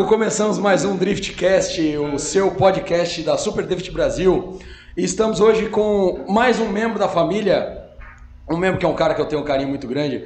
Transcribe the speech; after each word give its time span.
público, 0.00 0.08
começamos 0.08 0.58
mais 0.58 0.84
um 0.84 0.96
Driftcast, 0.96 1.96
o 1.98 2.18
seu 2.18 2.52
podcast 2.52 3.22
da 3.22 3.36
Super 3.36 3.66
Drift 3.66 3.90
Brasil. 3.90 4.58
E 4.96 5.04
estamos 5.04 5.40
hoje 5.40 5.68
com 5.68 6.24
mais 6.28 6.58
um 6.58 6.68
membro 6.68 6.98
da 6.98 7.08
família, 7.08 7.86
um 8.48 8.56
membro 8.56 8.78
que 8.78 8.86
é 8.86 8.88
um 8.88 8.94
cara 8.94 9.14
que 9.14 9.20
eu 9.20 9.26
tenho 9.26 9.42
um 9.42 9.44
carinho 9.44 9.68
muito 9.68 9.86
grande, 9.86 10.24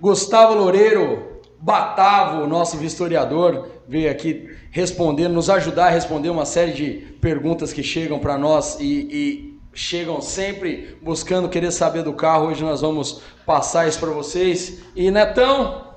Gustavo 0.00 0.54
Loureiro 0.54 1.40
Batavo, 1.58 2.46
nosso 2.46 2.76
vistoriador, 2.76 3.68
veio 3.86 4.10
aqui 4.10 4.48
responder, 4.70 5.28
nos 5.28 5.48
ajudar 5.48 5.86
a 5.86 5.90
responder 5.90 6.30
uma 6.30 6.44
série 6.44 6.72
de 6.72 6.88
perguntas 7.20 7.72
que 7.72 7.82
chegam 7.82 8.18
para 8.18 8.36
nós 8.36 8.78
e, 8.80 8.84
e 8.84 9.60
chegam 9.72 10.20
sempre 10.20 10.98
buscando 11.00 11.48
querer 11.48 11.70
saber 11.70 12.02
do 12.02 12.12
carro. 12.12 12.48
Hoje 12.48 12.64
nós 12.64 12.80
vamos 12.80 13.22
passar 13.46 13.86
isso 13.86 14.00
para 14.00 14.10
vocês. 14.10 14.80
E 14.96 15.10
Netão, 15.10 15.91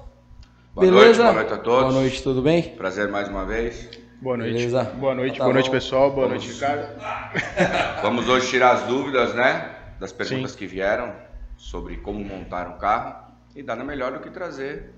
Boa 0.76 0.88
beleza? 0.88 1.24
noite, 1.24 1.34
boa 1.34 1.34
noite 1.34 1.54
a 1.54 1.58
todos. 1.58 1.94
Boa 1.94 2.02
noite, 2.02 2.22
tudo 2.24 2.42
bem? 2.42 2.64
Prazer 2.76 3.08
mais 3.08 3.30
uma 3.30 3.46
vez. 3.46 3.90
Boa 4.22 4.36
noite. 4.36 4.56
Beleza? 4.56 4.84
Boa 4.84 5.16
noite, 5.16 5.38
Tá 5.38 5.46
boa 5.46 5.54
noite 5.54 5.72
pessoal, 5.72 6.12
boa 6.12 6.28
Vamos. 6.28 6.44
noite 6.44 6.54
Ricardo. 6.54 7.02
Vamos 8.04 8.28
hoje 8.28 8.50
tirar 8.50 8.72
as 8.72 8.84
dúvidas, 8.84 9.34
né? 9.34 9.74
Das 10.02 10.12
perguntas 10.12 10.52
Sim. 10.52 10.58
que 10.58 10.68
vieram 10.68 11.16
sobre 11.56 11.96
como 11.96 12.20
montar 12.26 12.68
um 12.68 12.78
carro. 12.78 13.16
E 13.56 13.64
nada 13.64 13.86
melhor 13.86 14.12
do 14.12 14.20
que 14.20 14.30
trazer 14.30 14.94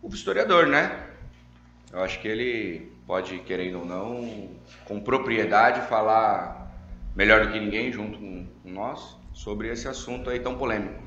o 0.00 0.08
historiador, 0.08 0.68
né? 0.68 0.90
Eu 1.92 2.02
acho 2.02 2.18
que 2.18 2.26
ele 2.26 2.90
pode, 3.06 3.40
querendo 3.40 3.80
ou 3.80 3.84
não, 3.84 4.48
com 4.86 4.98
propriedade, 5.00 5.82
falar 5.86 6.74
melhor 7.14 7.44
do 7.44 7.52
que 7.52 7.60
ninguém, 7.60 7.92
junto 7.92 8.18
com 8.18 8.46
nós, 8.64 9.18
sobre 9.34 9.68
esse 9.68 9.86
assunto 9.86 10.30
aí 10.30 10.40
tão 10.40 10.56
polêmico. 10.56 11.02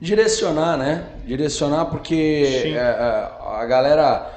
Direcionar, 0.00 0.76
né? 0.76 1.04
Direcionar 1.24 1.86
porque 1.86 2.60
Sim. 2.62 2.74
é, 2.74 2.80
é, 2.80 3.30
a 3.60 3.64
galera 3.64 4.30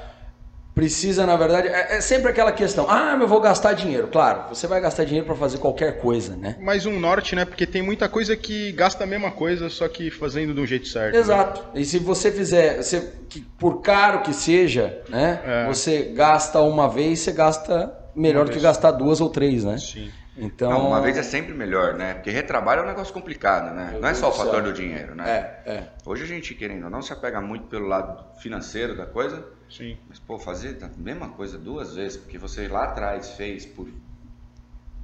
precisa, 0.79 1.25
na 1.25 1.35
verdade, 1.35 1.67
é, 1.67 1.97
é 1.97 2.02
sempre 2.02 2.31
aquela 2.31 2.53
questão. 2.53 2.85
Ah, 2.89 3.11
mas 3.11 3.21
eu 3.23 3.27
vou 3.27 3.41
gastar 3.41 3.73
dinheiro. 3.73 4.07
Claro, 4.07 4.43
você 4.47 4.65
vai 4.65 4.80
gastar 4.80 5.03
dinheiro 5.03 5.25
para 5.25 5.35
fazer 5.35 5.57
qualquer 5.57 5.99
coisa, 5.99 6.37
né? 6.37 6.55
Mais 6.61 6.85
um 6.85 6.97
norte, 6.97 7.35
né? 7.35 7.43
Porque 7.43 7.65
tem 7.65 7.81
muita 7.81 8.07
coisa 8.07 8.37
que 8.37 8.71
gasta 8.71 9.03
a 9.03 9.07
mesma 9.07 9.31
coisa, 9.31 9.69
só 9.69 9.89
que 9.89 10.09
fazendo 10.09 10.53
de 10.53 10.61
um 10.61 10.65
jeito 10.65 10.87
certo. 10.87 11.15
né? 11.15 11.19
Exato. 11.19 11.61
E 11.75 11.83
se 11.83 11.99
você 11.99 12.31
fizer, 12.31 12.77
você, 12.81 13.11
que, 13.27 13.41
por 13.41 13.81
caro 13.81 14.21
que 14.21 14.33
seja, 14.33 15.02
né? 15.09 15.41
É. 15.45 15.67
Você 15.67 16.13
gasta 16.15 16.61
uma 16.61 16.87
vez, 16.87 17.19
você 17.19 17.33
gasta 17.33 17.93
melhor 18.15 18.41
Uma 18.41 18.45
do 18.45 18.52
que 18.52 18.59
gastar 18.61 18.91
duas 18.91 19.19
ou 19.19 19.30
três, 19.30 19.65
né? 19.65 19.77
Sim. 19.77 20.09
Então, 20.39 20.71
Não, 20.71 20.87
uma 20.87 21.01
vez 21.01 21.17
é 21.17 21.23
sempre 21.23 21.53
melhor, 21.53 21.95
né? 21.95 22.13
Porque 22.13 22.29
retrabalho 22.29 22.81
é 22.81 22.83
um 22.83 22.87
negócio 22.87 23.13
complicado, 23.13 23.73
né? 23.75 23.89
Meu 23.91 24.01
Não 24.01 24.07
é 24.07 24.11
Deus 24.11 24.17
só 24.19 24.29
o 24.29 24.31
fator 24.31 24.61
do 24.63 24.71
dinheiro, 24.71 25.13
né? 25.13 25.29
É, 25.29 25.71
é. 25.71 25.87
Hoje 26.05 26.23
a 26.23 26.27
gente, 26.27 26.55
querendo 26.55 26.85
ou 26.85 26.89
não, 26.89 27.01
se 27.01 27.11
apega 27.11 27.41
muito 27.41 27.67
pelo 27.67 27.87
lado 27.87 28.23
financeiro 28.39 28.95
da 28.95 29.05
coisa, 29.05 29.45
Sim. 29.69 29.97
mas, 30.07 30.17
pô, 30.17 30.39
fazer 30.39 30.77
a 30.81 30.89
mesma 30.97 31.29
coisa 31.29 31.57
duas 31.57 31.95
vezes, 31.95 32.17
porque 32.17 32.37
você 32.37 32.67
lá 32.67 32.85
atrás 32.85 33.31
fez 33.31 33.65
por, 33.65 33.87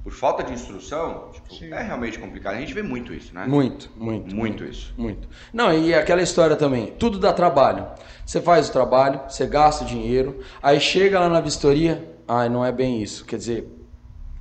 por 0.02 0.12
falta 0.12 0.42
de 0.42 0.54
instrução, 0.54 1.30
tipo, 1.32 1.74
é 1.74 1.82
realmente 1.82 2.18
complicado. 2.18 2.54
A 2.54 2.60
gente 2.60 2.72
vê 2.72 2.82
muito 2.82 3.12
isso, 3.12 3.34
né? 3.34 3.44
Muito, 3.46 3.90
muito. 3.94 4.34
Muito 4.34 4.64
isso. 4.64 4.94
Muito. 4.96 5.28
Não, 5.52 5.72
e 5.72 5.94
aquela 5.94 6.22
história 6.22 6.56
também, 6.56 6.94
tudo 6.98 7.18
dá 7.18 7.32
trabalho. 7.32 7.86
Você 8.24 8.40
faz 8.40 8.68
o 8.68 8.72
trabalho, 8.72 9.20
você 9.28 9.46
gasta 9.46 9.84
o 9.84 9.86
dinheiro, 9.86 10.40
aí 10.62 10.80
chega 10.80 11.20
lá 11.20 11.28
na 11.28 11.40
vistoria, 11.40 12.16
ai, 12.26 12.48
não 12.48 12.64
é 12.64 12.72
bem 12.72 13.02
isso. 13.02 13.24
Quer 13.24 13.36
dizer, 13.36 13.75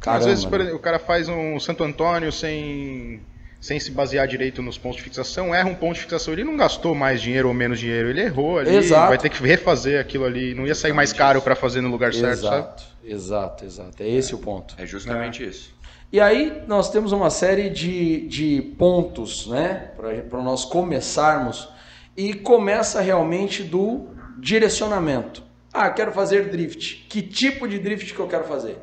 caramba. 0.06 0.20
Às 0.20 0.25
vezes 0.25 0.45
por 0.45 0.59
né? 0.59 0.66
exemplo, 0.66 0.80
o 0.80 0.81
cara 0.81 1.00
faz 1.00 1.28
um 1.28 1.59
Santo 1.59 1.84
Antônio 1.84 2.31
sem, 2.31 3.22
sem 3.59 3.80
se 3.80 3.92
basear 3.92 4.28
direito 4.28 4.61
nos 4.61 4.78
pontos 4.78 4.98
de 4.98 5.03
fixação, 5.03 5.53
erra 5.53 5.70
um 5.70 5.75
ponto 5.75 5.95
de 5.95 6.02
fixação, 6.02 6.34
ele 6.34 6.44
não 6.44 6.56
gastou 6.56 6.95
mais 6.95 7.22
dinheiro 7.22 7.48
ou 7.48 7.53
menos 7.53 7.80
dinheiro, 7.80 8.09
ele 8.09 8.22
errou 8.22 8.59
ali, 8.59 8.76
Exato. 8.76 9.09
vai 9.09 9.17
ter 9.17 9.30
que 9.30 9.42
refazer 9.44 10.00
aquilo 10.00 10.26
ali, 10.26 10.53
não 10.53 10.66
ia 10.66 10.76
sair 10.76 10.94
mais 10.94 11.11
caro 11.11 11.42
para 11.42 11.56
fazer 11.56 11.81
no 11.81 11.89
lugar 11.89 12.14
certo, 12.14 12.42
sabe? 12.42 12.58
Exato, 12.58 12.83
exato, 13.04 13.65
exato. 13.65 14.04
É 14.04 14.10
esse 14.10 14.33
o 14.33 14.38
ponto. 14.38 14.76
É 14.77 14.86
justamente 14.86 15.44
isso. 15.44 15.76
E 16.11 16.20
aí 16.21 16.64
nós 16.67 16.89
temos 16.89 17.11
uma 17.11 17.30
série 17.30 17.70
de, 17.70 18.27
de 18.27 18.61
pontos, 18.77 19.48
né, 19.48 19.92
para 20.30 20.42
nós 20.42 20.64
começarmos. 20.64 21.67
E 22.15 22.33
começa 22.33 23.02
realmente 23.02 23.61
do 23.61 24.08
direcionamento. 24.38 25.44
Ah, 25.73 25.89
quero 25.89 26.14
fazer 26.14 26.49
drift. 26.49 27.05
Que 27.10 27.21
tipo 27.21 27.67
de 27.67 27.77
drift 27.77 28.14
que 28.14 28.20
eu 28.20 28.27
quero 28.27 28.45
fazer? 28.45 28.77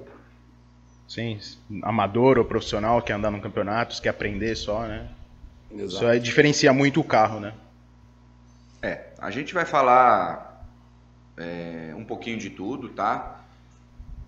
Sim, 1.07 1.39
amador 1.85 2.39
ou 2.39 2.45
profissional, 2.45 3.03
quer 3.03 3.13
andar 3.15 3.31
no 3.31 3.41
campeonato, 3.41 4.01
quer 4.03 4.09
aprender 4.09 4.57
só, 4.57 4.87
né? 4.87 5.09
Isso 5.87 6.07
Exato. 6.07 6.07
aí 6.07 6.21
diferencia 6.21 6.73
muito 6.73 7.01
o 7.01 7.05
carro, 7.05 7.41
né? 7.41 7.55
É, 8.83 9.15
a 9.19 9.31
gente 9.31 9.55
vai 9.55 9.65
falar 9.65 10.67
é, 11.37 11.95
um 11.97 12.05
pouquinho 12.05 12.39
de 12.39 12.51
tudo, 12.51 12.91
tá? 12.95 13.47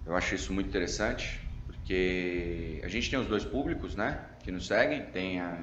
Eu 0.06 0.16
acho 0.16 0.34
isso 0.34 0.52
muito 0.52 0.68
interessante, 0.68 1.40
porque 1.66 2.80
a 2.84 2.88
gente 2.88 3.10
tem 3.10 3.18
os 3.18 3.26
dois 3.28 3.44
públicos, 3.44 3.96
né? 3.96 4.26
Que 4.42 4.52
nos 4.52 4.66
seguem. 4.68 5.06
Tem, 5.10 5.40
a- 5.40 5.58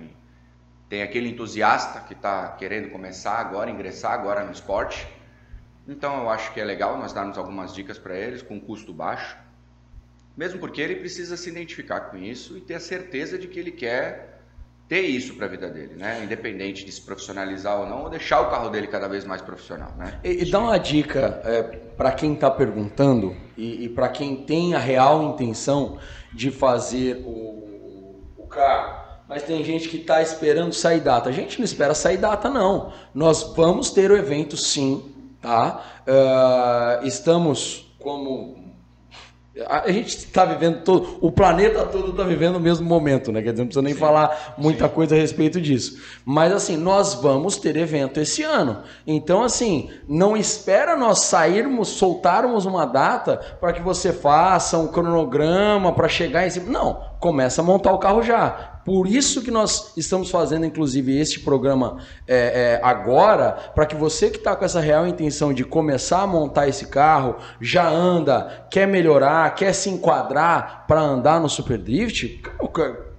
tem 0.90 1.04
aquele 1.04 1.30
entusiasta 1.30 2.02
que 2.02 2.14
está 2.14 2.50
querendo 2.58 2.92
começar 2.92 3.40
agora, 3.40 3.72
ingressar 3.72 4.14
agora 4.14 4.44
no 4.46 4.52
esporte. 4.52 5.08
Então 5.88 6.22
eu 6.24 6.30
acho 6.30 6.54
que 6.54 6.60
é 6.62 6.66
legal 6.66 6.98
nós 6.98 7.14
darmos 7.14 7.38
algumas 7.38 7.74
dicas 7.74 8.00
para 8.00 8.18
eles 8.18 8.42
com 8.42 8.60
custo 8.62 8.94
baixo. 8.94 9.38
Mesmo 10.36 10.60
porque 10.60 10.82
ele 10.82 10.96
precisa 10.96 11.36
se 11.36 11.50
identificar 11.50 12.02
com 12.02 12.18
isso 12.18 12.58
e 12.58 12.62
ter 12.62 12.76
a 12.76 12.80
certeza 12.80 13.38
de 13.38 13.48
que 13.48 13.60
ele 13.60 13.72
quer 13.72 14.40
ter 14.88 15.02
isso 15.02 15.36
para 15.36 15.46
a 15.46 15.50
vida 15.50 15.70
dele, 15.70 15.96
né? 15.96 16.22
Independente 16.24 16.84
de 16.84 16.92
se 16.92 17.02
profissionalizar 17.02 17.80
ou 17.80 17.88
não, 17.88 18.04
ou 18.04 18.10
deixar 18.10 18.42
o 18.42 18.50
carro 18.50 18.70
dele 18.70 18.88
cada 18.88 19.08
vez 19.08 19.24
mais 19.24 19.42
profissional, 19.42 19.94
né? 19.98 20.20
E, 20.24 20.44
e 20.44 20.52
dá 20.52 20.60
uma 20.60 20.78
dica 20.78 21.42
para 21.96 22.12
quem 22.12 22.34
está 22.34 22.52
perguntando 22.52 23.34
e, 23.56 23.86
e 23.86 23.90
para 23.90 24.10
quem 24.10 24.44
tem 24.44 24.74
a 24.74 24.80
real 24.80 25.24
intenção 25.24 25.98
de 26.34 26.52
fazer 26.52 27.24
o, 27.26 28.20
o 28.38 28.48
carro. 28.48 29.02
Mas 29.30 29.44
tem 29.44 29.64
gente 29.64 29.88
que 29.88 29.96
está 29.96 30.22
esperando 30.22 30.74
sair 30.74 31.00
data. 31.00 31.30
A 31.30 31.32
gente 31.32 31.58
não 31.58 31.64
espera 31.64 31.94
sair 31.94 32.18
data, 32.18 32.50
não. 32.50 32.92
Nós 33.16 33.54
vamos 33.56 33.92
ter 33.92 34.12
o 34.12 34.18
evento 34.18 34.58
sim, 34.58 35.10
tá? 35.42 36.02
Ah, 36.06 37.00
estamos 37.04 37.96
como. 37.98 38.61
A 39.68 39.92
gente 39.92 40.18
está 40.18 40.46
vivendo 40.46 40.84
todo. 40.84 41.18
O 41.22 41.32
planeta 41.32 41.86
todo 41.86 42.12
está 42.12 42.24
vivendo 42.24 42.56
o 42.56 42.60
mesmo 42.60 42.88
momento, 42.88 43.32
né? 43.32 43.42
Quer 43.42 43.52
dizer, 43.52 43.62
não 43.62 43.68
precisa 43.68 43.82
nem 43.82 43.94
falar 43.94 44.56
muita 44.58 44.88
coisa 44.88 45.16
a 45.16 45.18
respeito 45.18 45.60
disso. 45.60 46.02
Mas 46.26 46.52
assim, 46.52 46.78
nós 46.78 47.14
vamos 47.16 47.58
ter 47.58 47.76
evento 47.78 48.20
esse 48.20 48.44
ano. 48.44 48.84
Então, 49.06 49.44
assim, 49.44 49.90
não 50.08 50.38
espera 50.38 50.96
nós 50.96 51.20
sairmos, 51.20 51.90
soltarmos 51.90 52.66
uma 52.66 52.86
data 52.86 53.38
para 53.60 53.74
que 53.74 53.82
você 53.82 54.14
faça 54.14 54.78
um 54.78 54.88
cronograma 54.88 55.94
para 55.94 56.08
chegar 56.08 56.46
em 56.46 56.50
cima. 56.50 56.72
Não, 56.72 57.02
começa 57.20 57.62
a 57.62 57.64
montar 57.64 57.92
o 57.92 58.00
carro 58.00 58.22
já. 58.22 58.71
Por 58.86 59.08
isso 59.08 59.42
que 59.42 59.52
nós 59.52 59.94
estamos 59.96 60.30
fazendo, 60.30 60.66
inclusive, 60.66 61.18
este 61.18 61.40
programa 61.40 61.98
é, 62.28 62.80
é, 62.80 62.80
agora, 62.84 63.72
para 63.76 63.86
que 63.86 63.96
você 63.96 64.30
que 64.30 64.38
está 64.38 64.56
com 64.56 64.66
essa 64.66 64.80
real 64.80 65.08
intenção 65.08 65.54
de 65.54 65.64
começar 65.64 66.22
a 66.22 66.28
montar 66.28 66.68
esse 66.68 66.88
carro, 66.88 67.36
já 67.60 67.88
anda, 67.88 68.66
quer 68.70 68.88
melhorar, 68.88 69.54
quer 69.56 69.74
se 69.74 69.90
enquadrar 69.90 70.86
para 70.88 71.02
andar 71.02 71.40
no 71.40 71.50
Super 71.50 71.78
Drift, 71.78 72.42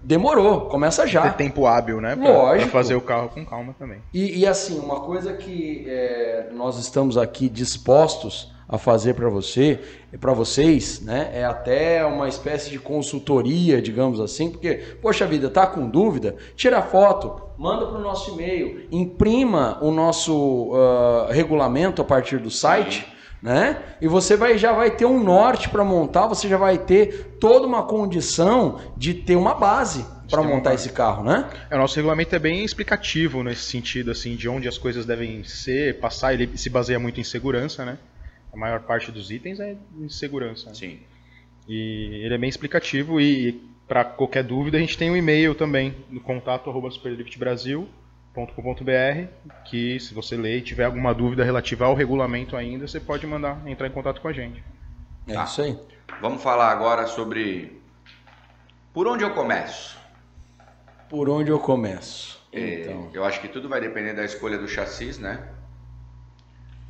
demorou, 0.02 0.62
começa 0.62 1.06
já. 1.06 1.22
Ter 1.22 1.44
tempo 1.44 1.66
hábil, 1.66 2.00
né? 2.00 2.16
Pra, 2.16 2.28
Lógico. 2.28 2.70
pra 2.70 2.80
fazer 2.80 2.94
o 2.94 3.00
carro 3.00 3.28
com 3.28 3.44
calma 3.44 3.74
também. 3.78 3.98
E, 4.12 4.40
e, 4.40 4.46
assim, 4.46 4.78
uma 4.78 5.00
coisa 5.00 5.32
que 5.34 5.84
é, 5.88 6.48
nós 6.52 6.78
estamos 6.78 7.16
aqui 7.16 7.48
dispostos 7.48 8.52
a 8.72 8.78
fazer 8.78 9.12
para 9.12 9.28
você, 9.28 9.78
para 10.18 10.32
vocês, 10.32 11.02
né, 11.02 11.30
é 11.34 11.44
até 11.44 12.02
uma 12.06 12.26
espécie 12.26 12.70
de 12.70 12.78
consultoria, 12.78 13.82
digamos 13.82 14.18
assim, 14.18 14.50
porque, 14.50 14.96
poxa 15.02 15.26
vida, 15.26 15.50
tá 15.50 15.66
com 15.66 15.86
dúvida? 15.86 16.36
Tira 16.56 16.80
foto, 16.80 17.38
manda 17.58 17.84
para 17.84 17.98
o 17.98 18.00
nosso 18.00 18.32
e-mail, 18.32 18.86
imprima 18.90 19.78
o 19.82 19.90
nosso 19.90 20.72
ah, 20.74 21.28
regulamento 21.30 22.00
a 22.00 22.04
partir 22.04 22.38
do 22.38 22.50
site. 22.50 23.06
Né? 23.42 23.82
E 24.00 24.06
você 24.06 24.36
vai, 24.36 24.56
já 24.56 24.72
vai 24.72 24.92
ter 24.92 25.04
um 25.04 25.20
norte 25.20 25.68
para 25.68 25.84
montar, 25.84 26.28
você 26.28 26.48
já 26.48 26.56
vai 26.56 26.78
ter 26.78 27.36
toda 27.40 27.66
uma 27.66 27.82
condição 27.82 28.78
de 28.96 29.12
ter 29.14 29.34
uma 29.34 29.52
base 29.52 30.06
para 30.30 30.44
montar 30.44 30.74
esse 30.74 30.90
carro, 30.90 31.24
né? 31.24 31.50
É, 31.68 31.74
o 31.74 31.78
nosso 31.78 31.96
regulamento 31.96 32.34
é 32.36 32.38
bem 32.38 32.64
explicativo 32.64 33.42
nesse 33.42 33.64
sentido, 33.64 34.12
assim, 34.12 34.36
de 34.36 34.48
onde 34.48 34.68
as 34.68 34.78
coisas 34.78 35.04
devem 35.04 35.42
ser, 35.42 35.98
passar, 35.98 36.32
ele 36.32 36.56
se 36.56 36.70
baseia 36.70 37.00
muito 37.00 37.20
em 37.20 37.24
segurança, 37.24 37.84
né? 37.84 37.98
A 38.52 38.56
maior 38.56 38.80
parte 38.80 39.10
dos 39.10 39.30
itens 39.30 39.58
é 39.60 39.76
em 39.98 40.08
segurança. 40.08 40.68
né? 40.68 40.74
Sim. 40.74 41.00
E 41.68 42.20
ele 42.24 42.34
é 42.34 42.38
bem 42.38 42.48
explicativo 42.50 43.20
e 43.20 43.60
para 43.88 44.04
qualquer 44.04 44.42
dúvida 44.44 44.76
a 44.76 44.80
gente 44.80 44.96
tem 44.98 45.10
um 45.10 45.16
e-mail 45.16 45.54
também 45.54 45.94
no 46.10 46.20
contato 46.20 46.68
arroba 46.70 46.90
superdriftbrasil.com.br 46.90 49.26
que 49.64 49.98
se 50.00 50.12
você 50.14 50.36
ler 50.36 50.58
e 50.58 50.62
tiver 50.62 50.84
alguma 50.84 51.14
dúvida 51.14 51.44
relativa 51.44 51.84
ao 51.86 51.94
regulamento 51.94 52.56
ainda, 52.56 52.86
você 52.86 53.00
pode 53.00 53.26
mandar 53.26 53.60
entrar 53.66 53.86
em 53.86 53.90
contato 53.92 54.20
com 54.20 54.28
a 54.28 54.32
gente. 54.32 54.62
É 55.28 55.34
Tá. 55.34 55.44
isso 55.44 55.62
aí. 55.62 55.78
Vamos 56.20 56.42
falar 56.42 56.70
agora 56.70 57.06
sobre 57.06 57.80
por 58.92 59.06
onde 59.06 59.24
eu 59.24 59.30
começo. 59.32 59.96
Por 61.08 61.28
onde 61.28 61.50
eu 61.50 61.58
começo? 61.58 62.40
É, 62.52 62.82
Então, 62.82 63.10
Eu 63.14 63.24
acho 63.24 63.40
que 63.40 63.48
tudo 63.48 63.68
vai 63.68 63.80
depender 63.80 64.12
da 64.14 64.24
escolha 64.24 64.58
do 64.58 64.68
chassis, 64.68 65.18
né? 65.18 65.48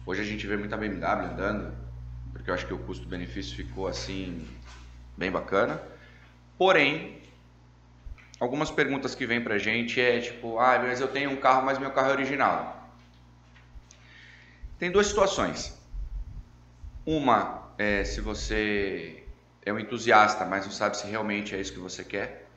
Hoje 0.04 0.20
a 0.20 0.24
gente 0.24 0.46
vê 0.46 0.56
muita 0.56 0.76
BMW 0.76 1.32
andando 1.32 1.82
porque 2.32 2.50
eu 2.50 2.54
acho 2.54 2.66
que 2.66 2.74
o 2.74 2.78
custo-benefício 2.78 3.54
ficou 3.54 3.86
assim 3.86 4.44
bem 5.16 5.30
bacana. 5.30 5.80
Porém, 6.58 7.22
algumas 8.40 8.68
perguntas 8.68 9.14
que 9.14 9.24
vêm 9.24 9.40
pra 9.40 9.58
gente 9.58 10.00
é 10.00 10.20
tipo, 10.20 10.58
ah, 10.58 10.76
mas 10.80 11.00
eu 11.00 11.06
tenho 11.06 11.30
um 11.30 11.36
carro, 11.36 11.64
mas 11.64 11.78
meu 11.78 11.92
carro 11.92 12.10
é 12.10 12.12
original. 12.12 12.90
Tem 14.76 14.90
duas 14.90 15.06
situações. 15.06 15.80
Uma 17.06 17.72
é 17.78 18.02
se 18.02 18.20
você 18.20 19.22
é 19.64 19.72
um 19.72 19.78
entusiasta, 19.78 20.44
mas 20.44 20.64
não 20.64 20.72
sabe 20.72 20.96
se 20.96 21.06
realmente 21.06 21.54
é 21.54 21.60
isso 21.60 21.72
que 21.72 21.78
você 21.78 22.02
quer. 22.02 22.48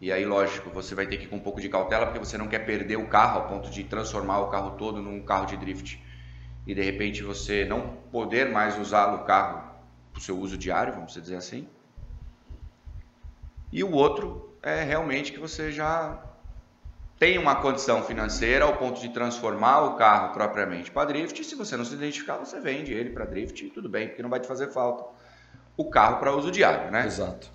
E 0.00 0.12
aí, 0.12 0.24
lógico, 0.24 0.70
você 0.70 0.94
vai 0.94 1.06
ter 1.06 1.16
que 1.16 1.24
ir 1.24 1.28
com 1.28 1.36
um 1.36 1.40
pouco 1.40 1.60
de 1.60 1.68
cautela, 1.68 2.06
porque 2.06 2.20
você 2.20 2.38
não 2.38 2.46
quer 2.46 2.60
perder 2.60 2.96
o 2.96 3.08
carro 3.08 3.40
ao 3.40 3.48
ponto 3.48 3.70
de 3.70 3.82
transformar 3.82 4.38
o 4.38 4.48
carro 4.50 4.76
todo 4.76 5.02
num 5.02 5.20
carro 5.22 5.46
de 5.46 5.56
drift. 5.56 6.05
E 6.66 6.74
de 6.74 6.82
repente 6.82 7.22
você 7.22 7.64
não 7.64 7.96
poder 8.10 8.50
mais 8.50 8.78
usar 8.78 9.14
o 9.14 9.24
carro 9.24 9.70
para 10.12 10.18
o 10.18 10.22
seu 10.22 10.36
uso 10.38 10.58
diário, 10.58 10.94
vamos 10.94 11.12
dizer 11.12 11.36
assim. 11.36 11.68
E 13.72 13.84
o 13.84 13.92
outro 13.92 14.56
é 14.62 14.82
realmente 14.82 15.32
que 15.32 15.38
você 15.38 15.70
já 15.70 16.20
tem 17.18 17.38
uma 17.38 17.56
condição 17.56 18.02
financeira 18.02 18.64
ao 18.64 18.76
ponto 18.76 19.00
de 19.00 19.08
transformar 19.08 19.82
o 19.82 19.94
carro 19.94 20.32
propriamente 20.32 20.90
para 20.90 21.06
drift. 21.06 21.40
E 21.40 21.44
se 21.44 21.54
você 21.54 21.76
não 21.76 21.84
se 21.84 21.94
identificar, 21.94 22.36
você 22.36 22.60
vende 22.60 22.92
ele 22.92 23.10
para 23.10 23.24
drift 23.24 23.64
e 23.64 23.70
tudo 23.70 23.88
bem, 23.88 24.08
porque 24.08 24.22
não 24.22 24.30
vai 24.30 24.40
te 24.40 24.46
fazer 24.46 24.72
falta 24.72 25.04
o 25.76 25.90
carro 25.90 26.18
para 26.18 26.34
uso 26.34 26.50
diário, 26.50 26.90
né? 26.90 27.06
Exato. 27.06 27.50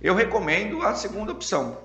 Eu 0.00 0.14
recomendo 0.14 0.82
a 0.82 0.94
segunda 0.94 1.32
opção. 1.32 1.78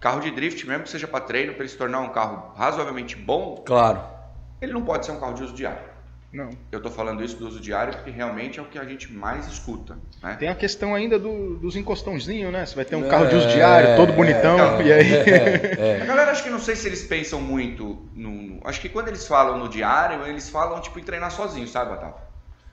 Carro 0.00 0.20
de 0.20 0.30
drift, 0.30 0.66
mesmo 0.66 0.84
que 0.84 0.90
seja 0.90 1.06
para 1.06 1.24
treino, 1.24 1.52
para 1.52 1.62
ele 1.62 1.68
se 1.68 1.76
tornar 1.76 2.00
um 2.00 2.10
carro 2.10 2.54
razoavelmente 2.54 3.16
bom, 3.16 3.62
Claro. 3.64 4.13
Ele 4.60 4.72
não 4.72 4.82
pode 4.84 5.06
ser 5.06 5.12
um 5.12 5.20
carro 5.20 5.34
de 5.34 5.42
uso 5.42 5.54
diário. 5.54 5.94
Não. 6.32 6.50
Eu 6.72 6.78
estou 6.78 6.90
falando 6.90 7.22
isso 7.22 7.36
do 7.36 7.46
uso 7.46 7.60
diário 7.60 7.94
porque 7.94 8.10
realmente 8.10 8.58
é 8.58 8.62
o 8.62 8.64
que 8.64 8.76
a 8.76 8.84
gente 8.84 9.12
mais 9.12 9.46
escuta. 9.46 9.96
Né? 10.20 10.34
Tem 10.34 10.48
a 10.48 10.54
questão 10.56 10.92
ainda 10.92 11.16
do- 11.16 11.58
dos 11.58 11.76
encostãozinhos, 11.76 12.52
né? 12.52 12.66
Você 12.66 12.74
vai 12.74 12.84
ter 12.84 12.96
um 12.96 13.08
carro 13.08 13.26
de 13.28 13.36
uso 13.36 13.46
diário, 13.48 13.94
todo 13.96 14.12
bonitão, 14.12 14.56
então. 14.56 14.82
e 14.82 14.92
aí. 14.92 15.12
É, 15.14 16.02
A 16.02 16.04
galera 16.04 16.32
acho 16.32 16.42
que 16.42 16.50
não 16.50 16.58
sei 16.58 16.74
se 16.74 16.88
eles 16.88 17.04
pensam 17.04 17.40
muito 17.40 18.10
no, 18.14 18.30
no- 18.32 18.60
Acho 18.64 18.80
que 18.80 18.88
quando 18.88 19.06
eles 19.08 19.28
falam 19.28 19.58
no 19.58 19.68
diário, 19.68 20.26
eles 20.26 20.48
falam 20.50 20.80
tipo 20.80 20.98
em 20.98 21.04
treinar 21.04 21.30
sozinho, 21.30 21.68
sabe, 21.68 21.92
Otávio? 21.92 22.16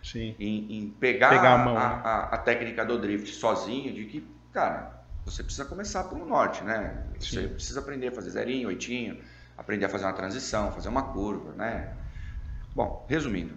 Sim. 0.02 0.36
Em, 0.40 0.80
em 0.80 0.90
pegar, 1.00 1.30
Pegar 1.30 1.50
a 1.52 1.54
a, 1.54 1.58
mão, 1.60 1.74
né? 1.76 1.80
a- 1.82 2.30
a 2.32 2.38
técnica 2.40 2.84
do 2.84 2.98
drift 2.98 3.30
sozinho, 3.36 3.94
de 3.94 4.06
que, 4.06 4.28
cara, 4.52 4.92
você 5.24 5.44
precisa 5.44 5.66
começar 5.66 6.06
pelo 6.06 6.26
norte, 6.26 6.64
né? 6.64 7.04
Você 7.20 7.42
Sim. 7.42 7.48
precisa 7.50 7.80
aprender 7.80 8.08
a 8.08 8.12
fazer 8.12 8.32
zerinho, 8.32 8.70
oitinho, 8.70 9.20
aprender 9.62 9.86
a 9.86 9.90
fazer 9.90 10.06
uma 10.06 10.14
transição, 10.14 10.72
fazer 10.72 10.90
uma 10.90 11.04
curva, 11.04 11.54
né? 11.56 11.90
Bom, 12.76 13.06
resumindo, 13.08 13.54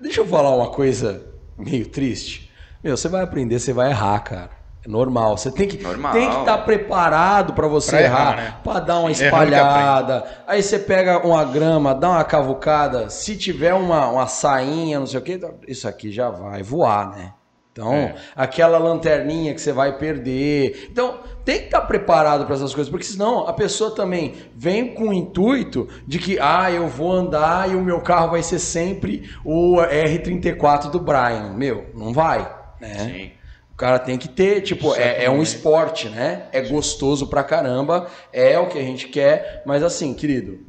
Deixa 0.00 0.20
eu 0.20 0.26
falar 0.26 0.54
uma 0.54 0.70
coisa 0.70 1.24
meio 1.56 1.86
triste. 1.88 2.52
Meu, 2.82 2.96
você 2.96 3.08
vai 3.08 3.22
aprender, 3.22 3.58
você 3.58 3.72
vai 3.72 3.90
errar, 3.90 4.18
cara. 4.20 4.50
É 4.84 4.88
normal. 4.88 5.36
Você 5.38 5.50
tem 5.50 5.66
que 5.66 5.82
Normal. 5.82 6.12
tem 6.12 6.28
que 6.28 6.36
estar 6.40 6.58
preparado 6.58 7.54
para 7.54 7.66
você 7.66 7.92
Pra 7.92 8.02
errar, 8.02 8.32
errar, 8.32 8.36
né? 8.36 8.56
para 8.62 8.80
dar 8.80 8.98
uma 9.00 9.10
espalhada. 9.10 10.24
Aí 10.46 10.62
você 10.62 10.78
pega 10.78 11.24
uma 11.26 11.44
grama, 11.44 11.94
dá 11.94 12.10
uma 12.10 12.24
cavucada. 12.24 13.08
Se 13.08 13.36
tiver 13.36 13.72
uma, 13.74 14.08
uma 14.08 14.26
sainha, 14.26 14.98
não 14.98 15.06
sei 15.06 15.20
o 15.20 15.22
que, 15.22 15.40
isso 15.66 15.88
aqui 15.88 16.10
já 16.12 16.28
vai 16.28 16.62
voar, 16.62 17.10
né? 17.16 17.32
Então, 17.76 17.92
É. 17.92 18.14
aquela 18.34 18.78
lanterninha 18.78 19.52
que 19.52 19.60
você 19.60 19.70
vai 19.70 19.98
perder. 19.98 20.88
Então, 20.90 21.20
tem 21.44 21.58
que 21.58 21.64
estar 21.66 21.82
preparado 21.82 22.46
para 22.46 22.54
essas 22.54 22.74
coisas, 22.74 22.90
porque 22.90 23.04
senão 23.04 23.46
a 23.46 23.52
pessoa 23.52 23.90
também 23.94 24.34
vem 24.54 24.94
com 24.94 25.08
o 25.08 25.12
intuito 25.12 25.86
de 26.06 26.18
que, 26.18 26.38
ah, 26.40 26.70
eu 26.72 26.88
vou 26.88 27.12
andar 27.12 27.70
e 27.70 27.74
o 27.74 27.82
meu 27.82 28.00
carro 28.00 28.30
vai 28.30 28.42
ser 28.42 28.58
sempre 28.58 29.30
o 29.44 29.76
R34 29.76 30.90
do 30.90 30.98
Brian. 30.98 31.52
Meu, 31.54 31.86
não 31.94 32.14
vai, 32.14 32.50
né? 32.80 32.94
sim. 32.98 33.30
O 33.72 33.76
cara 33.76 33.98
tem 33.98 34.16
que 34.16 34.26
ter, 34.28 34.62
tipo, 34.62 34.94
é, 34.94 35.24
é 35.24 35.30
um 35.30 35.42
esporte, 35.42 36.08
né? 36.08 36.44
É 36.50 36.62
gostoso 36.62 37.26
pra 37.26 37.44
caramba, 37.44 38.06
é 38.32 38.58
o 38.58 38.68
que 38.68 38.78
a 38.78 38.82
gente 38.82 39.06
quer, 39.08 39.62
mas 39.66 39.82
assim, 39.82 40.14
querido, 40.14 40.60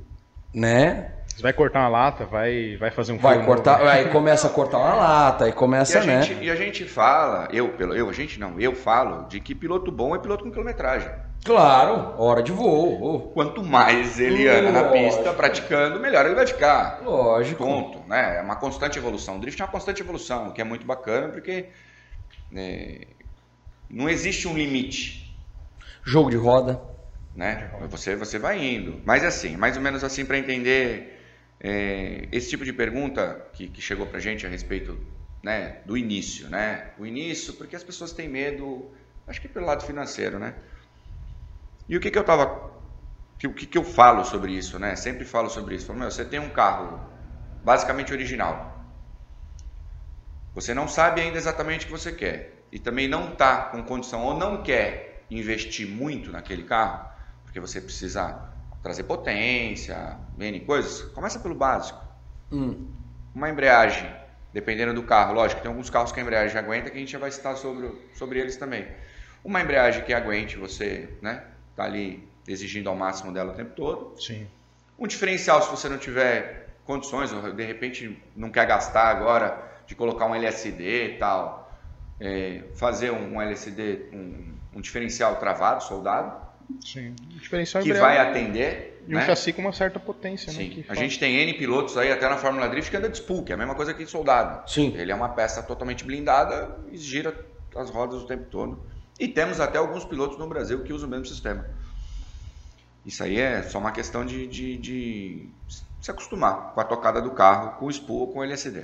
né? 0.54 1.14
Você 1.38 1.44
vai 1.44 1.54
cortar 1.54 1.82
uma 1.82 1.88
lata, 1.90 2.26
vai, 2.26 2.76
vai 2.78 2.90
fazer 2.90 3.12
um 3.12 3.20
Vai 3.20 3.46
cortar, 3.46 3.78
novo. 3.78 3.92
aí 3.92 4.10
começa 4.10 4.48
a 4.48 4.50
cortar 4.50 4.80
uma 4.80 4.96
lata, 4.96 5.46
aí 5.46 5.52
E 5.52 5.54
começa, 5.54 6.00
a, 6.00 6.04
né? 6.04 6.24
gente, 6.24 6.44
e 6.44 6.50
a 6.50 6.56
gente 6.56 6.84
fala, 6.86 7.48
eu, 7.54 7.70
pelo, 7.74 7.94
eu, 7.96 8.10
a 8.10 8.12
gente 8.14 8.40
não, 8.40 8.60
eu 8.60 8.74
falo 8.74 9.28
de 9.28 9.40
que 9.40 9.54
piloto 9.54 9.92
bom 9.92 10.16
é 10.16 10.20
piloto 10.20 10.44
com 10.44 10.50
quilometragem. 10.50 11.12
Claro, 11.46 12.16
hora 12.20 12.42
de 12.42 12.52
voo, 12.52 13.30
Quanto 13.36 13.64
mais 13.64 14.20
ele 14.20 14.48
anda 14.48 14.72
na 14.72 14.86
pista 14.86 15.32
praticando, 15.32 16.00
melhor 16.00 16.26
ele 16.26 16.34
vai 16.34 16.48
ficar. 16.48 17.02
lógico. 17.06 17.64
Ponto, 17.64 18.00
né? 18.10 18.38
É 18.40 18.42
uma 18.42 18.56
constante 18.56 18.98
evolução. 18.98 19.38
O 19.38 19.40
drift 19.40 19.62
é 19.62 19.64
uma 19.64 19.72
constante 19.72 20.02
evolução, 20.02 20.48
o 20.48 20.52
que 20.54 20.60
é 20.60 20.64
muito 20.64 20.88
bacana 20.88 21.28
porque 21.28 21.68
é, 22.56 23.06
não 23.88 24.10
existe 24.10 24.48
um 24.48 24.56
limite, 24.56 25.38
Jogo 26.04 26.32
de 26.32 26.38
roda. 26.38 26.82
né? 27.36 27.70
Você, 27.92 28.16
você 28.16 28.40
vai 28.40 28.58
indo. 28.66 29.00
Mas 29.06 29.24
assim, 29.24 29.56
mais 29.56 29.78
ou 29.78 29.84
menos 29.84 30.04
assim 30.04 30.26
para 30.26 30.40
entender 30.40 31.14
é, 31.60 32.28
esse 32.32 32.50
tipo 32.50 32.64
de 32.64 32.74
pergunta 32.74 33.50
que, 33.54 33.68
que 33.68 33.82
chegou 33.82 34.06
pra 34.06 34.20
gente 34.20 34.46
a 34.46 34.50
respeito 34.50 34.98
né, 35.44 35.82
do 35.86 35.98
início, 35.98 36.50
né? 36.50 36.92
O 36.98 37.06
início, 37.06 37.54
porque 37.54 37.76
as 37.76 37.84
pessoas 37.84 38.12
têm 38.12 38.28
medo, 38.28 38.92
acho 39.26 39.42
que 39.42 39.48
pelo 39.48 39.66
lado 39.66 39.86
financeiro, 39.86 40.40
né? 40.40 40.56
E 41.88 41.96
o 41.96 42.00
que 42.00 42.12
que 42.12 42.18
eu 42.18 42.24
tava 42.24 42.68
o 43.46 43.54
que, 43.54 43.68
que 43.68 43.78
eu 43.78 43.84
falo 43.84 44.26
sobre 44.26 44.52
isso, 44.54 44.80
né? 44.80 44.96
Sempre 44.96 45.24
falo 45.24 45.50
sobre 45.50 45.76
isso. 45.76 45.86
Falo, 45.86 46.00
meu, 46.00 46.10
você 46.10 46.26
tem 46.26 46.40
um 46.40 46.50
carro 46.50 47.00
basicamente 47.64 48.12
original. 48.12 48.76
Você 50.56 50.74
não 50.74 50.88
sabe 50.88 51.22
ainda 51.22 51.38
exatamente 51.38 51.84
o 51.84 51.86
que 51.86 51.92
você 51.92 52.12
quer. 52.12 52.66
E 52.72 52.80
também 52.80 53.08
não 53.08 53.34
está 53.34 53.66
com 53.66 53.84
condição 53.84 54.24
ou 54.24 54.34
não 54.34 54.64
quer 54.64 55.26
investir 55.30 55.88
muito 55.88 56.32
naquele 56.32 56.64
carro, 56.64 57.08
porque 57.44 57.60
você 57.60 57.80
precisa 57.80 58.57
trazer 58.88 59.04
potência, 59.04 60.18
N 60.40 60.62
coisas. 60.62 61.02
Começa 61.12 61.40
pelo 61.40 61.54
básico. 61.54 62.02
Hum, 62.52 62.88
Uma 63.36 63.50
embreagem, 63.50 64.10
dependendo 64.54 64.94
do 64.94 65.04
carro. 65.04 65.34
Lógico, 65.34 65.62
tem 65.62 65.70
alguns 65.70 65.90
carros 65.90 66.14
que 66.14 66.20
a 66.20 66.24
embreagem 66.24 66.58
aguenta 66.58 66.90
que 66.90 66.96
a 66.96 67.00
gente 67.00 67.12
já 67.12 67.20
vai 67.20 67.30
citar 67.30 67.58
sobre, 67.58 67.92
sobre 68.14 68.40
eles 68.40 68.56
também. 68.56 68.88
Uma 69.44 69.62
embreagem 69.62 70.04
que 70.04 70.14
aguente 70.14 70.56
você, 70.58 71.10
né? 71.22 71.44
Tá 71.76 71.84
ali 71.84 72.28
exigindo 72.48 72.90
ao 72.90 72.96
máximo 72.96 73.34
dela 73.34 73.52
o 73.52 73.56
tempo 73.56 73.76
todo. 73.76 74.20
Sim. 74.22 74.48
Um 74.98 75.06
diferencial 75.06 75.62
se 75.62 75.70
você 75.70 75.90
não 75.90 75.98
tiver 75.98 76.70
condições, 76.86 77.32
ou 77.34 77.54
de 77.54 77.66
repente 77.66 78.18
não 78.36 78.50
quer 78.50 78.66
gastar 78.66 79.10
agora 79.10 79.62
de 79.86 79.96
colocar 79.96 80.26
um 80.26 80.34
LSD 80.34 81.16
e 81.16 81.18
tal, 81.18 81.70
é, 82.20 82.64
fazer 82.76 83.12
um 83.12 83.42
LSD, 83.42 84.10
um, 84.14 84.54
um 84.76 84.82
diferencial 84.82 85.36
travado, 85.36 85.84
soldado, 85.84 86.47
Sim. 86.84 87.16
O 87.36 87.40
diferencial 87.40 87.84
que 87.84 87.92
é 87.92 88.00
vai 88.00 88.18
atender. 88.18 89.04
E 89.08 89.14
um 89.14 89.18
né? 89.18 89.26
chassi 89.26 89.54
com 89.54 89.62
uma 89.62 89.72
certa 89.72 90.00
potência, 90.00 90.52
né? 90.52 90.60
Sim. 90.60 90.70
que 90.70 90.82
A 90.82 90.84
faz- 90.88 91.00
gente 91.00 91.18
tem 91.18 91.36
N 91.38 91.54
pilotos 91.54 91.98
aí, 91.98 92.12
até 92.12 92.28
na 92.28 92.38
Fórmula 92.38 92.68
Drift, 92.68 92.92
que 92.92 92.98
anda 92.98 93.08
de 93.10 93.18
spool, 93.18 93.44
que 93.44 93.52
é 93.52 93.56
a 93.56 93.58
mesma 93.58 93.74
coisa 93.76 93.94
que 93.94 94.06
soldado. 94.06 94.70
Sim. 94.70 94.94
Ele 94.98 95.12
é 95.12 95.16
uma 95.16 95.30
peça 95.30 95.64
totalmente 95.64 96.04
blindada 96.04 96.78
e 96.92 96.98
gira 96.98 97.34
as 97.76 97.90
rodas 97.90 98.22
o 98.22 98.26
tempo 98.28 98.46
todo. 98.50 98.86
E 99.20 99.28
temos 99.28 99.60
até 99.60 99.78
alguns 99.78 100.04
pilotos 100.04 100.38
no 100.38 100.48
Brasil 100.48 100.84
que 100.84 100.92
usam 100.92 101.08
o 101.08 101.12
mesmo 101.12 101.26
sistema. 101.26 101.66
Isso 103.06 103.24
aí 103.24 103.40
é 103.40 103.64
só 103.64 103.80
uma 103.80 103.92
questão 103.92 104.26
de, 104.26 104.46
de- 104.48 104.78
de 104.78 105.50
se 106.02 106.12
acostumar 106.12 106.74
com 106.74 106.82
a 106.82 106.84
tocada 106.84 107.22
do 107.22 107.32
carro, 107.32 107.78
com 107.80 107.86
o 107.86 107.90
spool 107.92 108.20
ou 108.22 108.34
com 108.34 108.40
o 108.40 108.44
LSD. 108.44 108.84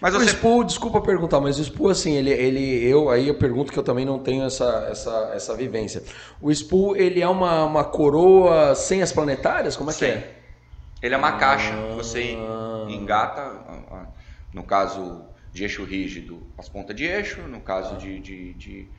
Mas 0.00 0.14
O 0.14 0.20
você... 0.20 0.26
Spool, 0.26 0.64
desculpa 0.64 1.00
perguntar, 1.00 1.40
mas 1.40 1.58
o 1.58 1.62
Spool, 1.62 1.88
assim, 1.90 2.14
ele, 2.14 2.30
ele, 2.30 2.84
eu, 2.84 3.10
aí 3.10 3.26
eu 3.28 3.36
pergunto 3.38 3.72
que 3.72 3.78
eu 3.78 3.82
também 3.82 4.04
não 4.04 4.18
tenho 4.18 4.44
essa, 4.44 4.86
essa, 4.90 5.30
essa 5.34 5.56
vivência. 5.56 6.02
O 6.40 6.50
Spool, 6.52 6.96
ele 6.96 7.20
é 7.20 7.28
uma, 7.28 7.64
uma 7.64 7.84
coroa 7.84 8.74
sem 8.74 9.02
as 9.02 9.12
planetárias? 9.12 9.76
Como 9.76 9.90
é 9.90 9.94
que 9.94 9.98
Sim. 9.98 10.06
é? 10.06 10.38
Ele 11.02 11.14
é 11.14 11.18
uma 11.18 11.32
caixa 11.32 11.72
que 11.88 11.94
você 11.94 12.36
Ah. 12.36 12.86
engata, 12.88 13.40
ah, 13.42 13.84
ah, 13.90 14.06
no 14.52 14.64
caso 14.64 15.28
de 15.52 15.62
eixo 15.64 15.84
rígido, 15.84 16.52
as 16.58 16.68
pontas 16.68 16.94
de 16.94 17.04
eixo, 17.04 17.42
no 17.42 17.60
caso 17.60 17.96
de, 17.96 18.20
de, 18.20 18.54
de, 18.54 18.92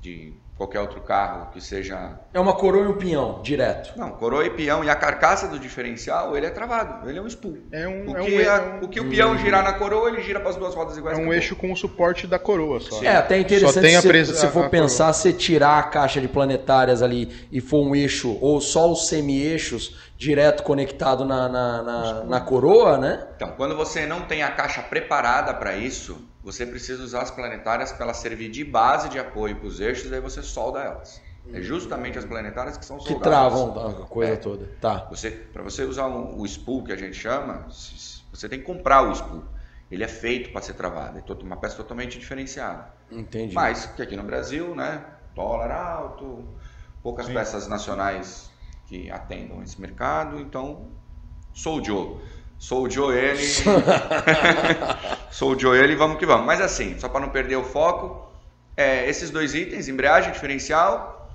de 0.00 0.42
qualquer 0.60 0.80
outro 0.80 1.00
carro 1.00 1.50
que 1.52 1.58
seja. 1.58 2.18
É 2.34 2.38
uma 2.38 2.52
coroa 2.52 2.84
e 2.84 2.88
um 2.88 2.98
pinhão, 2.98 3.40
direto. 3.42 3.98
Não, 3.98 4.10
coroa 4.10 4.44
e 4.44 4.50
peão 4.50 4.84
e 4.84 4.90
a 4.90 4.94
carcaça 4.94 5.48
do 5.48 5.58
diferencial, 5.58 6.36
ele 6.36 6.44
é 6.44 6.50
travado, 6.50 7.08
ele 7.08 7.18
é 7.18 7.22
um 7.22 7.26
spool. 7.26 7.56
É 7.72 7.88
um, 7.88 8.10
O 8.12 8.16
é 8.18 8.20
um, 8.20 8.24
que, 8.26 8.46
a- 8.46 8.54
é 8.56 8.60
um- 8.60 8.84
o, 8.84 8.88
que 8.88 9.00
o 9.00 9.08
peão 9.08 9.38
girar 9.38 9.64
na 9.64 9.72
coroa, 9.72 10.10
ele 10.10 10.20
gira 10.20 10.38
para 10.38 10.50
as 10.50 10.56
duas 10.56 10.74
rodas 10.74 10.96
é 10.96 10.98
iguais. 10.98 11.16
um 11.16 11.22
acabou. 11.22 11.34
eixo 11.34 11.56
com 11.56 11.72
o 11.72 11.76
suporte 11.76 12.26
da 12.26 12.38
coroa 12.38 12.78
só. 12.78 13.02
É, 13.02 13.16
até 13.16 13.36
Só 13.36 13.40
interessante 13.40 13.80
tem 13.80 13.96
a 13.96 14.02
se, 14.02 14.08
presa- 14.08 14.34
se 14.34 14.46
for 14.48 14.64
a- 14.64 14.66
a 14.66 14.68
pensar, 14.68 15.10
se 15.14 15.32
tirar 15.32 15.78
a 15.78 15.82
caixa 15.84 16.20
de 16.20 16.28
planetárias 16.28 17.02
ali 17.02 17.32
e 17.50 17.58
for 17.58 17.80
um 17.82 17.94
eixo, 17.96 18.36
ou 18.42 18.60
só 18.60 18.90
os 18.92 19.08
semi-eixos 19.08 20.10
direto 20.18 20.62
conectado 20.62 21.24
na, 21.24 21.48
na, 21.48 21.82
na, 21.82 22.24
na 22.24 22.40
coroa, 22.42 22.98
né? 22.98 23.26
Então, 23.36 23.54
quando 23.56 23.74
você 23.74 24.04
não 24.04 24.20
tem 24.26 24.42
a 24.42 24.50
caixa 24.50 24.82
preparada 24.82 25.54
para 25.54 25.74
isso, 25.74 26.28
você 26.42 26.64
precisa 26.66 27.02
usar 27.02 27.22
as 27.22 27.30
planetárias 27.30 27.92
para 27.92 28.04
ela 28.04 28.14
servir 28.14 28.50
de 28.50 28.64
base 28.64 29.08
de 29.08 29.18
apoio 29.18 29.56
para 29.56 29.66
os 29.66 29.80
eixos, 29.80 30.12
aí 30.12 30.20
você 30.20 30.42
solda 30.42 30.80
elas. 30.80 31.20
É 31.52 31.60
justamente 31.62 32.18
as 32.18 32.24
planetárias 32.24 32.76
que 32.76 32.84
são 32.84 32.98
Que 32.98 33.12
soldadas. 33.12 33.28
travam 33.28 34.02
a 34.02 34.06
coisa 34.06 34.32
É. 34.34 34.36
toda. 34.36 34.66
Tá. 34.80 35.06
Você, 35.10 35.30
para 35.30 35.62
você 35.62 35.84
usar 35.84 36.06
um- 36.06 36.38
o 36.38 36.44
spool 36.46 36.84
que 36.84 36.92
a 36.92 36.96
gente 36.96 37.16
chama, 37.16 37.66
você 38.32 38.48
tem 38.48 38.58
que 38.60 38.64
comprar 38.64 39.02
o 39.08 39.12
spool. 39.12 39.44
Ele 39.90 40.04
é 40.04 40.08
feito 40.08 40.52
para 40.52 40.62
ser 40.62 40.74
travado, 40.74 41.18
é 41.18 41.32
uma 41.42 41.56
peça 41.56 41.76
totalmente 41.76 42.18
diferenciada. 42.18 42.92
Entendi. 43.10 43.54
Mas 43.54 43.86
que 43.86 44.02
aqui 44.02 44.16
no 44.16 44.22
Brasil, 44.22 44.74
né, 44.74 45.04
dólar 45.34 45.72
alto, 45.72 46.44
poucas 47.02 47.26
Sim. 47.26 47.34
peças 47.34 47.66
nacionais 47.66 48.50
que 48.86 49.10
atendam 49.10 49.62
esse 49.62 49.80
mercado, 49.80 50.38
então 50.38 50.88
sou 51.52 51.80
o 51.80 51.84
Joe. 51.84 52.18
Sou 52.60 52.84
o 52.84 52.90
Joe 52.90 53.16
ele. 53.16 53.42
sou 55.32 55.56
o 55.56 55.58
Joe 55.58 55.78
ele, 55.78 55.96
vamos 55.96 56.18
que 56.18 56.26
vamos. 56.26 56.44
Mas 56.44 56.60
assim, 56.60 56.98
só 56.98 57.08
para 57.08 57.20
não 57.20 57.30
perder 57.30 57.56
o 57.56 57.64
foco, 57.64 58.30
é, 58.76 59.08
esses 59.08 59.30
dois 59.30 59.54
itens, 59.54 59.88
embreagem, 59.88 60.30
diferencial 60.30 61.34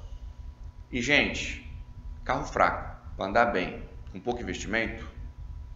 e 0.91 1.01
gente, 1.01 1.67
carro 2.23 2.45
fraco, 2.45 2.95
para 3.17 3.25
andar 3.25 3.45
bem, 3.45 3.83
com 4.11 4.19
pouco 4.19 4.39
investimento, 4.39 5.03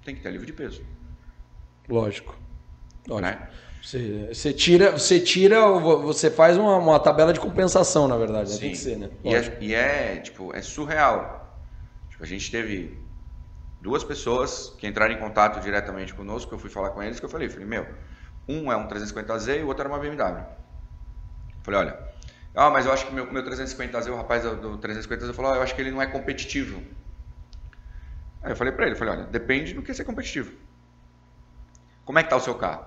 tem 0.06 0.13
que 0.13 0.22
ter 0.22 0.29
livre 0.29 0.46
de 0.46 0.53
peso, 0.53 0.84
Lógico. 1.89 2.38
Lógico. 3.08 3.27
né? 3.27 3.50
Você, 3.82 4.29
você 4.32 4.53
tira, 4.53 4.91
você 4.91 5.20
tira, 5.20 5.68
você 5.72 6.29
faz 6.29 6.58
uma, 6.58 6.77
uma 6.77 7.00
tabela 7.00 7.34
de 7.34 7.39
compensação, 7.39 8.08
na 8.08 8.18
verdade. 8.18 8.53
né? 8.53 8.60
Tem 8.60 8.72
que 8.72 8.77
ser, 8.77 8.98
né? 8.98 9.10
E 9.24 9.34
é, 9.34 9.58
e 9.60 9.74
é, 9.74 10.18
tipo, 10.18 10.56
é 10.56 10.62
surreal. 10.62 11.60
Tipo, 12.12 12.24
a 12.24 12.27
gente 12.27 12.51
teve 12.51 13.00
duas 13.79 14.03
pessoas 14.03 14.75
que 14.77 14.88
entraram 14.88 15.13
em 15.13 15.19
contato 15.19 15.59
diretamente 15.62 16.13
conosco, 16.13 16.50
que 16.50 16.55
eu 16.55 16.59
fui 16.59 16.69
falar 16.69 16.89
com 16.89 17.01
eles, 17.01 17.19
que 17.19 17.25
eu 17.25 17.29
falei, 17.29 17.50
falei, 17.50 17.65
meu, 17.65 17.88
um 18.48 18.71
é 18.71 18.75
um 18.75 18.88
350Z 18.88 19.59
e 19.59 19.63
o 19.63 19.67
outro 19.67 19.83
era 19.83 19.89
uma 19.89 20.00
BMW. 20.00 20.43
Falei, 21.62 21.79
olha, 21.79 22.00
ah, 22.55 22.69
mas 22.69 22.86
eu 22.86 22.91
acho 22.91 23.05
que 23.05 23.13
meu, 23.13 23.31
meu 23.31 23.43
350Z, 23.43 24.09
o 24.12 24.15
rapaz 24.15 24.43
do, 24.43 24.55
do 24.55 24.77
350Z 24.79 25.33
falou, 25.33 25.51
ah, 25.51 25.55
eu 25.55 25.62
acho 25.62 25.75
que 25.75 25.81
ele 25.81 25.91
não 25.91 26.01
é 26.01 26.07
competitivo. 26.07 26.83
Aí 28.41 28.51
eu 28.51 28.55
falei 28.55 28.74
pra 28.74 28.86
ele, 28.86 28.95
falei, 28.95 29.15
olha, 29.15 29.24
depende 29.25 29.74
do 29.74 29.81
que 29.81 29.93
ser 29.93 30.03
competitivo. 30.03 30.51
Como 32.05 32.17
é 32.17 32.24
que 32.24 32.29
tá 32.29 32.36
o 32.36 32.41
seu 32.41 32.55
carro? 32.55 32.86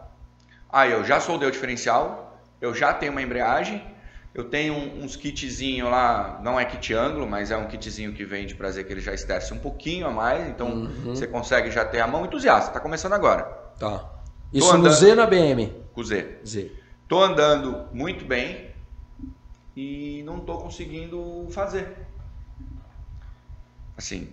Ah, 0.69 0.89
eu 0.89 1.05
já 1.05 1.21
soldei 1.21 1.49
o 1.49 1.53
diferencial, 1.53 2.43
eu 2.61 2.75
já 2.75 2.93
tenho 2.93 3.13
uma 3.13 3.23
embreagem, 3.23 3.92
eu 4.35 4.45
tenho 4.45 4.75
uns 4.75 5.15
kitzinho 5.17 5.89
lá, 5.91 6.41
não 6.43 6.59
é 6.59 6.65
kit 6.65 6.95
ângulo, 6.95 7.27
mas 7.27 7.51
é 7.51 7.57
um 7.57 7.67
kitzinho 7.67 8.13
que 8.15 8.25
vem 8.25 8.47
de 8.47 8.55
prazer 8.55 8.87
que 8.87 8.93
ele 8.93 9.01
já 9.01 9.13
esterce 9.13 9.53
um 9.53 9.59
pouquinho 9.59 10.07
a 10.07 10.11
mais, 10.11 10.49
então 10.49 10.69
Uhum. 10.71 11.15
você 11.15 11.27
consegue 11.27 11.71
já 11.71 11.85
ter 11.85 12.01
a 12.01 12.07
mão 12.07 12.25
entusiasta, 12.25 12.71
tá 12.73 12.81
começando 12.81 13.13
agora, 13.13 13.43
Tá. 13.79 14.09
Isso 14.53 14.69
no 14.73 14.81
andando- 14.81 14.95
Z 14.95 15.15
na 15.15 15.27
BM. 15.27 15.67
com 15.95 16.03
Z. 16.05 16.41
Z. 16.47 16.73
Tô 17.09 17.23
andando 17.23 17.89
muito 17.93 18.25
bem 18.25 18.71
e 19.77 20.23
não 20.25 20.41
tô 20.41 20.59
conseguindo 20.59 21.47
fazer. 21.51 21.89
Assim, 23.97 24.33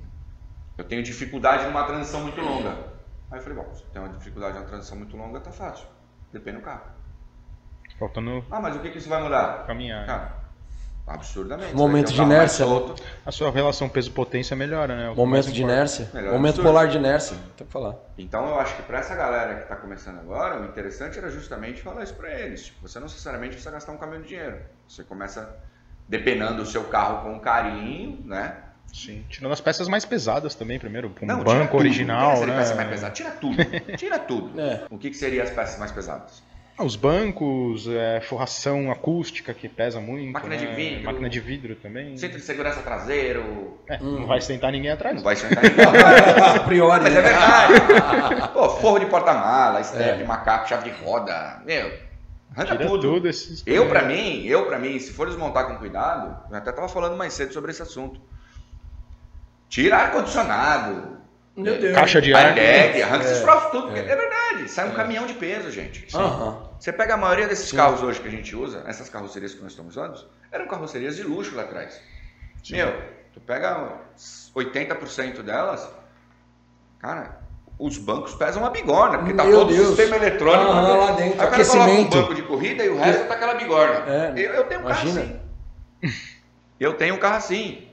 eu 0.77 0.83
tenho 0.83 1.03
dificuldade 1.03 1.65
numa 1.65 1.83
transição 1.85 2.21
muito 2.21 2.39
longa. 2.41 2.77
Aí 3.31 3.39
eu 3.39 3.43
falei, 3.43 3.57
bom, 3.63 3.73
se 3.75 3.83
tem 3.85 4.01
uma 4.01 4.09
dificuldade 4.13 4.55
numa 4.57 4.65
transição 4.67 4.97
muito 4.97 5.15
longa, 5.15 5.39
tá 5.39 5.51
fácil. 5.51 5.85
Depende 6.31 6.57
do 6.57 6.63
carro. 6.63 6.83
Faltando 7.99 8.43
Ah, 8.49 8.59
mas 8.61 8.75
o 8.75 8.79
que, 8.79 8.89
que 8.89 8.97
isso 8.97 9.09
vai 9.09 9.21
mudar? 9.21 9.65
caminhar. 9.67 10.05
Cara, 10.05 10.33
absurdamente. 11.05 11.73
Momento 11.75 12.13
de 12.13 12.21
inércia, 12.21 12.65
né? 12.65 12.95
A 13.25 13.31
sua 13.31 13.51
relação 13.51 13.89
peso-potência 13.89 14.55
melhora, 14.55 14.95
né? 14.95 15.05
É 15.07 15.09
o 15.09 15.15
Momento 15.15 15.51
de 15.51 15.61
inércia. 15.61 16.09
Melhor 16.13 16.33
Momento 16.33 16.55
absurdo. 16.55 16.67
polar 16.67 16.87
de 16.87 16.97
inércia. 16.97 17.37
Tem 17.57 17.67
que 17.67 17.73
falar. 17.73 17.95
Então 18.17 18.47
eu 18.47 18.59
acho 18.59 18.75
que 18.75 18.83
para 18.83 18.99
essa 18.99 19.15
galera 19.15 19.55
que 19.55 19.63
está 19.63 19.75
começando 19.75 20.19
agora, 20.19 20.61
o 20.61 20.65
interessante 20.65 21.17
era 21.17 21.29
justamente 21.29 21.81
falar 21.81 22.03
isso 22.03 22.13
para 22.13 22.31
eles. 22.31 22.65
Tipo, 22.67 22.87
você 22.87 22.99
não 22.99 23.07
necessariamente 23.07 23.51
precisa 23.53 23.71
gastar 23.71 23.91
um 23.91 23.97
caminhão 23.97 24.21
de 24.21 24.29
dinheiro. 24.29 24.59
Você 24.87 25.03
começa 25.03 25.57
depenando 26.07 26.61
o 26.61 26.65
seu 26.65 26.85
carro 26.85 27.23
com 27.23 27.39
carinho, 27.39 28.21
né? 28.25 28.55
Sim. 28.91 29.23
Tirando 29.29 29.51
as 29.53 29.61
peças 29.61 29.87
mais 29.87 30.03
pesadas 30.03 30.55
também, 30.55 30.79
primeiro. 30.79 31.13
Um 31.21 31.25
Não, 31.25 31.43
banco 31.43 31.77
original, 31.77 32.31
Não 32.31 32.37
tem 32.39 32.47
né? 32.47 32.55
peça 32.57 32.73
mais 32.75 32.89
pesada. 32.89 33.13
Tira 33.13 33.29
tudo. 33.31 33.55
Tira 33.97 34.17
tudo. 34.19 34.59
É. 34.59 34.85
O 34.89 34.97
que, 34.97 35.11
que 35.11 35.15
seria 35.17 35.43
as 35.43 35.51
peças 35.51 35.77
mais 35.77 35.91
pesadas? 35.91 36.41
Ah, 36.79 36.83
Os 36.85 36.95
bancos, 36.95 37.87
é, 37.89 38.21
forração 38.21 38.89
acústica 38.89 39.53
que 39.53 39.67
pesa 39.67 39.99
muito. 39.99 40.31
Máquina 40.31 40.55
de 40.55 40.65
né? 40.65 40.73
vidro. 40.75 41.03
Máquina 41.03 41.29
de 41.29 41.39
vidro 41.41 41.75
também. 41.75 42.15
Centro 42.17 42.37
de 42.39 42.43
segurança 42.45 42.79
traseiro. 42.81 43.77
É, 43.89 43.97
Hum. 44.01 44.19
Não 44.21 44.25
vai 44.27 44.39
sentar 44.39 44.71
ninguém 44.71 44.89
atrás. 44.91 45.15
Não 45.15 45.21
vai 45.23 45.35
sentar 45.35 45.61
ninguém. 45.63 45.85
A 45.85 46.59
priori. 46.61 47.03
Mas 47.03 47.15
é 47.15 47.21
verdade. 47.21 47.73
Pô, 48.53 48.69
forro 48.69 48.99
de 48.99 49.07
porta-mala, 49.07 49.83
step, 49.83 50.01
É. 50.01 50.15
de 50.17 50.23
macaco, 50.23 50.69
chave 50.69 50.89
de 50.89 50.95
roda. 51.03 51.61
Meu, 51.65 51.91
arranca 52.55 52.77
Tira 52.77 52.87
tudo. 52.87 53.01
tudo 53.15 53.27
esses. 53.27 53.61
Eu, 53.65 53.89
pra 53.89 54.03
mim, 54.03 54.45
eu, 54.45 54.65
pra 54.65 54.79
mim, 54.79 54.97
se 54.99 55.11
for 55.11 55.27
desmontar 55.27 55.67
com 55.67 55.75
cuidado, 55.75 56.37
eu 56.49 56.57
até 56.57 56.71
tava 56.71 56.87
falando 56.87 57.17
mais 57.17 57.33
cedo 57.33 57.51
sobre 57.53 57.71
esse 57.71 57.81
assunto. 57.81 58.21
Tira 59.67 59.97
ar-condicionado, 59.97 61.17
Meu 61.57 61.77
Deus. 61.77 61.93
Caixa 61.93 62.21
de 62.21 62.33
ar. 62.33 62.57
airbag, 62.57 63.01
arranca 63.03 63.23
É, 63.25 63.31
esses 63.31 63.41
troços 63.43 63.69
tudo, 63.71 63.87
porque 63.87 63.99
é. 63.99 64.03
é 64.11 64.15
verdade, 64.15 64.69
sai 64.69 64.87
um 64.87 64.93
caminhão 64.93 65.25
de 65.27 65.33
peso, 65.33 65.69
gente. 65.71 66.07
Aham. 66.15 66.68
Você 66.79 66.93
pega 66.93 67.15
a 67.15 67.17
maioria 67.17 67.47
desses 67.47 67.69
Sim. 67.69 67.75
carros 67.75 68.01
hoje 68.01 68.21
que 68.21 68.27
a 68.27 68.31
gente 68.31 68.55
usa, 68.55 68.83
essas 68.87 69.09
carrocerias 69.09 69.53
que 69.53 69.61
nós 69.61 69.71
estamos 69.71 69.97
usando, 69.97 70.25
eram 70.51 70.67
carrocerias 70.67 71.17
de 71.17 71.23
luxo 71.23 71.53
lá 71.55 71.63
atrás. 71.63 72.01
Meu, 72.69 72.93
tu 73.33 73.41
pega 73.41 73.97
80% 74.55 75.41
delas, 75.41 75.89
cara, 76.99 77.39
os 77.77 77.97
bancos 77.97 78.33
pesam 78.35 78.61
uma 78.61 78.69
bigorna, 78.69 79.17
porque 79.19 79.33
tá 79.33 79.43
Meu 79.43 79.59
todo 79.59 79.71
o 79.71 79.73
Deus. 79.73 79.87
sistema 79.87 80.15
eletrônico 80.17 80.71
Aham, 80.71 80.97
lá 80.97 81.11
dentro, 81.11 81.41
Aí 81.41 81.47
o 81.47 81.51
cara 81.51 81.65
coloca 81.65 81.91
um 81.91 82.09
banco 82.09 82.35
de 82.35 82.43
corrida 82.43 82.83
e 82.85 82.89
o 82.89 82.97
resto 82.97 83.27
tá 83.27 83.33
aquela 83.33 83.53
bigorna. 83.55 84.05
É, 84.07 84.33
eu, 84.35 84.53
eu 84.53 84.63
tenho 84.65 84.81
um 84.81 84.83
carro 84.85 85.01
imagina. 85.01 85.21
assim. 85.21 85.39
Eu 86.79 86.93
tenho 86.93 87.15
um 87.15 87.17
carro 87.17 87.35
assim. 87.35 87.87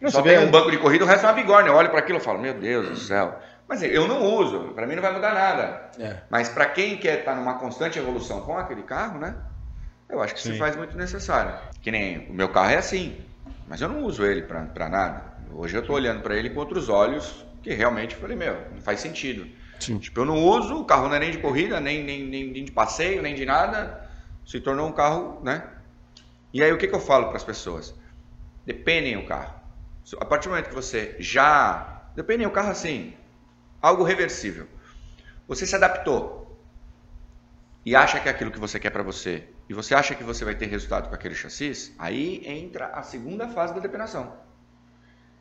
Não, 0.00 0.10
Só 0.10 0.22
tem 0.22 0.38
um 0.38 0.50
banco 0.50 0.70
de 0.70 0.78
corrida, 0.78 1.04
o 1.04 1.08
resto 1.08 1.24
é 1.24 1.28
uma 1.28 1.34
bigorna. 1.34 1.68
Eu 1.68 1.74
olho 1.74 1.90
para 1.90 1.98
aquilo 1.98 2.18
e 2.18 2.20
falo, 2.20 2.38
meu 2.38 2.54
Deus 2.54 2.88
do 2.88 2.96
céu. 2.96 3.38
Mas 3.68 3.82
eu 3.82 4.08
não 4.08 4.24
uso, 4.24 4.72
para 4.74 4.86
mim 4.86 4.94
não 4.94 5.02
vai 5.02 5.12
mudar 5.12 5.34
nada. 5.34 5.90
É. 5.98 6.22
Mas 6.30 6.48
para 6.48 6.66
quem 6.66 6.96
quer 6.96 7.18
estar 7.18 7.34
numa 7.34 7.58
constante 7.58 7.98
evolução 7.98 8.40
com 8.40 8.56
aquele 8.56 8.82
carro, 8.82 9.18
né? 9.18 9.36
Eu 10.08 10.22
acho 10.22 10.34
que 10.34 10.40
se 10.40 10.52
Sim. 10.52 10.58
faz 10.58 10.74
muito 10.74 10.96
necessário. 10.96 11.54
Que 11.82 11.90
nem 11.90 12.30
o 12.30 12.32
meu 12.32 12.48
carro 12.48 12.70
é 12.70 12.78
assim, 12.78 13.20
mas 13.68 13.82
eu 13.82 13.88
não 13.88 14.02
uso 14.04 14.24
ele 14.24 14.42
para 14.42 14.88
nada. 14.88 15.22
Hoje 15.52 15.76
eu 15.76 15.82
tô 15.82 15.92
olhando 15.92 16.22
para 16.22 16.34
ele 16.34 16.48
com 16.48 16.60
outros 16.60 16.88
olhos, 16.88 17.44
que 17.62 17.74
realmente 17.74 18.16
falei, 18.16 18.36
meu, 18.36 18.56
não 18.72 18.80
faz 18.80 19.00
sentido. 19.00 19.46
Sim. 19.78 19.98
Tipo, 19.98 20.20
eu 20.20 20.24
não 20.24 20.42
uso, 20.42 20.80
o 20.80 20.84
carro 20.84 21.08
não 21.08 21.16
é 21.16 21.18
nem 21.18 21.30
de 21.30 21.38
corrida, 21.38 21.78
nem, 21.78 22.02
nem, 22.02 22.26
nem, 22.26 22.50
nem 22.50 22.64
de 22.64 22.72
passeio, 22.72 23.20
nem 23.20 23.34
de 23.34 23.44
nada. 23.44 24.08
Se 24.46 24.60
tornou 24.60 24.88
um 24.88 24.92
carro, 24.92 25.40
né? 25.44 25.62
E 26.54 26.62
aí 26.62 26.72
o 26.72 26.78
que, 26.78 26.88
que 26.88 26.94
eu 26.94 27.00
falo 27.00 27.26
para 27.26 27.36
as 27.36 27.44
pessoas? 27.44 27.94
Dependem 28.64 29.16
o 29.18 29.26
carro. 29.26 29.54
A 30.18 30.24
partir 30.24 30.48
do 30.48 30.52
momento 30.52 30.70
que 30.70 30.74
você 30.74 31.14
já. 31.18 32.10
Dependem 32.16 32.46
o 32.46 32.50
carro 32.50 32.70
assim. 32.70 33.12
Algo 33.80 34.02
reversível. 34.02 34.66
Você 35.46 35.66
se 35.66 35.74
adaptou 35.74 36.58
e 37.84 37.94
acha 37.96 38.20
que 38.20 38.28
é 38.28 38.30
aquilo 38.30 38.50
que 38.50 38.58
você 38.58 38.78
quer 38.78 38.90
para 38.90 39.02
você, 39.02 39.48
e 39.68 39.72
você 39.72 39.94
acha 39.94 40.14
que 40.14 40.22
você 40.22 40.44
vai 40.44 40.54
ter 40.54 40.66
resultado 40.66 41.08
com 41.08 41.14
aquele 41.14 41.34
chassis, 41.34 41.94
aí 41.98 42.42
entra 42.44 42.88
a 42.88 43.02
segunda 43.02 43.48
fase 43.48 43.72
da 43.72 43.80
depenação, 43.80 44.34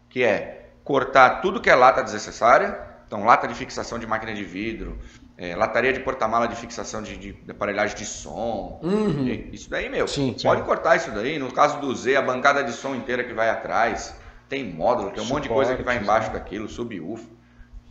que 0.10 0.24
é 0.24 0.70
cortar 0.84 1.42
tudo 1.42 1.60
que 1.60 1.70
é 1.70 1.76
lata 1.76 2.02
desnecessária, 2.02 2.80
então 3.06 3.26
lata 3.26 3.48
de 3.48 3.54
fixação 3.54 4.00
de 4.00 4.08
máquina 4.08 4.34
de 4.34 4.44
vidro, 4.46 4.98
é, 5.38 5.56
lataria 5.56 5.92
de 5.92 6.00
porta-mala 6.00 6.48
de 6.48 6.56
fixação 6.56 7.02
de, 7.02 7.18
de, 7.18 7.34
de 7.34 7.52
aparelhagem 7.52 7.98
de 7.98 8.06
som, 8.06 8.80
Uhum. 8.82 9.28
isso 9.52 9.70
daí, 9.70 9.90
meu, 9.90 10.08
Sim, 10.08 10.36
pode 10.42 10.62
sim. 10.62 10.66
cortar 10.68 10.96
isso 10.96 11.12
daí. 11.12 11.38
No 11.38 11.52
caso 11.52 11.80
do 11.82 11.94
Z, 11.94 12.16
a 12.16 12.22
bancada 12.22 12.64
de 12.64 12.72
som 12.72 12.96
inteira 12.96 13.24
que 13.24 13.34
vai 13.34 13.50
atrás, 13.50 14.16
tem 14.48 14.64
módulo, 14.64 15.12
tem 15.12 15.22
um 15.22 15.28
monte 15.28 15.44
de 15.44 15.50
coisa 15.50 15.76
que 15.76 15.84
vai 15.84 15.98
embaixo 15.98 16.32
né? 16.32 16.40
daquilo, 16.40 16.70
subwoofer. 16.70 17.37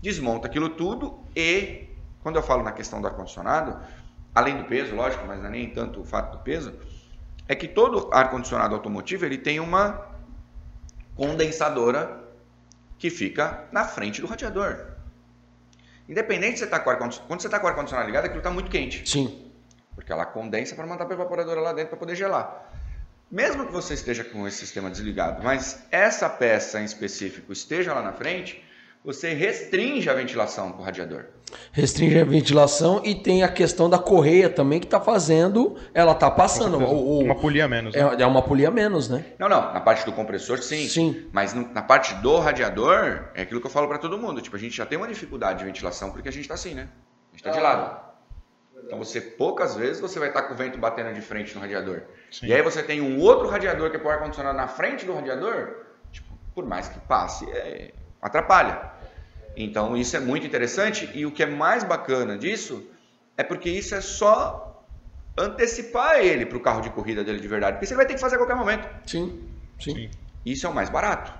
Desmonta 0.06 0.46
aquilo 0.46 0.68
tudo 0.68 1.18
e, 1.34 1.88
quando 2.22 2.36
eu 2.36 2.42
falo 2.42 2.62
na 2.62 2.70
questão 2.70 3.00
do 3.00 3.08
ar-condicionado, 3.08 3.76
além 4.32 4.56
do 4.56 4.62
peso, 4.62 4.94
lógico, 4.94 5.26
mas 5.26 5.40
não 5.40 5.46
é 5.46 5.50
nem 5.50 5.68
tanto 5.68 6.00
o 6.00 6.04
fato 6.04 6.38
do 6.38 6.44
peso, 6.44 6.72
é 7.48 7.56
que 7.56 7.66
todo 7.66 8.08
ar-condicionado 8.12 8.72
automotivo 8.72 9.25
ele 9.25 9.36
tem 9.36 9.58
uma 9.58 10.06
condensadora 11.16 12.22
que 12.96 13.10
fica 13.10 13.64
na 13.72 13.82
frente 13.82 14.20
do 14.20 14.28
radiador. 14.28 14.92
Independente 16.08 16.52
de 16.52 16.58
você 16.60 16.64
estar 16.66 16.78
com 16.78 16.90
ar-condicionado, 16.90 17.26
quando 17.26 17.40
você 17.40 17.48
está 17.48 17.58
com 17.58 17.66
o 17.66 17.68
ar-condicionado 17.68 18.06
ligado, 18.06 18.26
aquilo 18.26 18.38
está 18.38 18.50
muito 18.52 18.70
quente. 18.70 19.10
Sim. 19.10 19.50
Porque 19.96 20.12
ela 20.12 20.25
condensa 20.25 20.76
para 20.76 20.86
mandar 20.86 21.06
para 21.06 21.14
a 21.14 21.16
evaporadora 21.16 21.60
lá 21.60 21.72
dentro 21.72 21.88
para 21.88 21.98
poder 21.98 22.14
gelar. 22.14 22.70
Mesmo 23.28 23.66
que 23.66 23.72
você 23.72 23.94
esteja 23.94 24.22
com 24.22 24.46
esse 24.46 24.58
sistema 24.58 24.88
desligado, 24.88 25.42
mas 25.42 25.82
essa 25.90 26.30
peça 26.30 26.80
em 26.80 26.84
específico 26.84 27.52
esteja 27.52 27.92
lá 27.92 28.02
na 28.02 28.12
frente, 28.12 28.64
você 29.06 29.32
restringe 29.32 30.10
a 30.10 30.14
ventilação 30.14 30.72
para 30.72 30.80
o 30.80 30.84
radiador. 30.84 31.25
Restringe 31.70 32.18
a 32.18 32.25
ventilação 32.25 33.00
e 33.04 33.14
tem 33.14 33.44
a 33.44 33.48
questão 33.48 33.88
da 33.88 33.98
correia 34.00 34.50
também 34.50 34.80
que 34.80 34.86
tá 34.86 35.00
fazendo. 35.00 35.76
Ela 35.94 36.12
tá 36.14 36.28
passando. 36.28 36.76
O, 36.78 37.18
o- 37.18 37.25
Uma 37.25 37.36
polia 37.36 37.68
menos. 37.68 37.94
né? 37.94 38.00
é, 38.18 38.22
é 38.22 38.26
uma 38.26 38.42
polia 38.42 38.68
menos, 38.70 39.08
né? 39.08 39.25
Não, 39.38 39.48
não, 39.48 39.72
na 39.72 39.80
parte 39.80 40.04
do 40.04 40.12
compressor 40.12 40.58
sim. 40.58 40.88
Sim. 40.88 41.28
Mas 41.32 41.54
no- 41.54 41.72
na 41.72 41.82
parte 41.82 42.14
do 42.16 42.36
radiador, 42.38 43.28
é 43.34 43.42
aquilo 43.42 43.60
que 43.60 43.66
eu 43.66 43.70
falo 43.70 43.86
para 43.86 43.98
todo 43.98 44.18
mundo. 44.18 44.40
Tipo, 44.42 44.56
a 44.56 44.58
gente 44.58 44.76
já 44.76 44.84
tem 44.84 44.98
uma 44.98 45.06
dificuldade 45.06 45.60
de 45.60 45.64
ventilação 45.64 46.10
porque 46.10 46.28
a 46.28 46.32
gente 46.32 46.42
está 46.42 46.54
assim, 46.54 46.75
né? 46.75 46.88
A 47.32 47.36
gente 47.36 47.46
está 47.46 47.50
de 47.50 47.60
lado. 47.60 48.04
Então 48.84 48.98
você, 48.98 49.20
poucas 49.20 49.76
vezes, 49.76 50.00
você 50.00 50.18
vai 50.18 50.28
estar 50.28 50.42
com 50.42 50.54
o 50.54 50.56
vento 50.56 50.78
batendo 50.78 51.12
de 51.14 51.20
frente 51.20 51.54
no 51.54 51.60
radiador. 51.60 52.02
Sim. 52.30 52.46
E 52.46 52.52
aí 52.54 52.60
você 52.62 52.82
tem 52.82 53.00
um 53.00 53.20
outro 53.20 53.48
radiador 53.48 53.90
que 53.90 53.96
é 53.96 53.98
para 54.00 54.08
o 54.08 54.10
ar-condicionado 54.10 54.56
na 54.56 54.66
frente 54.68 55.06
do 55.06 55.14
radiador, 55.14 55.76
tipo, 56.12 56.28
por 56.54 56.66
mais 56.66 56.88
que 56.88 56.98
passe, 57.00 57.48
é, 57.50 57.92
atrapalha. 58.20 58.96
Então 59.56 59.96
isso 59.96 60.16
é 60.16 60.20
muito 60.20 60.46
interessante 60.46 61.10
e 61.14 61.25
o 61.25 61.32
que 61.32 61.42
é 61.42 61.46
mais 61.46 61.82
bacana 61.82 62.36
disso 62.36 62.86
é 63.36 63.42
porque 63.42 63.70
isso 63.70 63.94
é 63.94 64.00
só 64.00 64.84
antecipar 65.36 66.20
ele 66.20 66.46
para 66.46 66.58
o 66.58 66.60
carro 66.60 66.80
de 66.80 66.90
corrida 66.90 67.25
dele 67.25 67.40
de 67.40 67.48
verdade. 67.48 67.75
Porque 67.75 67.86
você 67.86 67.94
vai 67.94 68.06
ter 68.06 68.14
que 68.14 68.20
fazer 68.20 68.36
a 68.36 68.38
qualquer 68.38 68.56
momento. 68.56 68.88
Sim, 69.06 69.48
sim. 69.78 69.94
Sim. 69.94 70.10
Isso 70.44 70.66
é 70.66 70.70
o 70.70 70.75
mais 70.75 70.90
barato. 70.90 71.32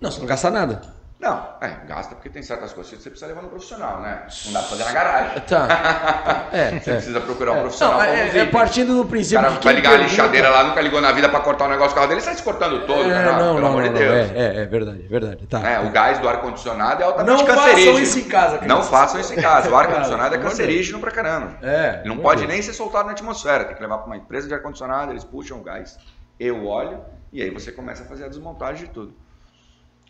Não, 0.00 0.10
você 0.10 0.20
não 0.20 0.26
gasta 0.26 0.50
nada. 0.50 0.95
Não, 1.18 1.48
é, 1.62 1.68
gasta 1.88 2.14
porque 2.14 2.28
tem 2.28 2.42
certas 2.42 2.74
coisas 2.74 2.92
que 2.92 3.02
você 3.02 3.08
precisa 3.08 3.26
levar 3.28 3.40
no 3.42 3.48
profissional, 3.48 4.00
né? 4.02 4.26
Não 4.44 4.52
dá 4.52 4.58
pra 4.60 4.68
fazer 4.68 4.84
na 4.84 4.92
garagem. 4.92 5.40
Tá. 5.42 5.66
É, 6.52 6.78
Você 6.78 6.90
é. 6.90 6.94
precisa 6.94 7.20
procurar 7.20 7.52
um 7.52 7.56
É, 7.56 7.60
profissional. 7.62 7.94
não, 7.98 8.00
pra 8.06 8.14
é, 8.16 8.38
é 8.38 8.44
partindo 8.46 8.94
do 8.94 9.02
O 9.02 9.06
princípio 9.06 9.40
cara 9.42 9.54
de 9.56 9.64
vai 9.64 9.74
ligar 9.74 9.88
a 9.88 9.92
pergunta- 9.92 10.10
lixadeira 10.10 10.48
lá, 10.50 10.64
nunca 10.64 10.80
ligou 10.80 11.00
na 11.00 11.12
vida 11.12 11.28
pra 11.28 11.40
cortar 11.40 11.64
o 11.64 11.68
negócio 11.68 11.90
do 11.92 11.94
carro 11.96 12.06
dele, 12.06 12.20
sai 12.20 12.34
se 12.34 12.42
cortando 12.42 12.86
todo, 12.86 13.10
É, 13.10 13.12
cara. 13.12 13.32
não, 13.32 13.54
pelo 13.56 13.60
não, 13.60 13.68
amor 13.68 13.82
não, 13.82 13.82
de 13.82 13.88
não. 13.88 13.98
Deus. 13.98 14.30
É, 14.30 14.38
é, 14.38 14.62
é 14.62 14.66
verdade, 14.66 15.04
é 15.04 15.08
verdade. 15.08 15.46
Tá. 15.46 15.80
O 15.84 15.90
gás 15.90 16.18
do 16.18 16.28
ar-condicionado 16.28 17.02
é 17.02 17.04
altamente 17.06 17.38
Não 17.42 17.46
cancerígeno. 17.46 17.86
façam 17.92 18.02
isso 18.02 18.18
em 18.18 18.24
casa, 18.28 18.52
Não 18.52 18.58
crianças. 18.60 18.88
façam 18.88 19.20
isso 19.20 19.32
em 19.34 19.36
casa. 19.36 19.70
O 19.70 19.76
ar-condicionado 19.76 20.34
é 20.34 20.38
Cara, 20.38 20.50
cancerígeno 20.50 20.98
pra 21.00 21.10
caramba. 21.10 21.56
É. 21.62 22.02
Não 22.04 22.18
pode 22.18 22.40
Deus. 22.42 22.52
nem 22.52 22.62
ser 22.62 22.72
soltado 22.74 23.06
na 23.06 23.12
atmosfera. 23.12 23.64
Tem 23.64 23.74
que 23.74 23.82
levar 23.82 23.98
para 23.98 24.06
uma 24.06 24.16
empresa 24.16 24.46
de 24.48 24.54
ar-condicionado, 24.54 25.12
eles 25.12 25.24
puxam 25.24 25.58
o 25.58 25.62
gás, 25.62 25.98
eu 26.38 26.66
óleo, 26.66 27.00
e 27.32 27.42
aí 27.42 27.50
você 27.50 27.72
começa 27.72 28.04
a 28.04 28.06
fazer 28.06 28.24
a 28.24 28.28
desmontagem 28.28 28.86
de 28.86 28.90
tudo. 28.92 29.14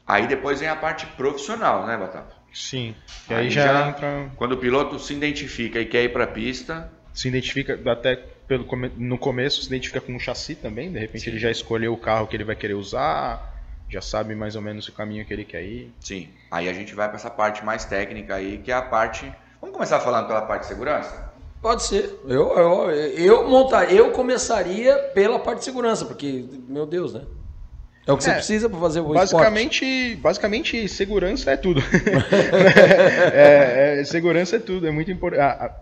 Aí 0.06 0.26
depois 0.26 0.60
vem 0.60 0.68
a 0.68 0.76
parte 0.76 1.06
profissional, 1.06 1.86
né, 1.86 1.96
Batata? 1.96 2.34
Sim. 2.52 2.94
E 3.28 3.34
Aí 3.34 3.40
aí, 3.46 3.50
já, 3.50 3.64
já- 3.66 3.88
entra. 3.88 4.30
Quando 4.36 4.52
o 4.52 4.56
piloto 4.56 4.98
se 4.98 5.12
identifica 5.12 5.80
e 5.80 5.86
quer 5.86 6.04
ir 6.04 6.12
para 6.12 6.24
a 6.24 6.28
pista, 6.28 6.90
Se 7.12 7.28
identifica 7.28 7.78
até 7.90 8.14
pelo 8.16 8.64
come- 8.64 8.92
no 8.96 9.18
começo, 9.18 9.60
se 9.62 9.66
identifica 9.68 10.00
com 10.00 10.14
o 10.14 10.20
chassi 10.20 10.54
também. 10.54 10.92
De 10.92 10.98
repente 10.98 11.28
ele 11.28 11.38
já 11.38 11.50
escolheu 11.50 11.92
o 11.92 11.96
carro 11.98 12.26
que 12.26 12.36
ele 12.36 12.44
vai 12.44 12.54
querer 12.54 12.74
usar, 12.74 13.54
já 13.88 14.00
sabe 14.00 14.34
mais 14.34 14.54
ou 14.54 14.62
menos 14.62 14.86
o 14.88 14.92
caminho 14.92 15.24
que 15.24 15.32
ele 15.32 15.44
quer 15.44 15.62
ir. 15.64 15.92
sim. 16.00 16.28
Aí 16.50 16.68
a 16.68 16.72
gente 16.72 16.94
vai 16.94 17.08
para 17.08 17.16
essa 17.16 17.30
parte 17.30 17.64
mais 17.64 17.84
técnica 17.84 18.36
aí, 18.36 18.58
que 18.58 18.70
é 18.70 18.74
a 18.74 18.82
parte. 18.82 19.30
Vamos 19.60 19.74
começar 19.74 19.98
falando 20.00 20.26
pela 20.28 20.42
parte 20.42 20.62
de 20.62 20.68
segurança? 20.68 21.26
Pode 21.60 21.82
ser. 21.82 22.20
Eu, 22.28 22.56
eu, 22.56 22.90
eu 22.92 23.48
montar, 23.48 23.92
eu 23.92 24.12
começaria 24.12 24.96
pela 25.14 25.38
parte 25.40 25.58
de 25.60 25.64
segurança, 25.64 26.04
porque, 26.04 26.44
meu 26.68 26.86
Deus, 26.86 27.12
né? 27.14 27.22
É 28.06 28.12
o 28.12 28.16
que 28.16 28.22
você 28.22 28.30
É, 28.30 28.34
precisa 28.34 28.68
para 28.70 28.78
fazer 28.78 29.00
o 29.00 29.02
esporte. 29.04 29.18
Basicamente, 29.32 30.16
basicamente, 30.16 30.88
segurança 30.88 31.50
é 31.50 31.56
tudo. 31.56 31.82
É, 33.32 34.00
é, 34.00 34.04
segurança 34.04 34.56
é 34.56 34.58
tudo, 34.58 34.86
é 34.86 34.90
muito 34.90 35.10
importante. 35.10 35.72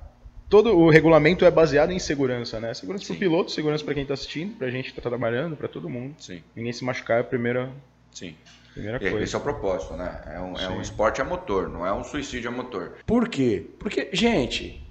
todo 0.48 0.76
o 0.76 0.88
regulamento 0.90 1.44
é 1.44 1.50
baseado 1.50 1.90
em 1.90 1.98
segurança, 1.98 2.58
né? 2.60 2.72
Segurança 2.74 3.04
para 3.06 3.14
o 3.14 3.18
piloto, 3.18 3.50
segurança 3.50 3.84
para 3.84 3.94
quem 3.94 4.02
está 4.02 4.14
assistindo, 4.14 4.56
para 4.56 4.66
a 4.68 4.70
gente 4.70 4.92
que 4.92 4.98
está 4.98 5.08
trabalhando, 5.08 5.56
para 5.56 5.68
todo 5.68 5.88
mundo. 5.88 6.14
Sim, 6.18 6.42
Ninguém 6.56 6.72
se 6.72 6.84
machucar 6.84 7.18
é 7.18 7.20
a 7.20 7.24
primeira, 7.24 7.70
sim. 8.12 8.34
primeira 8.72 8.98
E 8.98 9.04
Esse 9.06 9.10
coisa. 9.16 9.36
é 9.36 9.38
o 9.38 9.42
propósito, 9.42 9.94
né? 9.94 10.20
É 10.34 10.40
um, 10.40 10.56
é 10.58 10.68
um 10.68 10.80
esporte 10.80 11.20
a 11.20 11.24
motor, 11.24 11.68
não 11.68 11.86
é 11.86 11.92
um 11.92 12.04
suicídio 12.04 12.48
a 12.50 12.52
motor. 12.52 12.92
Por 13.06 13.28
quê? 13.28 13.66
Porque, 13.78 14.08
gente, 14.12 14.82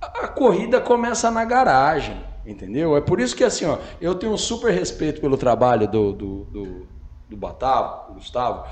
a 0.00 0.28
corrida 0.28 0.80
começa 0.80 1.30
na 1.30 1.44
garagem, 1.44 2.22
entendeu? 2.46 2.96
É 2.96 3.00
por 3.00 3.20
isso 3.20 3.34
que, 3.34 3.44
assim, 3.44 3.64
ó, 3.64 3.78
eu 4.00 4.14
tenho 4.14 4.32
um 4.32 4.38
super 4.38 4.72
respeito 4.72 5.20
pelo 5.20 5.36
trabalho 5.36 5.88
do, 5.88 6.12
do, 6.12 6.44
do, 6.44 6.86
do 7.28 7.36
Batavo, 7.36 8.14
Gustavo, 8.14 8.64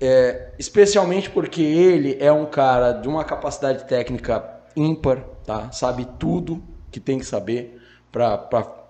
é, 0.00 0.52
especialmente 0.58 1.30
porque 1.30 1.62
ele 1.62 2.16
é 2.20 2.30
um 2.30 2.46
cara 2.46 2.92
de 2.92 3.08
uma 3.08 3.24
capacidade 3.24 3.84
técnica 3.84 4.44
ímpar, 4.76 5.20
tá? 5.44 5.70
Sabe 5.72 6.06
tudo 6.18 6.62
que 6.90 7.00
tem 7.00 7.18
que 7.18 7.24
saber 7.24 7.80
para 8.12 8.48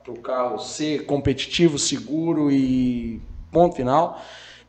o 0.08 0.18
carro 0.20 0.58
ser 0.58 1.06
competitivo, 1.06 1.78
seguro 1.78 2.50
e 2.50 3.20
ponto 3.52 3.76
final. 3.76 4.20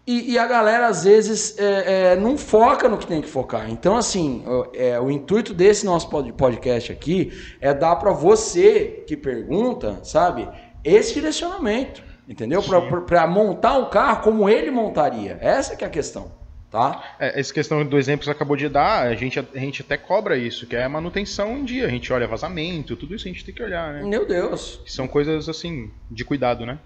E, 0.07 0.31
e 0.31 0.39
a 0.39 0.47
galera, 0.47 0.87
às 0.87 1.03
vezes, 1.03 1.57
é, 1.59 2.13
é, 2.13 2.15
não 2.15 2.37
foca 2.37 2.87
no 2.87 2.97
que 2.97 3.05
tem 3.05 3.21
que 3.21 3.27
focar. 3.27 3.69
Então, 3.69 3.97
assim, 3.97 4.41
o- 4.47 4.67
é, 4.73 4.97
o 4.99 5.11
intuito 5.11 5.53
desse 5.53 5.85
nosso 5.85 6.09
pod- 6.09 6.31
podcast 6.31 6.91
aqui 6.93 7.33
é 7.59 7.73
dar 7.73 7.97
para 7.97 8.13
você 8.13 9.03
que 9.05 9.17
pergunta, 9.17 9.99
sabe, 10.05 10.47
esse 10.81 11.13
direcionamento, 11.13 12.01
entendeu? 12.27 12.63
Para 13.05 13.27
montar 13.27 13.77
um 13.77 13.89
carro 13.89 14.23
como 14.23 14.49
ele 14.49 14.71
montaria. 14.71 15.37
Essa 15.41 15.75
que 15.75 15.83
é 15.83 15.87
a 15.87 15.89
questão, 15.89 16.31
tá? 16.71 17.03
É, 17.19 17.37
essa 17.37 17.53
questão 17.53 17.85
do 17.85 17.97
exemplo 17.97 18.19
que 18.19 18.25
você 18.27 18.31
acabou 18.31 18.55
de 18.55 18.69
dar, 18.69 19.07
a 19.07 19.13
gente, 19.13 19.37
a 19.37 19.59
gente 19.59 19.81
até 19.81 19.97
cobra 19.97 20.37
isso, 20.37 20.65
que 20.65 20.75
é 20.77 20.85
a 20.85 20.89
manutenção 20.89 21.57
em 21.57 21.65
dia. 21.65 21.85
A 21.85 21.89
gente 21.89 22.13
olha 22.13 22.25
vazamento, 22.25 22.95
tudo 22.95 23.13
isso 23.13 23.27
a 23.27 23.31
gente 23.31 23.43
tem 23.43 23.53
que 23.53 23.61
olhar, 23.61 23.93
né? 23.93 24.03
Meu 24.03 24.25
Deus. 24.25 24.79
São 24.87 25.05
coisas 25.05 25.49
assim, 25.49 25.91
de 26.09 26.23
cuidado, 26.23 26.65
né? 26.65 26.79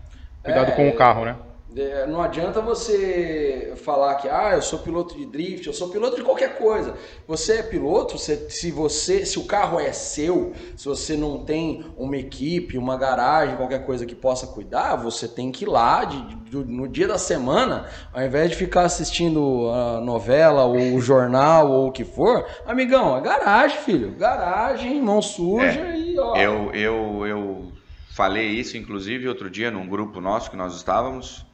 Cuidado 0.43 0.72
É, 0.72 0.76
com 0.76 0.89
o 0.89 0.95
carro, 0.95 1.26
né? 1.26 1.36
É, 1.75 2.05
Não 2.05 2.21
adianta 2.21 2.60
você 2.62 3.73
falar 3.77 4.15
que 4.15 4.27
ah, 4.27 4.51
eu 4.55 4.62
sou 4.62 4.79
piloto 4.79 5.15
de 5.15 5.25
drift, 5.25 5.65
eu 5.67 5.73
sou 5.73 5.88
piloto 5.89 6.17
de 6.17 6.21
qualquer 6.23 6.57
coisa. 6.57 6.95
Você 7.27 7.60
é 7.60 7.63
piloto, 7.63 8.17
você- 8.17 8.49
se 8.49 8.71
você, 8.71 9.25
se 9.25 9.39
o 9.39 9.45
carro 9.45 9.79
é 9.79 9.93
seu, 9.93 10.51
se 10.75 10.86
você 10.86 11.15
não 11.15 11.45
tem 11.45 11.86
uma 11.95 12.17
equipe, 12.17 12.77
uma 12.77 12.97
garagem, 12.97 13.55
qualquer 13.55 13.86
coisa 13.86 14.05
que 14.05 14.13
possa 14.15 14.47
cuidar, 14.47 14.97
você 14.97 15.27
tem 15.29 15.49
que 15.49 15.63
ir 15.63 15.67
lá 15.67 16.03
de- 16.03 16.36
de- 16.36 16.57
no 16.57 16.88
dia 16.89 17.07
da 17.07 17.17
semana, 17.17 17.88
ao 18.13 18.21
invés 18.21 18.49
de 18.49 18.57
ficar 18.57 18.81
assistindo 18.84 19.69
a 19.69 20.01
novela 20.01 20.65
ou 20.65 20.75
o 20.95 20.99
jornal 21.01 21.71
ou 21.71 21.88
o 21.88 21.91
que 21.91 22.03
for, 22.03 22.45
amigão, 22.65 23.15
é 23.17 23.21
garagem, 23.21 23.77
filho, 23.77 24.12
garagem, 24.17 25.01
mão 25.01 25.21
suja 25.21 25.95
e 25.95 26.19
ó. 26.19 26.36
Eu, 26.36 26.71
eu, 26.73 27.25
eu 27.25 27.71
falei 28.13 28.47
isso, 28.47 28.75
inclusive, 28.75 29.27
outro 29.29 29.49
dia 29.49 29.71
num 29.71 29.88
grupo 29.88 30.19
nosso 30.19 30.49
que 30.51 30.57
nós 30.57 30.75
estávamos, 30.75 31.45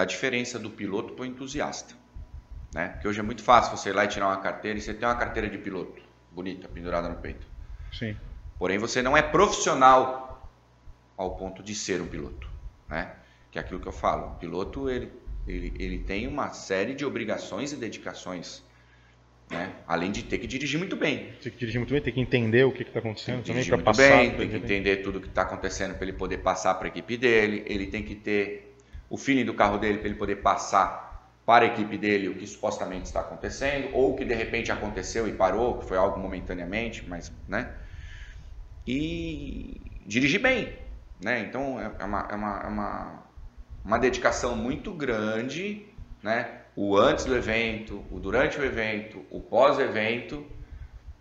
da 0.00 0.06
diferença 0.06 0.58
do 0.58 0.70
piloto 0.70 1.12
para 1.12 1.24
o 1.24 1.26
entusiasta. 1.26 1.94
Né? 2.74 2.88
Porque 2.88 3.06
hoje 3.06 3.20
é 3.20 3.22
muito 3.22 3.42
fácil 3.42 3.76
você 3.76 3.90
ir 3.90 3.92
lá 3.92 4.06
e 4.06 4.08
tirar 4.08 4.28
uma 4.28 4.38
carteira 4.38 4.78
e 4.78 4.80
você 4.80 4.94
tem 4.94 5.06
uma 5.06 5.14
carteira 5.14 5.46
de 5.46 5.58
piloto, 5.58 6.00
bonita, 6.32 6.66
pendurada 6.68 7.06
no 7.06 7.16
peito. 7.16 7.46
Sim. 7.92 8.16
Porém, 8.58 8.78
você 8.78 9.02
não 9.02 9.14
é 9.14 9.20
profissional 9.20 10.50
ao 11.18 11.36
ponto 11.36 11.62
de 11.62 11.74
ser 11.74 12.00
um 12.00 12.06
piloto, 12.06 12.48
né? 12.88 13.12
Que 13.50 13.58
é 13.58 13.60
aquilo 13.60 13.78
que 13.78 13.88
eu 13.88 13.92
falo. 13.92 14.28
O 14.28 14.34
piloto, 14.36 14.88
ele, 14.88 15.12
ele, 15.46 15.74
ele 15.78 15.98
tem 15.98 16.26
uma 16.26 16.50
série 16.54 16.94
de 16.94 17.04
obrigações 17.04 17.70
e 17.72 17.76
dedicações, 17.76 18.64
né? 19.50 19.70
Além 19.86 20.10
de 20.10 20.22
ter 20.22 20.38
que 20.38 20.46
dirigir 20.46 20.78
muito 20.78 20.96
bem. 20.96 21.30
Tem 21.42 21.52
que 21.52 21.58
dirigir 21.58 21.78
muito 21.78 21.92
bem, 21.92 22.00
tem 22.00 22.14
que 22.14 22.20
entender 22.20 22.64
o 22.64 22.72
que 22.72 22.84
está 22.84 23.00
acontecendo 23.00 23.42
Tem 23.42 23.42
que 23.42 23.48
também 23.48 23.66
para 23.66 23.82
passar. 23.82 24.16
bem, 24.16 24.30
tem 24.34 24.48
que 24.48 24.56
entender 24.56 24.96
tudo 25.02 25.18
o 25.18 25.20
que 25.20 25.28
está 25.28 25.42
acontecendo 25.42 25.94
para 25.94 26.04
ele 26.04 26.14
poder 26.14 26.38
passar 26.38 26.74
para 26.76 26.86
a 26.86 26.88
equipe 26.88 27.18
dele. 27.18 27.64
Ele 27.66 27.86
tem 27.86 28.02
que 28.02 28.14
ter 28.14 28.69
o 29.10 29.16
feeling 29.16 29.44
do 29.44 29.52
carro 29.52 29.76
dele 29.76 29.98
para 29.98 30.08
ele 30.08 30.16
poder 30.16 30.36
passar 30.36 31.10
para 31.44 31.64
a 31.64 31.68
equipe 31.68 31.98
dele 31.98 32.28
o 32.28 32.36
que 32.36 32.46
supostamente 32.46 33.06
está 33.06 33.20
acontecendo, 33.20 33.90
ou 33.92 34.12
o 34.12 34.16
que 34.16 34.24
de 34.24 34.34
repente 34.34 34.70
aconteceu 34.70 35.26
e 35.26 35.32
parou, 35.32 35.78
que 35.78 35.84
foi 35.84 35.98
algo 35.98 36.18
momentaneamente, 36.20 37.04
mas, 37.08 37.32
né? 37.48 37.72
E 38.86 39.80
dirigir 40.06 40.40
bem, 40.40 40.72
né? 41.20 41.40
Então 41.40 41.80
é 41.80 41.90
é 41.98 42.04
uma, 42.04 42.28
é 42.30 42.34
uma, 42.34 42.60
é 42.60 42.66
uma, 42.68 43.22
uma 43.84 43.98
dedicação 43.98 44.54
muito 44.54 44.92
grande, 44.92 45.84
né? 46.22 46.60
O 46.76 46.96
antes 46.96 47.24
do 47.24 47.34
evento, 47.36 48.04
o 48.12 48.20
durante 48.20 48.60
o 48.60 48.64
evento, 48.64 49.24
o 49.28 49.40
pós-evento, 49.40 50.46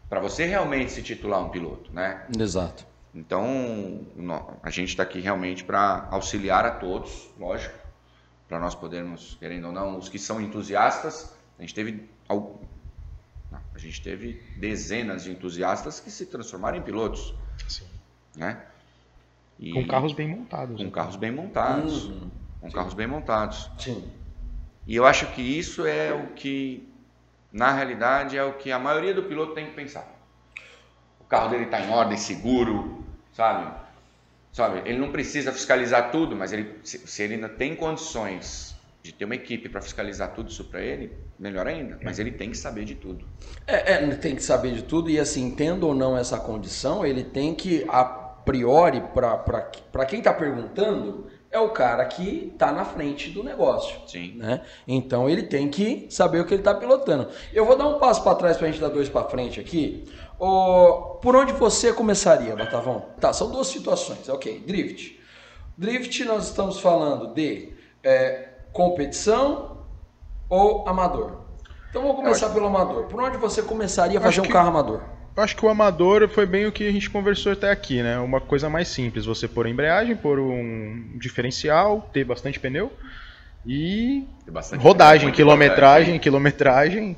para 0.08 0.20
você 0.20 0.46
realmente 0.46 0.92
se 0.92 1.02
titular 1.02 1.44
um 1.44 1.50
piloto, 1.50 1.92
né? 1.92 2.26
Exato. 2.40 2.86
Então, 3.14 4.06
a 4.62 4.70
gente 4.70 4.90
está 4.90 5.04
aqui 5.04 5.20
realmente 5.20 5.64
para 5.64 6.08
auxiliar 6.12 6.66
a 6.66 6.72
todos, 6.72 7.28
lógico, 7.40 7.74
para 8.48 8.60
nós 8.60 8.76
podermos, 8.76 9.36
querendo 9.40 9.68
ou 9.68 9.74
não, 9.74 9.98
os 9.98 10.10
que 10.10 10.20
são 10.20 10.40
entusiastas, 10.40 11.34
a 11.58 11.62
gente 11.62 11.74
teve 11.74 12.10
a 13.74 13.78
gente 13.80 14.02
teve 14.02 14.44
dezenas 14.58 15.24
de 15.24 15.32
entusiastas 15.32 16.00
que 16.00 16.12
se 16.12 16.26
transformaram 16.28 16.78
em 16.78 16.82
pilotos, 16.82 17.34
Sim. 17.68 17.86
né? 18.36 18.64
E- 19.60 19.74
Com 19.74 19.88
carros 19.88 20.14
bem 20.14 20.28
montados. 20.28 20.78
com 20.78 20.84
né? 20.84 20.92
carros 20.92 21.16
bem 21.16 21.32
montados, 21.32 22.06
Uhum. 22.06 22.30
com 22.62 22.72
carros 22.72 22.94
bem 22.94 23.08
montados. 23.08 23.70
Sim. 23.80 24.08
E 24.86 24.96
eu 24.96 25.06
acho 25.06 25.28
que 25.34 25.42
isso 25.42 25.86
é 25.86 26.14
o 26.14 26.28
que, 26.34 26.88
na 27.52 27.72
realidade, 27.72 28.38
é 28.38 28.44
o 28.44 28.54
que 28.54 28.72
a 28.72 28.78
maioria 28.80 29.14
do 29.14 29.24
piloto 29.24 29.54
tem 29.54 29.66
que 29.68 29.74
pensar. 29.74 30.08
O 31.30 31.36
carro 31.38 31.50
dele 31.50 31.66
está 31.66 31.80
em 31.80 31.92
ordem, 31.92 32.18
seguro, 32.18 33.06
sabe? 33.34 33.72
Sabe? 34.52 34.82
Ele 34.90 34.98
não 34.98 35.12
precisa 35.12 35.52
fiscalizar 35.52 36.10
tudo, 36.10 36.36
mas 36.36 36.52
ele, 36.52 36.80
se, 36.84 36.98
se 36.98 37.22
ele 37.22 37.36
ainda 37.36 37.48
tem 37.48 37.76
condições 37.76 38.76
de 39.04 39.12
ter 39.14 39.26
uma 39.26 39.36
equipe 39.36 39.70
para 39.70 39.80
fiscalizar 39.80 40.34
tudo 40.34 40.50
isso 40.50 40.64
para 40.64 40.82
ele, 40.82 41.14
melhor 41.38 41.68
ainda. 41.68 42.00
Mas 42.04 42.18
ele 42.18 42.32
tem 42.32 42.50
que 42.50 42.58
saber 42.58 42.84
de 42.84 42.96
tudo. 42.96 43.24
É, 43.68 43.94
é, 43.94 44.08
tem 44.16 44.36
que 44.36 44.42
saber 44.42 44.74
de 44.74 44.82
tudo 44.82 45.08
e 45.08 45.20
assim, 45.20 45.52
tendo 45.52 45.86
ou 45.86 45.94
não 45.94 46.18
essa 46.18 46.40
condição, 46.40 47.06
ele 47.06 47.24
tem 47.24 47.54
que, 47.54 47.86
a 47.90 48.04
priori, 48.04 49.00
para 49.14 50.06
quem 50.08 50.18
está 50.18 50.34
perguntando, 50.34 51.28
é 51.52 51.60
o 51.60 51.70
cara 51.70 52.06
que 52.06 52.52
está 52.54 52.72
na 52.72 52.86
frente 52.86 53.30
do 53.32 53.44
negócio. 53.44 53.98
Sim. 54.08 54.34
Né? 54.36 54.62
Então 54.88 55.30
ele 55.30 55.44
tem 55.44 55.68
que 55.70 56.08
saber 56.10 56.40
o 56.42 56.46
que 56.46 56.54
ele 56.54 56.62
está 56.62 56.74
pilotando. 56.76 57.28
Eu 57.54 57.66
vou 57.66 57.76
dar 57.78 57.88
um 57.88 57.98
passo 58.00 58.24
para 58.24 58.36
trás 58.36 58.58
para 58.58 58.68
a 58.68 58.72
gente 58.72 58.80
dar 58.82 58.90
dois 58.90 59.10
para 59.10 59.28
frente 59.28 59.60
aqui. 59.60 60.06
Ô, 60.38 61.18
por 61.22 61.36
onde 61.36 61.52
você 61.54 61.92
começaria, 61.92 62.56
Batavão? 62.56 63.06
Tá, 63.20 63.34
são 63.34 63.50
duas 63.52 63.68
situações. 63.68 64.30
Ok, 64.30 64.64
drift. 64.66 65.20
Drift 65.78 66.24
nós 66.26 66.46
estamos 66.48 66.80
falando 66.80 67.34
de 67.34 67.74
é, 68.04 68.50
competição 68.72 69.78
ou 70.50 70.88
amador. 70.88 71.40
Então 71.90 72.02
vamos 72.04 72.18
começar 72.18 72.50
pelo 72.50 72.68
amador. 72.68 73.06
Por 73.06 73.22
onde 73.22 73.38
você 73.38 73.62
começaria 73.64 74.20
a 74.20 74.22
Acho 74.22 74.28
fazer 74.30 74.42
um 74.42 74.44
que- 74.44 74.54
carro 74.54 74.70
amador? 74.70 75.02
Eu 75.40 75.44
acho 75.44 75.56
que 75.56 75.66
o 75.66 75.70
amador 75.70 76.28
foi 76.28 76.46
bem 76.46 76.66
o 76.66 76.72
que 76.72 76.86
a 76.86 76.92
gente 76.92 77.10
conversou 77.10 77.54
até 77.54 77.72
aqui, 77.72 78.04
né? 78.04 78.20
Uma 78.20 78.42
coisa 78.42 78.70
mais 78.70 78.90
simples, 78.90 79.26
você 79.26 79.48
pôr 79.48 79.68
a 79.68 79.70
embreagem, 79.70 80.14
pôr 80.14 80.38
um 80.38 81.12
diferencial, 81.16 82.10
ter 82.12 82.26
bastante 82.26 82.60
pneu 82.60 82.92
e 83.66 84.28
Bastante 84.52 84.84
rodagem, 84.84 85.32
quilometragem, 85.32 86.20
quilometragem, 86.20 87.16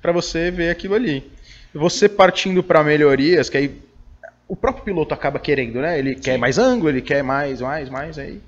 para 0.00 0.12
você 0.12 0.50
ver 0.50 0.70
aquilo 0.70 0.94
ali. 0.94 1.30
Você 1.74 2.08
partindo 2.08 2.62
para 2.62 2.82
melhorias, 2.82 3.50
que 3.50 3.58
aí 3.58 3.82
o 4.48 4.56
próprio 4.56 4.84
piloto 4.84 5.12
acaba 5.12 5.38
querendo, 5.38 5.82
né? 5.82 5.98
Ele 5.98 6.14
quer 6.14 6.38
mais 6.38 6.58
ângulo, 6.58 6.88
ele 6.88 7.02
quer 7.02 7.22
mais, 7.22 7.60
mais, 7.60 7.90
mais, 7.90 8.18
aí. 8.18 8.40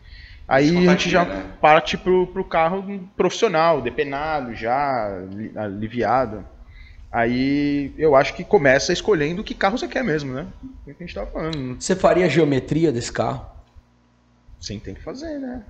Aí 0.48 0.88
a 0.88 0.92
gente 0.92 1.10
já 1.10 1.26
né? 1.26 1.44
parte 1.60 1.98
pro, 1.98 2.26
pro 2.26 2.42
carro 2.42 3.06
profissional, 3.18 3.82
depenado 3.82 4.54
já, 4.54 5.22
li- 5.30 5.52
aliviado. 5.54 6.42
Aí 7.12 7.92
eu 7.98 8.14
acho 8.14 8.34
que 8.34 8.44
começa 8.44 8.92
escolhendo 8.92 9.42
que 9.42 9.54
carro 9.54 9.76
você 9.76 9.88
quer 9.88 10.04
mesmo, 10.04 10.32
né? 10.32 10.46
É 10.86 10.90
o 10.92 10.94
que 10.94 11.02
a 11.02 11.06
gente 11.06 11.14
tava 11.14 11.30
falando. 11.30 11.80
Você 11.80 11.96
faria 11.96 12.26
a 12.26 12.28
geometria 12.28 12.92
desse 12.92 13.12
carro? 13.12 13.44
Sim, 14.60 14.78
tem 14.78 14.94
que 14.94 15.02
fazer, 15.02 15.38
né? 15.38 15.64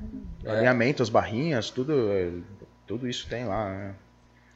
É. 0.45 0.51
Alinhamento, 0.51 1.03
as 1.03 1.09
barrinhas, 1.09 1.71
tudo, 1.71 2.11
é, 2.13 2.31
tudo 2.87 3.09
isso 3.09 3.27
tem 3.29 3.47
lá, 3.47 3.71
né? 3.71 3.95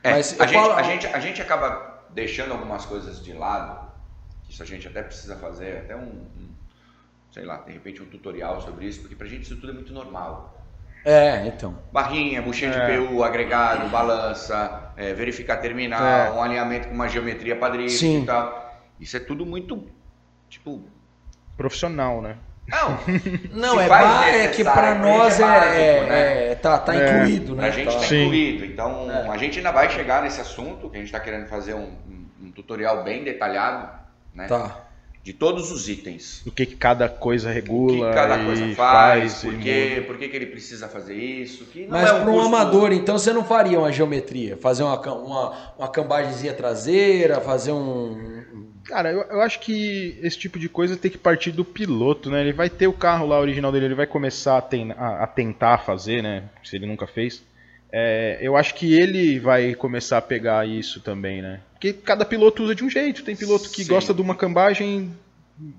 É, 0.03 0.11
Mas 0.11 0.39
a, 0.39 0.47
gente, 0.47 0.61
falo- 0.61 0.75
a, 0.75 0.83
gente, 0.83 1.07
a 1.07 1.21
gente 1.21 1.41
acaba 1.41 2.05
deixando 2.11 2.53
algumas 2.53 2.85
coisas 2.85 3.23
de 3.25 3.33
lado. 3.33 3.89
Isso 4.51 4.63
a 4.63 4.67
gente 4.67 4.87
até 4.87 5.03
precisa 5.03 5.37
fazer, 5.37 5.79
até 5.79 5.97
um, 5.97 6.01
um, 6.03 6.49
sei 7.33 7.45
lá, 7.45 7.59
de 7.59 7.73
repente 7.73 8.03
um 8.03 8.07
tutorial 8.07 8.61
sobre 8.61 8.87
isso, 8.87 9.01
porque 9.01 9.17
pra 9.17 9.27
gente 9.27 9.45
isso 9.45 9.57
tudo 9.57 9.71
é 9.71 9.75
muito 9.75 9.93
normal. 9.93 10.64
É, 11.05 11.47
então. 11.47 11.79
Barrinha, 11.93 12.41
buchinha 12.41 12.71
É. 12.73 12.97
de 12.99 13.07
PU, 13.09 13.23
agregado, 13.23 13.89
balança, 13.89 14.93
é, 14.97 15.13
verificar 15.13 15.59
terminal, 15.59 16.03
É. 16.03 16.31
um 16.31 16.43
alinhamento 16.43 16.89
com 16.89 16.95
uma 16.95 17.09
geometria 17.09 17.55
padrão 17.57 17.89
Sim. 17.89 18.23
e 18.23 18.27
tal. 18.27 18.81
Isso 18.99 19.17
é 19.17 19.21
tudo 19.21 19.45
muito, 19.45 19.87
tipo... 20.49 20.83
Profissional, 21.57 22.23
né? 22.23 22.37
Não, 22.67 22.99
Não, 23.53 23.81
é, 23.81 23.87
faz 23.87 24.09
ba- 24.09 24.29
é 24.31 24.49
que 24.49 24.65
pra 24.65 24.95
gente 24.95 25.03
nós 25.03 25.39
é 25.39 25.43
é, 25.43 25.47
básico, 25.47 25.75
é- 25.77 26.07
né? 26.09 26.47
é- 26.51 26.55
tá, 26.55 26.79
tá 26.79 26.95
É. 26.95 27.17
incluído, 27.17 27.55
né? 27.55 27.69
a 27.69 27.71
gente 27.71 27.93
Tá. 27.95 28.01
está 28.01 28.15
incluído. 28.17 28.65
Então, 28.65 29.11
É. 29.11 29.29
a 29.29 29.37
gente 29.37 29.59
ainda 29.59 29.71
vai 29.71 29.91
chegar 29.91 30.23
nesse 30.23 30.41
assunto, 30.41 30.89
que 30.89 30.97
a 30.97 30.99
gente 31.01 31.09
está 31.09 31.21
querendo 31.21 31.47
fazer 31.47 31.75
um, 31.75 31.83
um- 32.09 32.27
um 32.45 32.51
tutorial 32.53 33.05
bem 33.05 33.23
detalhado, 33.23 33.91
né? 34.33 34.47
Tá. 34.47 34.84
De 35.25 35.33
todos 35.33 35.73
os 35.73 35.89
itens. 35.89 36.43
O 36.47 36.51
que, 36.53 36.67
que 36.67 36.77
cada 36.77 37.09
coisa 37.09 37.49
O 37.49 37.53
regula 37.53 38.09
que 38.11 38.15
cada 38.15 38.43
e 38.43 38.45
coisa 38.45 38.75
faz, 38.75 39.43
e 39.43 39.47
por, 39.47 39.59
quê, 39.59 40.05
por 40.07 40.19
que, 40.19 40.29
que 40.29 40.37
ele 40.37 40.47
precisa 40.47 40.87
fazer 40.87 41.15
isso. 41.15 41.65
Que 41.65 41.87
não 41.87 41.93
Mas 41.93 42.11
é 42.11 42.13
um 42.13 42.21
para 42.21 42.31
um 42.31 42.41
amador, 42.43 42.93
então, 42.93 43.17
você 43.19 43.33
não 43.33 43.43
faria 43.43 43.79
uma 43.79 43.91
geometria? 43.91 44.59
Fazer 44.59 44.83
uma, 44.83 45.01
uma, 45.01 45.73
uma 45.79 45.89
cambagemzinha 45.89 46.53
traseira, 46.53 47.41
fazer 47.41 47.73
um... 47.73 48.45
Cara, 48.85 49.11
eu, 49.11 49.23
eu 49.23 49.41
acho 49.41 49.61
que 49.61 50.19
esse 50.23 50.39
tipo 50.39 50.59
de 50.59 50.69
coisa 50.69 50.95
tem 50.95 51.11
que 51.11 51.17
partir 51.17 51.53
do 51.53 51.65
piloto, 51.65 52.29
né? 52.29 52.43
Ele 52.43 52.53
vai 52.53 52.69
ter 52.69 52.87
o 52.87 52.93
carro 52.93 53.27
lá 53.27 53.41
original 53.41 53.73
dele, 53.73 53.87
ele 53.87 53.95
vai 53.95 54.07
começar 54.07 54.59
a, 54.59 54.61
ten- 54.61 54.93
a- 54.93 55.25
a 55.25 55.27
tentar 55.27 55.79
fazer, 55.79 56.23
né? 56.23 56.43
Se 56.63 56.77
ele 56.77 56.85
nunca 56.87 57.07
fez. 57.07 57.43
É, 57.91 58.39
eu 58.43 58.57
acho 58.57 58.75
que 58.75 58.93
ele 58.93 59.39
vai 59.41 59.75
começar 59.75 60.19
a 60.19 60.23
pegar 60.23 60.69
isso 60.69 61.01
também, 61.01 61.41
né? 61.41 61.61
Porque 61.85 61.93
cada 62.03 62.25
piloto 62.25 62.63
usa 62.63 62.75
de 62.75 62.83
um 62.83 62.89
jeito. 62.89 63.23
Tem 63.23 63.37
piloto 63.37 63.69
que 63.69 63.85
Sim. 63.85 63.93
gosta 63.93 64.15
de 64.15 64.23
uma 64.23 64.35
cambagem 64.35 65.15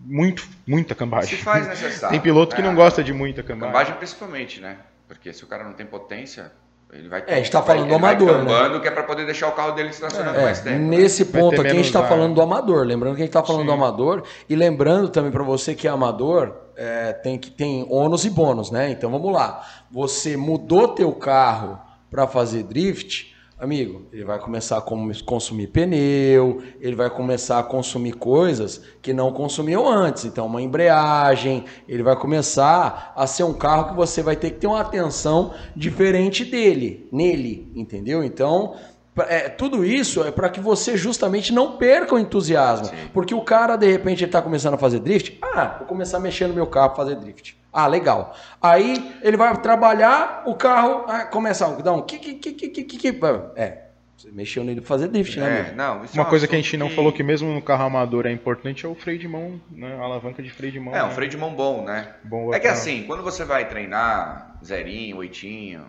muito, 0.05 0.47
muita 0.67 0.93
Se 0.93 0.99
cambagem. 0.99 1.37
faz 1.39 1.67
necessário. 1.67 2.11
Tem 2.13 2.21
piloto 2.21 2.55
que 2.55 2.61
né? 2.61 2.67
não 2.67 2.75
gosta 2.75 3.03
de 3.03 3.11
muita 3.11 3.41
cambagem. 3.41 3.73
Cambagem 3.73 3.95
principalmente, 3.95 4.61
né? 4.61 4.77
Porque 5.07 5.33
se 5.33 5.43
o 5.43 5.47
cara 5.47 5.63
não 5.63 5.73
tem 5.73 5.85
potência, 5.85 6.51
ele 6.93 7.09
vai... 7.09 7.23
É, 7.25 7.33
a 7.33 7.37
gente 7.37 7.49
tá 7.49 7.59
vai- 7.59 7.67
falando 7.75 7.87
do 7.89 7.93
ele 7.95 8.01
vai 8.01 8.13
amador, 8.13 8.31
né? 8.33 8.37
cambando, 8.39 8.81
que 8.81 8.87
é 8.87 8.91
para 8.91 9.01
poder 9.03 9.25
deixar 9.25 9.47
o 9.47 9.51
carro 9.53 9.71
dele 9.71 9.89
estacionando 9.89 10.39
mais 10.39 10.59
É, 10.59 10.63
tempo. 10.63 10.75
né? 10.77 10.97
nesse 10.97 11.23
Vai 11.23 11.41
ponto 11.41 11.61
aqui 11.61 11.71
a 11.71 11.73
gente 11.73 11.85
está 11.85 12.07
falando 12.07 12.35
do 12.35 12.41
amador. 12.41 12.85
Lembrando 12.85 13.15
que 13.15 13.21
a 13.21 13.25
gente 13.25 13.29
está 13.35 13.43
falando 13.43 13.61
Sim. 13.61 13.67
do 13.67 13.73
amador. 13.73 14.23
E 14.47 14.55
lembrando 14.55 15.09
também 15.09 15.31
para 15.31 15.43
você 15.43 15.73
que 15.73 15.87
é 15.87 15.91
amador, 15.91 16.55
é, 16.75 17.13
tem 17.13 17.37
que 17.39 17.49
tem 17.49 17.85
ônus 17.89 18.25
e 18.25 18.29
bônus, 18.29 18.69
né? 18.69 18.91
Então 18.91 19.09
vamos 19.09 19.31
lá. 19.33 19.63
Você 19.91 20.37
mudou 20.37 20.87
teu 20.89 21.11
carro 21.13 21.79
para 22.11 22.27
fazer 22.27 22.63
drift, 22.63 23.34
amigo, 23.59 24.03
ele 24.11 24.25
vai 24.25 24.37
começar 24.39 24.77
a 24.77 24.81
consumir 24.81 25.67
pneu, 25.67 26.61
ele 26.79 26.95
vai 26.95 27.09
começar 27.09 27.59
a 27.59 27.63
consumir 27.63 28.13
coisas 28.13 28.81
que 29.01 29.13
não 29.13 29.31
consumiam 29.31 29.87
antes. 29.87 30.25
Então, 30.25 30.45
uma 30.45 30.61
embreagem, 30.61 31.65
ele 31.87 32.03
vai 32.03 32.15
começar 32.15 33.13
a 33.15 33.25
ser 33.25 33.43
um 33.43 33.53
carro 33.53 33.89
que 33.89 33.95
você 33.95 34.21
vai 34.21 34.35
ter 34.35 34.51
que 34.51 34.59
ter 34.59 34.67
uma 34.67 34.81
atenção 34.81 35.53
diferente 35.75 36.43
dele, 36.43 37.07
nele, 37.11 37.71
entendeu? 37.75 38.23
Então, 38.23 38.75
é, 39.23 39.47
tudo 39.47 39.85
isso 39.85 40.23
é 40.23 40.31
para 40.31 40.49
que 40.49 40.59
você 40.59 40.97
justamente 40.97 41.53
não 41.53 41.77
perca 41.77 42.15
o 42.15 42.19
entusiasmo. 42.19 42.89
Porque 43.13 43.33
o 43.33 43.41
cara, 43.41 43.77
de 43.77 43.89
repente, 43.89 44.23
ele 44.23 44.31
tá 44.31 44.41
começando 44.41 44.73
a 44.73 44.77
fazer 44.77 44.99
drift. 44.99 45.37
Ah, 45.41 45.75
vou 45.79 45.87
começar 45.87 46.17
a 46.17 46.19
mexer 46.19 46.47
no 46.47 46.53
meu 46.53 46.67
carro 46.67 46.89
pra 46.89 46.97
fazer 46.97 47.15
drift. 47.15 47.57
Ah, 47.77 47.87
legal. 47.87 48.33
Aí 48.61 49.13
ele 49.21 49.35
vai 49.35 49.53
trabalhar, 49.57 50.43
o 50.45 50.55
carro 50.55 51.03
ah, 51.09 51.25
começa 51.25 51.67
a 51.67 51.71
dar 51.81 51.91
um. 51.91 52.01
ki, 52.03 52.17
ki, 52.19 52.35
ki, 52.35 52.69
ki, 52.69 52.85
ki. 52.85 53.19
É, 53.57 53.89
você 54.15 54.31
mexeu 54.31 54.63
nele 54.63 54.79
pra 54.79 54.87
fazer 54.87 55.09
drift, 55.09 55.37
né, 55.37 55.45
É, 55.45 55.59
amigo? 55.59 55.75
não, 55.75 56.05
isso 56.05 56.15
é 56.17 56.21
Uma 56.21 56.25
um 56.25 56.29
coisa 56.29 56.47
que 56.47 56.55
a 56.55 56.57
gente 56.57 56.77
não 56.77 56.89
falou 56.89 57.11
que 57.11 57.21
mesmo 57.21 57.53
no 57.53 57.61
carro 57.61 57.83
amador 57.83 58.25
é 58.25 58.31
importante 58.31 58.85
é 58.85 58.89
o 58.89 58.95
freio 58.95 59.19
de 59.19 59.27
mão, 59.27 59.59
né? 59.69 59.93
A 59.99 60.03
alavanca 60.03 60.41
de 60.41 60.49
freio 60.49 60.71
de 60.71 60.79
mão. 60.79 60.95
É, 60.95 61.03
um 61.03 61.07
né? 61.09 61.13
freio 61.13 61.29
de 61.29 61.35
mão 61.37 61.53
bom, 61.53 61.83
né? 61.83 62.13
Bom 62.23 62.53
É 62.53 62.59
que 62.59 62.61
pra- 62.61 62.71
assim, 62.71 63.03
quando 63.05 63.21
você 63.21 63.43
vai 63.43 63.67
treinar 63.67 64.55
zerinho, 64.63 65.17
oitinho, 65.17 65.85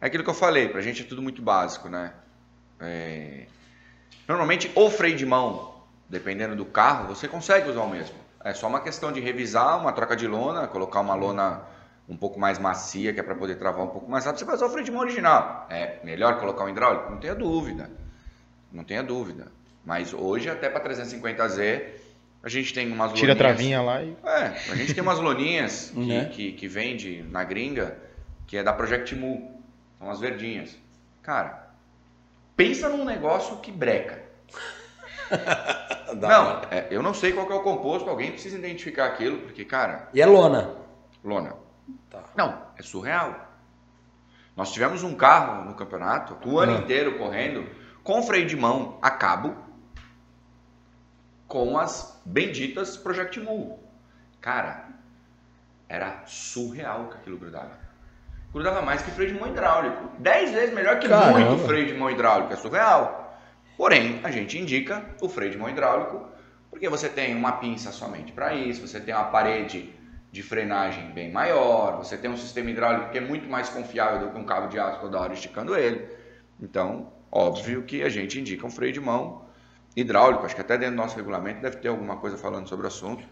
é 0.00 0.06
aquilo 0.06 0.24
que 0.24 0.30
eu 0.30 0.34
falei, 0.34 0.68
pra 0.68 0.80
gente 0.80 1.02
é 1.02 1.04
tudo 1.06 1.22
muito 1.22 1.40
básico, 1.40 1.88
né? 1.88 2.12
É, 2.80 3.46
Normalmente, 4.26 4.72
o 4.74 4.90
freio 4.90 5.16
de 5.16 5.24
mão, 5.26 5.74
dependendo 6.08 6.56
do 6.56 6.64
carro, 6.64 7.06
você 7.14 7.28
consegue 7.28 7.68
usar 7.70 7.82
o 7.82 7.88
mesmo. 7.90 8.23
É 8.44 8.52
só 8.54 8.66
uma 8.68 8.80
questão 8.80 9.10
de 9.10 9.20
revisar 9.20 9.78
uma 9.80 9.90
troca 9.92 10.14
de 10.14 10.26
lona, 10.28 10.66
colocar 10.68 11.00
uma 11.00 11.14
lona 11.14 11.62
um 12.06 12.16
pouco 12.16 12.38
mais 12.38 12.58
macia, 12.58 13.12
que 13.14 13.18
é 13.20 13.22
para 13.22 13.34
poder 13.34 13.54
travar 13.56 13.82
um 13.84 13.88
pouco 13.88 14.10
mais 14.10 14.24
rápido, 14.26 14.40
você 14.40 14.44
vai 14.44 14.54
usar 14.56 14.66
o 14.66 14.68
freio 14.70 14.84
de 14.84 14.90
mão 14.92 15.00
original. 15.00 15.66
É 15.70 15.98
melhor 16.04 16.38
colocar 16.38 16.64
um 16.64 16.68
hidráulico? 16.68 17.10
Não 17.10 17.18
tenha 17.18 17.34
dúvida. 17.34 17.90
Não 18.70 18.84
tenha 18.84 19.02
dúvida. 19.02 19.46
Mas 19.84 20.12
hoje, 20.12 20.50
até 20.50 20.68
para 20.68 20.84
350Z, 20.90 21.82
a 22.42 22.48
gente 22.50 22.74
tem 22.74 22.92
umas 22.92 23.12
Tira 23.14 23.32
a 23.32 23.34
loninhas- 23.34 23.38
travinha 23.38 23.80
lá 23.80 24.02
e. 24.02 24.14
é, 24.22 24.46
a 24.70 24.74
gente 24.76 24.92
tem 24.92 25.02
umas 25.02 25.18
loninhas 25.18 25.90
que, 25.94 26.00
Né? 26.06 26.24
que, 26.26 26.52
que 26.52 26.68
vende 26.68 27.22
na 27.30 27.42
gringa, 27.42 27.96
que 28.46 28.58
é 28.58 28.62
da 28.62 28.72
Project 28.74 29.14
Mu. 29.14 29.50
São 29.98 30.10
as 30.10 30.20
verdinhas. 30.20 30.76
Cara, 31.22 31.70
pensa 32.54 32.90
num 32.90 33.04
negócio 33.06 33.56
que 33.58 33.72
breca. 33.72 34.22
não, 36.16 36.60
é, 36.70 36.86
eu 36.90 37.02
não 37.02 37.12
sei 37.14 37.32
qual 37.32 37.50
é 37.50 37.54
o 37.54 37.60
composto, 37.60 38.08
alguém 38.08 38.30
precisa 38.32 38.56
identificar 38.58 39.06
aquilo, 39.06 39.38
porque, 39.38 39.64
cara, 39.64 40.08
E 40.14 40.20
é 40.20 40.26
lona. 40.26 40.74
lona. 41.22 41.54
Tá. 42.10 42.22
Não, 42.36 42.62
é 42.78 42.82
surreal. 42.82 43.34
Nós 44.56 44.72
tivemos 44.72 45.02
um 45.02 45.14
carro 45.14 45.64
no 45.64 45.74
campeonato, 45.74 46.36
o 46.48 46.58
ano 46.58 46.76
Ah. 46.76 46.78
inteiro 46.80 47.18
correndo, 47.18 47.68
com 48.02 48.22
freio 48.22 48.46
de 48.46 48.56
mão 48.56 48.98
a 49.02 49.10
cabo, 49.10 49.54
com 51.46 51.78
as 51.78 52.20
benditas 52.24 52.96
Project 52.96 53.40
Mu. 53.40 53.78
Cara, 54.40 54.86
era 55.88 56.22
surreal 56.26 57.08
que 57.08 57.16
aquilo 57.16 57.38
grudava. 57.38 57.78
Grudava 58.52 58.82
mais 58.82 59.02
que 59.02 59.10
freio 59.10 59.32
de 59.34 59.40
mão 59.40 59.48
hidráulico. 59.48 60.10
Dez 60.18 60.52
vezes 60.52 60.74
melhor 60.74 60.98
que 61.00 61.08
Caramba. 61.08 61.38
muito 61.40 61.64
freio 61.66 61.86
de 61.86 61.94
mão 61.94 62.10
hidráulico. 62.10 62.52
É 62.52 62.56
surreal. 62.56 63.23
Porém, 63.76 64.20
a 64.22 64.30
gente 64.30 64.58
indica 64.58 65.04
o 65.20 65.28
freio 65.28 65.52
de 65.52 65.58
mão 65.58 65.68
hidráulico 65.68 66.26
porque 66.70 66.88
você 66.88 67.08
tem 67.08 67.34
uma 67.36 67.52
pinça 67.52 67.92
somente 67.92 68.32
para 68.32 68.54
isso, 68.54 68.86
você 68.86 69.00
tem 69.00 69.14
uma 69.14 69.26
parede 69.26 69.94
de 70.32 70.42
frenagem 70.42 71.12
bem 71.12 71.30
maior, 71.30 71.98
você 71.98 72.16
tem 72.16 72.28
um 72.28 72.36
sistema 72.36 72.68
hidráulico 72.68 73.10
que 73.10 73.18
é 73.18 73.20
muito 73.20 73.48
mais 73.48 73.68
confiável 73.68 74.26
do 74.26 74.32
que 74.32 74.38
um 74.38 74.44
cabo 74.44 74.66
de 74.66 74.78
aço 74.78 75.00
toda 75.00 75.20
hora 75.20 75.32
esticando 75.32 75.76
ele. 75.76 76.08
Então, 76.60 77.12
óbvio 77.30 77.84
que 77.84 78.02
a 78.02 78.08
gente 78.08 78.40
indica 78.40 78.66
um 78.66 78.70
freio 78.70 78.92
de 78.92 79.00
mão 79.00 79.44
hidráulico. 79.96 80.44
Acho 80.44 80.56
que 80.56 80.60
até 80.60 80.76
dentro 80.76 80.96
do 80.96 81.02
nosso 81.02 81.16
regulamento 81.16 81.60
deve 81.60 81.76
ter 81.76 81.86
alguma 81.86 82.16
coisa 82.16 82.36
falando 82.36 82.68
sobre 82.68 82.84
o 82.84 82.88
assunto. 82.88 83.24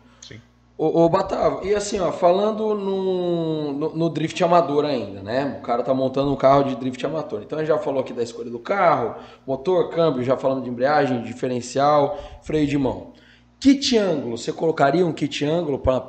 Ô, 0.77 1.05
ô 1.05 1.09
Batavo, 1.09 1.67
e 1.67 1.75
assim, 1.75 2.01
ó, 2.01 2.11
falando 2.11 2.75
no, 2.75 3.73
no, 3.73 3.97
no 3.97 4.11
drift 4.11 4.43
amador 4.43 4.85
ainda, 4.85 5.23
né? 5.23 5.59
O 5.61 5.63
cara 5.63 5.83
tá 5.83 5.93
montando 5.93 6.33
um 6.33 6.37
carro 6.37 6.65
de 6.65 6.75
drift 6.77 7.05
amador. 7.05 7.43
Então 7.43 7.59
a 7.59 7.63
gente 7.63 7.69
já 7.69 7.79
falou 7.79 8.01
aqui 8.01 8.13
da 8.13 8.23
escolha 8.23 8.51
do 8.51 8.59
carro, 8.59 9.15
motor, 9.47 9.91
câmbio, 9.91 10.25
já 10.25 10.37
falamos 10.37 10.65
de 10.65 10.71
embreagem, 10.71 11.23
diferencial, 11.23 12.19
freio 12.43 12.67
de 12.67 12.79
mão. 12.79 13.13
Kit 13.61 13.97
ângulo, 13.97 14.37
você 14.37 14.53
colocaria 14.53 15.07
um 15.07 15.13
kit 15.13 15.45
ângulo 15.45 15.79
para 15.79 16.03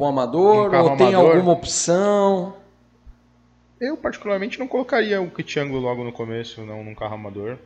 um 0.00 0.06
amador? 0.06 0.72
Um 0.72 0.80
ou 0.80 0.96
tem 0.96 1.08
amador? 1.08 1.36
alguma 1.36 1.52
opção? 1.52 2.54
Eu, 3.80 3.96
particularmente, 3.96 4.58
não 4.58 4.66
colocaria 4.66 5.20
o 5.20 5.30
kit 5.30 5.58
ângulo 5.58 5.80
logo 5.80 6.02
no 6.02 6.12
começo, 6.12 6.62
não, 6.62 6.82
num 6.82 6.94
carro 6.94 7.14
amador. 7.14 7.58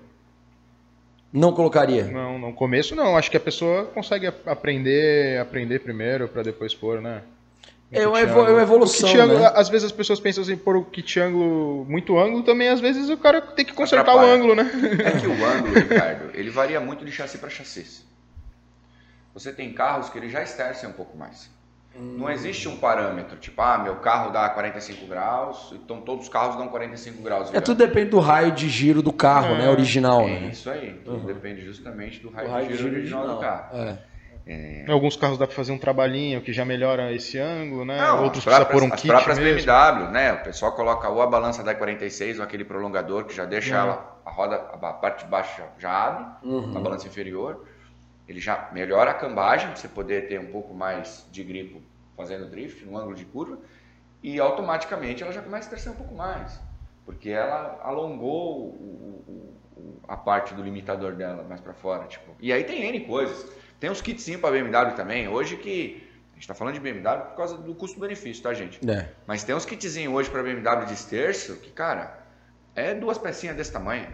Não 1.33 1.53
colocaria? 1.53 2.05
Não, 2.05 2.39
no 2.39 2.53
começo 2.55 2.95
não. 2.97 3.17
Acho 3.17 3.31
que 3.31 3.37
a 3.37 3.41
pessoa 3.41 3.85
consegue 3.87 4.27
a- 4.29 4.35
aprender, 4.47 5.39
aprender 5.41 5.81
primeiro 5.81 6.27
pra 6.29 6.43
depois 6.43 6.75
pôr, 6.75 7.01
né? 7.03 7.23
É 7.91 8.07
uma 8.07 8.21
é 8.21 8.25
uma 8.25 8.43
ângulo. 8.43 8.61
evolução, 8.61 9.09
O 9.09 9.13
kit 9.13 9.21
ângulo, 9.21 9.41
né? 9.41 9.53
Às 9.55 9.69
vezes 9.69 9.87
as 9.87 9.93
pessoas 9.93 10.21
pensam 10.21 10.43
assim, 10.43 10.57
pôr 10.57 10.77
o 10.77 10.85
kit 10.85 11.19
ângulo, 11.21 11.87
muito 11.89 12.19
ângulo, 12.19 12.43
também 12.43 12.69
às 12.69 12.81
vezes 12.81 13.09
o 13.09 13.17
cara 13.17 13.41
tem 13.41 13.65
que 13.65 13.73
consertar 13.73 14.11
Atrapalha. 14.13 14.29
o 14.31 14.35
ângulo, 14.35 14.55
né? 14.55 14.71
É 15.05 15.19
que 15.19 15.27
o 15.27 15.33
ângulo, 15.45 15.75
Ricardo, 15.75 16.31
ele 16.35 16.51
varia 16.51 16.81
muito 16.81 17.05
de 17.05 17.11
chassi 17.13 17.39
para 17.39 17.49
chassi. 17.49 18.05
você 19.35 19.53
tem 19.53 19.73
carros 19.73 20.09
que 20.11 20.19
ele 20.19 20.29
já 20.29 20.43
estercem 20.43 20.89
um 20.89 20.93
pouco 20.93 21.17
mais. 21.17 21.49
Não 21.95 22.31
existe 22.31 22.69
um 22.69 22.77
parâmetro, 22.77 23.37
tipo, 23.39 23.61
ah, 23.61 23.79
meu 23.79 23.97
carro 23.97 24.31
dá 24.31 24.49
45 24.51 25.07
graus, 25.07 25.73
então 25.73 26.01
todos 26.01 26.25
os 26.27 26.31
carros 26.31 26.55
dão 26.57 26.69
45 26.69 27.23
graus. 27.23 27.53
É, 27.53 27.61
tudo 27.61 27.79
depende 27.79 28.11
do 28.11 28.21
raio 28.21 28.53
de 28.53 28.69
giro 28.69 29.03
do 29.03 29.13
carro, 29.13 29.55
É, 29.55 29.59
né? 29.59 29.69
Original, 29.71 30.23
É 30.23 30.41
né? 30.41 30.49
isso 30.53 30.71
aí, 30.71 30.93
tudo 31.05 31.17
Uhum. 31.19 31.25
depende 31.25 31.61
justamente 31.65 32.21
do 32.21 32.31
Do 32.31 32.37
raio, 32.37 32.69
de 32.69 32.77
giro 32.77 32.95
original, 32.95 33.27
do 33.27 33.39
carro. 33.41 33.77
É. 33.77 33.99
Em 34.51 34.91
alguns 34.91 35.15
carros 35.15 35.37
dá 35.37 35.47
pra 35.47 35.55
fazer 35.55 35.73
um 35.73 35.79
trabalhinho 35.79 36.41
que 36.41 36.55
já 36.55 36.65
melhora 36.65 37.13
esse 37.13 37.39
ângulo, 37.39 37.85
né? 37.85 37.99
Não, 37.99 38.23
Outros 38.25 38.47
as 38.49 38.55
precisa 38.55 38.65
pôr 38.65 38.83
um 38.83 38.95
as 38.95 39.01
kit 39.03 39.09
próprias 39.09 39.39
mesmo. 39.39 39.67
BMW, 39.67 40.11
né? 40.11 40.33
O 40.33 40.43
pessoal 40.43 40.73
coloca 40.73 41.07
ou 41.09 41.21
a 41.21 41.27
balança 41.27 41.63
da 41.63 41.75
46 41.75 42.39
ou 42.39 42.45
aquele 42.45 42.65
prolongador 42.65 43.25
que 43.25 43.35
já 43.37 43.45
deixa 43.45 43.75
É. 43.75 43.79
ela, 43.79 44.19
a 44.25 44.31
roda, 44.31 44.57
a 44.57 44.93
parte 44.95 45.25
de 45.25 45.31
baixo 45.31 45.59
já, 45.59 45.67
já 45.79 45.91
abre, 46.07 46.25
Uhum. 46.43 46.73
na 46.73 46.81
balança 46.81 47.07
inferior. 47.07 47.67
Ele 48.29 48.41
já 48.41 48.69
melhora 48.73 49.11
a 49.11 49.15
cambagem, 49.15 49.75
você 49.75 49.89
poder 49.89 50.29
ter 50.29 50.39
um 50.39 50.53
pouco 50.53 50.75
mais 50.75 51.27
de 51.33 51.43
gripo 51.43 51.81
fazendo 52.17 52.47
drift, 52.51 52.85
no 52.85 52.97
ângulo 52.99 53.15
de 53.15 53.25
curva, 53.25 53.59
e 54.23 54.39
automaticamente 54.39 55.23
ela 55.23 55.33
já 55.33 55.41
começa 55.41 55.67
a 55.69 55.71
terceiro 55.71 55.95
um 55.97 55.99
pouco 56.03 56.15
mais, 56.15 56.61
porque 57.07 57.31
ela 57.31 57.81
alongou 57.83 58.59
o- 58.59 59.25
o- 59.29 59.81
o- 59.81 60.01
a 60.07 60.17
parte 60.17 60.53
do 60.55 60.63
limitador 60.63 61.13
dela 61.15 61.45
mais 61.49 61.61
para 61.61 61.73
fora, 61.73 62.07
tipo. 62.07 62.33
E 62.41 62.53
aí 62.53 62.65
tem 62.65 62.83
N 62.85 63.01
coisas. 63.07 63.51
Tem 63.81 63.89
uns 63.89 64.01
kitzinhos 64.03 64.41
para 64.41 64.51
BMW 64.51 64.95
também, 64.97 65.29
hoje 65.29 65.57
que 65.57 66.05
a 66.31 66.35
gente 66.35 66.43
está 66.43 66.55
falando 66.55 66.75
de 66.75 66.81
BMW 66.81 67.21
por 67.29 67.37
causa 67.37 67.57
do 67.57 67.75
custo-benefício, 67.75 68.43
tá, 68.43 68.53
gente? 68.53 68.79
É. 68.91 69.09
Mas 69.27 69.45
tem 69.45 69.55
uns 69.55 69.65
kitzinhos 69.65 70.13
hoje 70.13 70.29
para 70.29 70.43
BMW 70.43 70.85
de 70.87 70.95
esterço 70.95 71.57
que, 71.61 71.71
cara, 71.71 72.19
é 72.75 72.93
duas 72.95 73.17
pecinhas 73.19 73.57
desse 73.57 73.73
tamanho. 73.73 74.09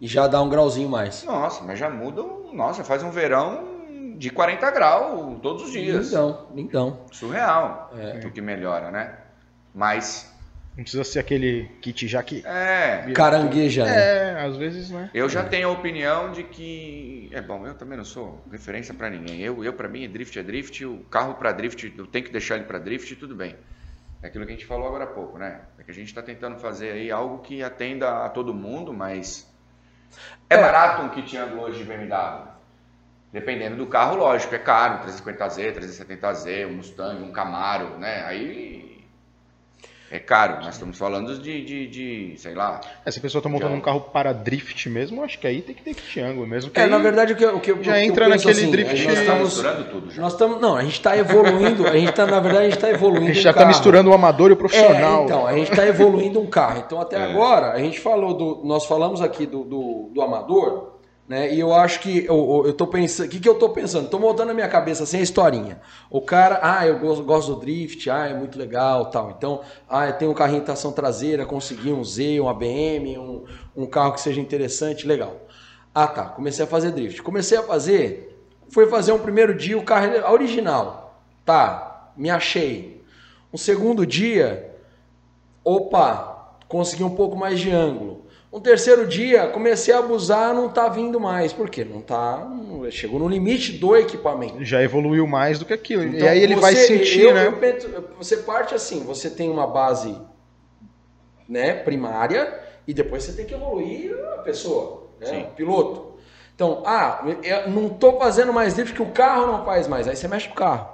E 0.00 0.06
já 0.06 0.26
dá 0.26 0.42
um 0.42 0.48
grauzinho 0.48 0.88
mais. 0.88 1.24
Nossa, 1.24 1.62
mas 1.64 1.78
já 1.78 1.88
muda, 1.88 2.22
um- 2.22 2.54
nossa, 2.54 2.84
faz 2.84 3.02
um 3.02 3.10
verão 3.10 3.76
de 4.18 4.30
40 4.30 4.70
graus 4.70 5.38
todos 5.42 5.64
os 5.64 5.72
dias. 5.72 6.08
Então, 6.08 6.48
então. 6.54 7.00
Surreal. 7.12 7.90
É. 7.96 8.26
O 8.26 8.30
que 8.30 8.40
melhora, 8.40 8.90
né? 8.90 9.14
Mas, 9.74 10.32
Não 10.76 10.82
precisa 10.84 11.04
ser 11.04 11.18
aquele 11.20 11.64
kit 11.80 12.06
já 12.06 12.22
que. 12.22 12.42
é. 12.46 13.10
Carangueja, 13.14 13.84
né? 13.86 13.96
É, 13.96 14.44
às 14.44 14.56
vezes, 14.58 14.90
né? 14.90 15.10
Eu 15.14 15.26
já 15.28 15.42
tenho 15.42 15.68
a 15.68 15.72
opinião 15.72 16.32
de 16.32 16.42
que. 16.42 17.30
É 17.32 17.40
bom, 17.40 17.66
eu 17.66 17.72
também 17.74 17.96
não 17.96 18.04
sou 18.04 18.42
referência 18.52 18.92
pra 18.92 19.08
ninguém. 19.08 19.40
Eu, 19.40 19.64
eu 19.64 19.72
para 19.72 19.88
mim, 19.88 20.06
drift 20.08 20.38
é 20.38 20.42
drift. 20.42 20.84
O 20.84 20.98
carro 21.10 21.34
pra 21.34 21.52
drift, 21.52 21.94
eu 21.96 22.06
tenho 22.06 22.24
que 22.26 22.32
deixar 22.32 22.56
ele 22.56 22.64
pra 22.64 22.78
drift, 22.78 23.16
tudo 23.16 23.34
bem. 23.34 23.56
É 24.22 24.26
aquilo 24.28 24.44
que 24.44 24.52
a 24.52 24.54
gente 24.54 24.66
falou 24.66 24.86
agora 24.86 25.04
há 25.04 25.08
pouco, 25.08 25.38
né? 25.38 25.60
É 25.78 25.82
que 25.82 25.90
a 25.90 25.94
gente 25.94 26.12
tá 26.14 26.20
tentando 26.22 26.58
fazer 26.58 26.90
aí 26.92 27.10
algo 27.10 27.38
que 27.38 27.62
atenda 27.62 28.24
a 28.24 28.28
todo 28.28 28.52
mundo, 28.52 28.92
mas. 28.92 29.46
É, 30.48 30.56
É. 30.56 30.58
barato 30.58 31.02
um 31.02 31.08
kit 31.10 31.36
ângulo 31.36 31.62
hoje 31.62 31.78
de 31.78 31.84
BMW. 31.84 32.48
Dependendo 33.32 33.76
do 33.76 33.86
carro, 33.86 34.16
lógico, 34.16 34.54
é 34.54 34.58
caro. 34.58 34.94
Um 34.94 34.98
350Z, 35.06 35.72
370Z, 35.74 36.66
um 36.66 36.76
Mustang, 36.76 37.22
um 37.22 37.32
Camaro, 37.32 37.98
né? 37.98 38.24
Aí. 38.24 38.95
É 40.08 40.20
caro. 40.20 40.62
Nós 40.64 40.74
estamos 40.74 40.96
falando 40.96 41.36
de, 41.38 41.64
de, 41.64 41.86
de 41.88 42.34
sei 42.38 42.54
lá, 42.54 42.80
É, 43.04 43.10
se 43.10 43.18
a 43.18 43.22
pessoa 43.22 43.42
tá 43.42 43.48
montando 43.48 43.72
Já. 43.72 43.76
um 43.76 43.80
carro 43.80 44.00
para 44.02 44.32
drift 44.32 44.88
mesmo, 44.88 45.22
acho 45.24 45.36
que 45.38 45.46
aí 45.48 45.60
tem 45.62 45.74
que 45.74 45.82
ter 45.82 45.94
kit 45.94 46.20
ângulo 46.20 46.46
mesmo. 46.46 46.70
que 46.70 46.78
É, 46.78 46.84
aí- 46.84 46.90
na 46.90 46.98
verdade, 46.98 47.32
o 47.32 47.36
que, 47.36 47.44
o 47.44 47.58
que 47.58 47.72
eu- 47.72 47.82
já 47.82 47.92
o 47.92 47.94
que 47.94 48.00
eu 48.00 48.04
entra 48.10 48.24
penso 48.28 48.46
naquele 48.46 48.62
assim, 48.64 48.70
drift 48.70 48.90
é, 48.90 48.92
Nós 48.94 49.00
gente 49.00 49.14
tá 49.14 49.20
estamos, 49.22 49.42
misturando 49.44 49.84
tudo 49.90 50.10
já. 50.12 50.22
nós 50.22 50.32
estamos, 50.32 50.60
não, 50.60 50.76
a 50.76 50.82
gente 50.84 50.92
está 50.92 51.16
evoluindo, 51.16 51.88
a 51.88 51.96
gente 51.96 52.12
tá, 52.12 52.24
na 52.26 52.38
verdade, 52.38 52.66
a 52.66 52.70
gente 52.70 52.74
está 52.76 52.88
evoluindo 52.90 53.24
a 53.24 53.28
gente 53.28 53.38
um 53.40 53.42
já 53.42 53.52
tá 53.52 53.58
carro. 53.60 53.68
misturando 53.68 54.10
o 54.10 54.14
amador 54.14 54.50
e 54.50 54.52
o 54.52 54.56
profissional. 54.56 55.22
É, 55.22 55.24
então, 55.24 55.46
a 55.46 55.52
gente 55.54 55.70
está 55.70 55.86
evoluindo 55.86 56.40
um 56.40 56.46
carro. 56.46 56.82
Então, 56.86 57.00
até 57.00 57.16
É. 57.16 57.22
agora, 57.24 57.72
a 57.72 57.78
gente 57.80 57.98
falou 57.98 58.32
do. 58.32 58.62
Nós 58.64 58.84
falamos 58.86 59.20
aqui 59.20 59.44
do, 59.44 59.64
do, 59.64 60.10
do 60.14 60.22
amador, 60.22 60.95
né? 61.28 61.52
E 61.52 61.58
eu 61.58 61.72
acho 61.72 62.00
que. 62.00 62.24
Eu, 62.24 62.62
eu 62.66 62.72
tô 62.72 62.86
pensando. 62.86 63.26
O 63.26 63.28
que, 63.28 63.40
que 63.40 63.48
eu 63.48 63.56
tô 63.56 63.70
pensando? 63.70 64.08
Tô 64.08 64.18
montando 64.18 64.48
na 64.48 64.54
minha 64.54 64.68
cabeça 64.68 65.02
assim 65.02 65.18
a 65.18 65.22
historinha. 65.22 65.80
O 66.08 66.20
cara, 66.20 66.60
ah, 66.62 66.86
eu 66.86 66.98
gosto, 66.98 67.24
gosto 67.24 67.54
do 67.54 67.60
drift, 67.60 68.08
ah, 68.08 68.26
é 68.26 68.34
muito 68.34 68.58
legal 68.58 69.10
tal. 69.10 69.30
Então, 69.30 69.60
ah, 69.88 70.12
tenho 70.12 70.30
um 70.30 70.34
carrinho 70.34 70.60
em 70.60 70.64
tração 70.64 70.92
traseira, 70.92 71.44
consegui 71.44 71.92
um 71.92 72.04
Z, 72.04 72.40
um 72.40 72.48
ABM, 72.48 73.18
um, 73.18 73.44
um 73.76 73.86
carro 73.86 74.12
que 74.12 74.20
seja 74.20 74.40
interessante, 74.40 75.06
legal. 75.06 75.36
Ah, 75.94 76.06
tá. 76.06 76.26
Comecei 76.26 76.64
a 76.64 76.68
fazer 76.68 76.92
drift. 76.92 77.22
Comecei 77.22 77.58
a 77.58 77.62
fazer. 77.62 78.38
Fui 78.68 78.86
fazer 78.86 79.12
um 79.12 79.18
primeiro 79.18 79.54
dia 79.54 79.76
o 79.78 79.84
carro 79.84 80.06
original. 80.32 81.22
Tá, 81.44 82.12
me 82.16 82.28
achei. 82.30 83.04
Um 83.52 83.56
segundo 83.56 84.04
dia, 84.04 84.74
opa, 85.64 86.58
consegui 86.68 87.04
um 87.04 87.14
pouco 87.14 87.36
mais 87.36 87.58
de 87.58 87.70
ângulo. 87.70 88.25
Um 88.52 88.60
terceiro 88.60 89.06
dia, 89.06 89.48
comecei 89.48 89.92
a 89.92 89.98
abusar, 89.98 90.54
não 90.54 90.68
tá 90.68 90.88
vindo 90.88 91.20
mais. 91.20 91.52
Por 91.52 91.68
quê? 91.68 91.84
Não 91.84 92.00
tá. 92.00 92.46
chegou 92.90 93.18
no 93.18 93.28
limite 93.28 93.72
do 93.72 93.96
equipamento. 93.96 94.64
Já 94.64 94.80
evoluiu 94.82 95.26
mais 95.26 95.58
do 95.58 95.64
que 95.64 95.72
aquilo. 95.72 96.04
e 96.04 96.16
Então, 96.16 96.28
aí 96.28 96.40
ele 96.40 96.54
vai 96.56 96.74
você- 96.74 96.86
sentir, 96.86 97.22
eu- 97.22 97.34
né? 97.34 97.46
eu 97.48 98.08
você 98.16 98.36
parte 98.38 98.74
assim, 98.74 99.00
você 99.02 99.28
tem 99.28 99.50
uma 99.50 99.66
base 99.66 100.16
né, 101.48 101.74
primária 101.74 102.60
e 102.86 102.94
depois 102.94 103.24
você 103.24 103.32
tem 103.32 103.44
que 103.44 103.54
evoluir 103.54 104.14
a 104.34 104.38
pessoa, 104.38 105.10
né, 105.20 105.26
Sim. 105.26 105.42
o 105.42 105.50
piloto. 105.54 106.16
Então, 106.54 106.82
ah, 106.86 107.22
eu 107.42 107.68
não 107.70 107.88
tô 107.88 108.18
fazendo 108.18 108.52
mais 108.52 108.74
drift 108.74 108.94
que 108.94 109.02
o 109.02 109.10
carro 109.10 109.46
não 109.46 109.64
faz 109.64 109.86
mais. 109.86 110.08
Aí 110.08 110.16
você 110.16 110.26
mexe 110.26 110.48
com 110.48 110.54
o 110.54 110.56
carro. 110.56 110.88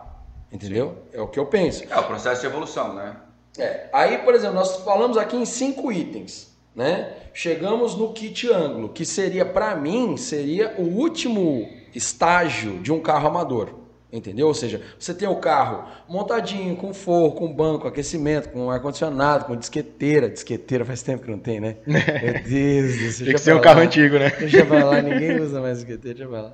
Entendeu? 0.51 0.97
É 1.13 1.21
o 1.21 1.29
que 1.29 1.39
eu 1.39 1.47
penso. 1.47 1.85
É 1.89 1.99
o 1.99 2.03
processo 2.05 2.41
de 2.41 2.47
evolução, 2.47 2.93
né? 2.95 3.17
É, 3.59 3.89
aí, 3.93 4.19
por 4.19 4.35
exemplo, 4.35 4.57
nós 4.57 4.77
falamos 4.79 5.17
aqui 5.17 5.37
em 5.37 5.45
cinco 5.45 5.93
itens, 5.93 6.52
né? 6.75 7.09
Chegamos 7.35 7.97
no 7.97 8.13
kit 8.13 8.51
ângulo, 8.51 8.89
que 8.89 9.05
seria, 9.05 9.45
para 9.45 9.75
mim, 9.77 10.17
seria 10.17 10.75
o 10.79 10.83
último 10.83 11.69
estágio 11.95 12.79
de 12.81 12.93
um 12.93 13.01
carro 13.01 13.29
amador. 13.29 13.83
Entendeu? 14.13 14.47
Ou 14.47 14.53
seja, 14.53 14.83
você 14.99 15.15
tem 15.15 15.27
o 15.27 15.37
carro 15.37 15.85
montadinho, 16.07 16.77
com 16.77 16.93
forro, 16.93 17.33
com 17.33 17.51
banco, 17.51 17.89
aquecimento, 17.89 18.51
com 18.51 18.71
ar-condicionado, 18.71 19.47
com 19.47 19.57
disqueteira. 19.57 20.29
Disqueteira 20.29 20.85
faz 20.85 21.03
tempo 21.03 21.25
que 21.25 21.31
não 21.31 21.39
tem, 21.39 21.61
né? 21.61 21.77
Meu 21.87 22.43
Deus 22.45 22.99
do 22.99 23.11
céu. 23.11 23.25
Tem 23.25 23.35
que 23.35 23.41
ser 23.41 23.53
um 23.55 23.57
pra 23.57 23.65
carro 23.65 23.79
lá. 23.79 23.87
antigo, 23.87 24.19
né? 24.19 24.29
Deixa 24.39 24.67
pra 24.67 24.85
lá, 24.85 25.01
ninguém 25.01 25.41
usa 25.41 25.63
mais 25.63 25.79
disqueteira, 25.79 26.19
deixa 26.19 26.31
pra 26.31 26.43
lá. 26.43 26.53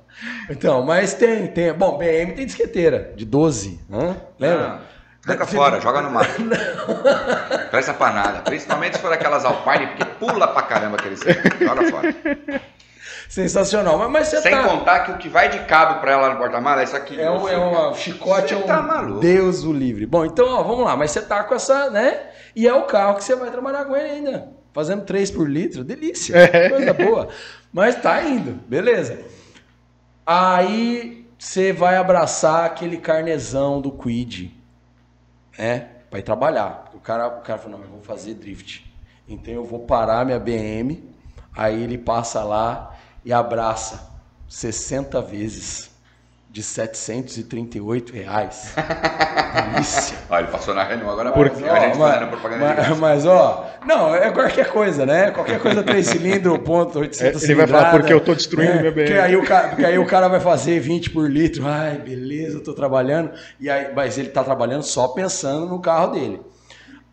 Então, 0.49 0.85
mas 0.85 1.13
tem, 1.15 1.47
tem. 1.47 1.73
Bom, 1.73 1.97
BM 1.97 2.31
tem 2.33 2.45
disqueteira, 2.45 3.11
de 3.17 3.25
12, 3.25 3.77
hã? 3.91 4.15
Lembra? 4.39 4.65
Ah, 4.65 4.79
Joga 5.27 5.45
fora, 5.45 5.81
joga 5.81 6.01
no 6.01 6.11
mato. 6.11 6.31
Presta 7.69 7.93
pra 7.93 8.11
nada. 8.11 8.39
Principalmente 8.39 8.95
se 8.95 9.01
for 9.01 9.11
aquelas 9.11 9.43
Alpine, 9.43 9.87
porque 9.87 10.05
pula 10.19 10.47
pra 10.47 10.61
caramba 10.63 10.97
aqueles. 10.97 11.19
Joga 11.19 11.89
fora. 11.89 12.15
Sensacional. 13.29 13.97
Mas, 13.99 14.09
mas 14.09 14.27
você 14.27 14.41
Sem 14.41 14.51
tá... 14.51 14.63
contar 14.63 14.99
que 15.01 15.11
o 15.11 15.17
que 15.17 15.29
vai 15.29 15.49
de 15.49 15.59
cabo 15.59 16.01
pra 16.01 16.13
ela 16.13 16.31
no 16.31 16.37
porta-mala 16.37 16.81
é 16.81 16.83
isso 16.83 16.95
aqui. 16.95 17.19
É 17.21 17.29
um, 17.29 17.47
é 17.47 17.57
um 17.57 17.93
chicote, 17.93 18.55
é 18.55 18.57
um 18.57 18.63
tá. 18.63 19.03
Deus 19.21 19.63
o 19.63 19.71
livre. 19.71 20.07
Bom, 20.07 20.25
então, 20.25 20.47
ó, 20.47 20.63
vamos 20.63 20.83
lá. 20.83 20.97
Mas 20.97 21.11
você 21.11 21.21
tá 21.21 21.43
com 21.43 21.53
essa, 21.53 21.91
né? 21.91 22.21
E 22.55 22.67
é 22.67 22.73
o 22.73 22.83
carro 22.83 23.15
que 23.15 23.23
você 23.23 23.35
vai 23.35 23.51
trabalhar 23.51 23.85
com 23.85 23.95
ele 23.95 24.09
ainda. 24.09 24.49
Fazendo 24.73 25.05
3 25.05 25.29
por 25.29 25.47
litro. 25.47 25.83
Delícia. 25.83 26.35
Coisa 26.69 26.93
boa. 26.93 27.27
Mas 27.71 27.95
tá 27.95 28.23
indo. 28.23 28.53
Beleza. 28.67 29.19
Aí 30.25 31.27
você 31.37 31.71
vai 31.71 31.97
abraçar 31.97 32.65
aquele 32.65 32.97
carnezão 32.97 33.79
do 33.79 33.91
Quid. 33.91 34.51
Né? 35.55 35.87
Pra 36.09 36.17
ir 36.17 36.23
trabalhar. 36.23 36.89
O 36.95 36.99
cara, 36.99 37.27
o 37.27 37.41
cara 37.41 37.59
falou, 37.59 37.77
não, 37.77 37.85
eu 37.85 37.91
vou 37.91 38.01
fazer 38.01 38.33
drift. 38.33 38.88
Então 39.29 39.53
eu 39.53 39.63
vou 39.63 39.79
parar 39.79 40.25
minha 40.25 40.39
BM. 40.39 41.03
Aí 41.55 41.83
ele 41.83 41.97
passa 41.97 42.43
lá 42.43 42.95
e 43.23 43.31
abraça 43.33 44.09
60 44.47 45.21
vezes 45.21 45.89
de 46.49 46.63
738 46.63 48.11
reais. 48.13 48.73
Delícia. 49.73 50.17
Olha, 50.29 50.43
ele 50.43 50.51
passou 50.51 50.73
na 50.73 50.83
Renault 50.83 51.11
agora 51.11 51.31
Por- 51.31 51.49
porque 51.49 51.67
a 51.69 51.79
gente 51.79 51.97
Ó, 51.97 52.07
fazendo 52.07 52.27
propaganda 52.29 52.59
de 52.59 52.65
mas, 52.65 52.75
graça. 52.75 52.95
mas, 52.95 53.25
ó, 53.25 53.65
não, 53.85 54.15
é 54.15 54.31
qualquer 54.31 54.69
coisa, 54.71 55.05
né? 55.05 55.29
Qualquer 55.31 55.59
coisa 55.59 55.83
3 55.83 56.05
cilindros, 56.07 56.57
ponto 56.59 56.99
800 56.99 57.41
É, 57.43 57.45
ele 57.45 57.55
vai 57.55 57.67
falar, 57.67 57.91
porque 57.91 58.11
eu 58.13 58.21
tô 58.21 58.33
destruindo 58.33 58.73
né? 58.73 58.79
minha 58.79 58.91
BM. 58.91 59.03
Porque 59.05 59.19
aí, 59.19 59.35
o 59.35 59.43
cara, 59.45 59.67
porque 59.69 59.85
aí 59.85 59.99
o 59.99 60.05
cara 60.05 60.27
vai 60.27 60.39
fazer 60.39 60.79
20 60.79 61.11
por 61.11 61.29
litro. 61.29 61.67
Ai, 61.67 61.97
beleza, 61.97 62.57
eu 62.57 62.63
tô 62.63 62.73
trabalhando. 62.73 63.31
E 63.59 63.69
aí, 63.69 63.93
mas 63.93 64.17
ele 64.17 64.29
tá 64.29 64.43
trabalhando 64.43 64.81
só 64.83 65.07
pensando 65.09 65.67
no 65.67 65.79
carro 65.79 66.13
dele. 66.13 66.41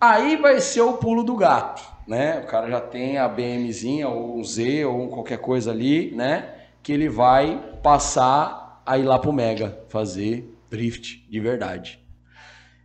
Aí 0.00 0.36
vai 0.36 0.60
ser 0.60 0.82
o 0.82 0.94
pulo 0.94 1.24
do 1.24 1.34
gato, 1.36 1.82
né? 2.06 2.40
O 2.40 2.46
cara 2.46 2.68
já 2.68 2.80
tem 2.80 3.16
a 3.16 3.26
BMzinha, 3.26 4.08
ou 4.08 4.38
um 4.38 4.44
Z, 4.44 4.84
ou 4.84 5.08
qualquer 5.08 5.38
coisa 5.38 5.70
ali, 5.70 6.14
né? 6.14 6.54
Que 6.82 6.92
ele 6.92 7.08
vai 7.08 7.58
passar 7.82 8.82
a 8.84 8.98
ir 8.98 9.04
lá 9.04 9.18
pro 9.18 9.32
Mega 9.32 9.78
fazer 9.88 10.54
drift 10.70 11.26
de 11.28 11.40
verdade. 11.40 11.98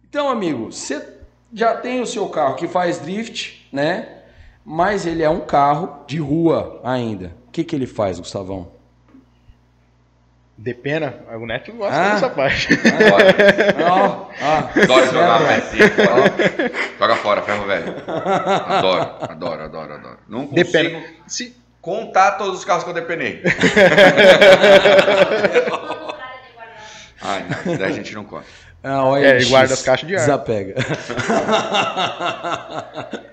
Então, 0.07 0.29
amigo, 0.29 0.71
você 0.71 1.19
já 1.53 1.75
tem 1.75 2.01
o 2.01 2.07
seu 2.07 2.29
carro 2.29 2.55
que 2.55 2.67
faz 2.67 2.99
drift, 2.99 3.67
né? 3.71 4.21
Mas 4.63 5.05
ele 5.05 5.21
é 5.21 5.29
um 5.29 5.41
carro 5.41 6.05
de 6.07 6.17
rua 6.17 6.79
ainda. 6.83 7.35
O 7.47 7.51
que, 7.51 7.63
que 7.63 7.75
ele 7.75 7.87
faz, 7.87 8.19
Gustavão? 8.19 8.71
Depena, 10.61 11.15
o 11.33 11.45
Neto 11.47 11.73
gosta 11.73 11.99
Ah. 11.99 12.13
dessa 12.13 12.29
parte. 12.29 12.67
Adoro. 12.73 13.25
Ó, 13.83 14.27
ó. 14.41 14.57
Adoro 14.79 15.05
jogar 15.07 15.47
pecinha 15.47 15.89
fora. 15.89 16.33
Joga 16.99 17.15
fora, 17.15 17.41
ferro 17.41 17.65
velho. 17.65 17.95
Adoro, 18.07 19.15
adoro, 19.21 19.63
adoro, 19.63 19.93
adoro. 19.93 20.17
Não 20.29 20.45
consigo 20.45 20.71
Depena. 20.71 21.03
Se, 21.25 21.55
contar 21.81 22.33
todos 22.33 22.59
os 22.59 22.65
carros 22.65 22.83
que 22.83 22.91
eu 22.91 22.93
depenei. 22.93 23.41
Ai, 27.23 27.45
não, 27.65 27.77
daí 27.77 27.91
a 27.91 27.91
gente 27.91 28.13
não 28.13 28.23
conta. 28.23 28.45
Ah, 28.83 29.05
olha 29.05 29.27
É, 29.27 29.35
ele 29.35 29.45
guarda 29.45 29.73
as 29.73 29.81
caixas 29.83 30.07
de 30.07 30.15
ar. 30.15 30.21
Desapega. 30.21 30.75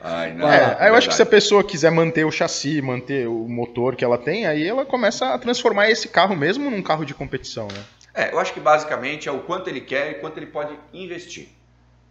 Ai, 0.01 0.35
não, 0.35 0.47
É, 0.51 0.77
aí 0.79 0.89
eu 0.91 0.95
acho 0.95 1.09
que 1.09 1.15
se 1.15 1.23
a 1.23 1.27
pessoa 1.27 1.65
quiser 1.65 1.91
manter 1.91 2.25
o 2.25 2.31
chassi, 2.31 2.83
manter 2.83 3.27
o 3.27 3.49
motor 3.49 3.97
que 3.97 4.05
ela 4.05 4.19
tem, 4.19 4.47
aí 4.47 4.67
ela 4.67 4.85
começa 4.85 5.33
a 5.33 5.39
transformar 5.39 5.91
esse 5.91 6.09
carro 6.09 6.37
mesmo 6.37 6.71
num 6.71 6.83
carro 6.83 7.05
de 7.05 7.15
competição, 7.15 7.67
né? 7.69 7.83
É, 8.15 8.33
eu 8.33 8.39
acho 8.39 8.53
que 8.53 8.61
basicamente 8.61 9.29
é 9.29 9.33
o 9.33 9.41
quanto 9.41 9.69
ele 9.69 9.81
quer 9.81 10.11
e 10.11 10.15
quanto 10.15 10.39
ele 10.39 10.47
pode 10.47 10.79
investir, 10.93 11.49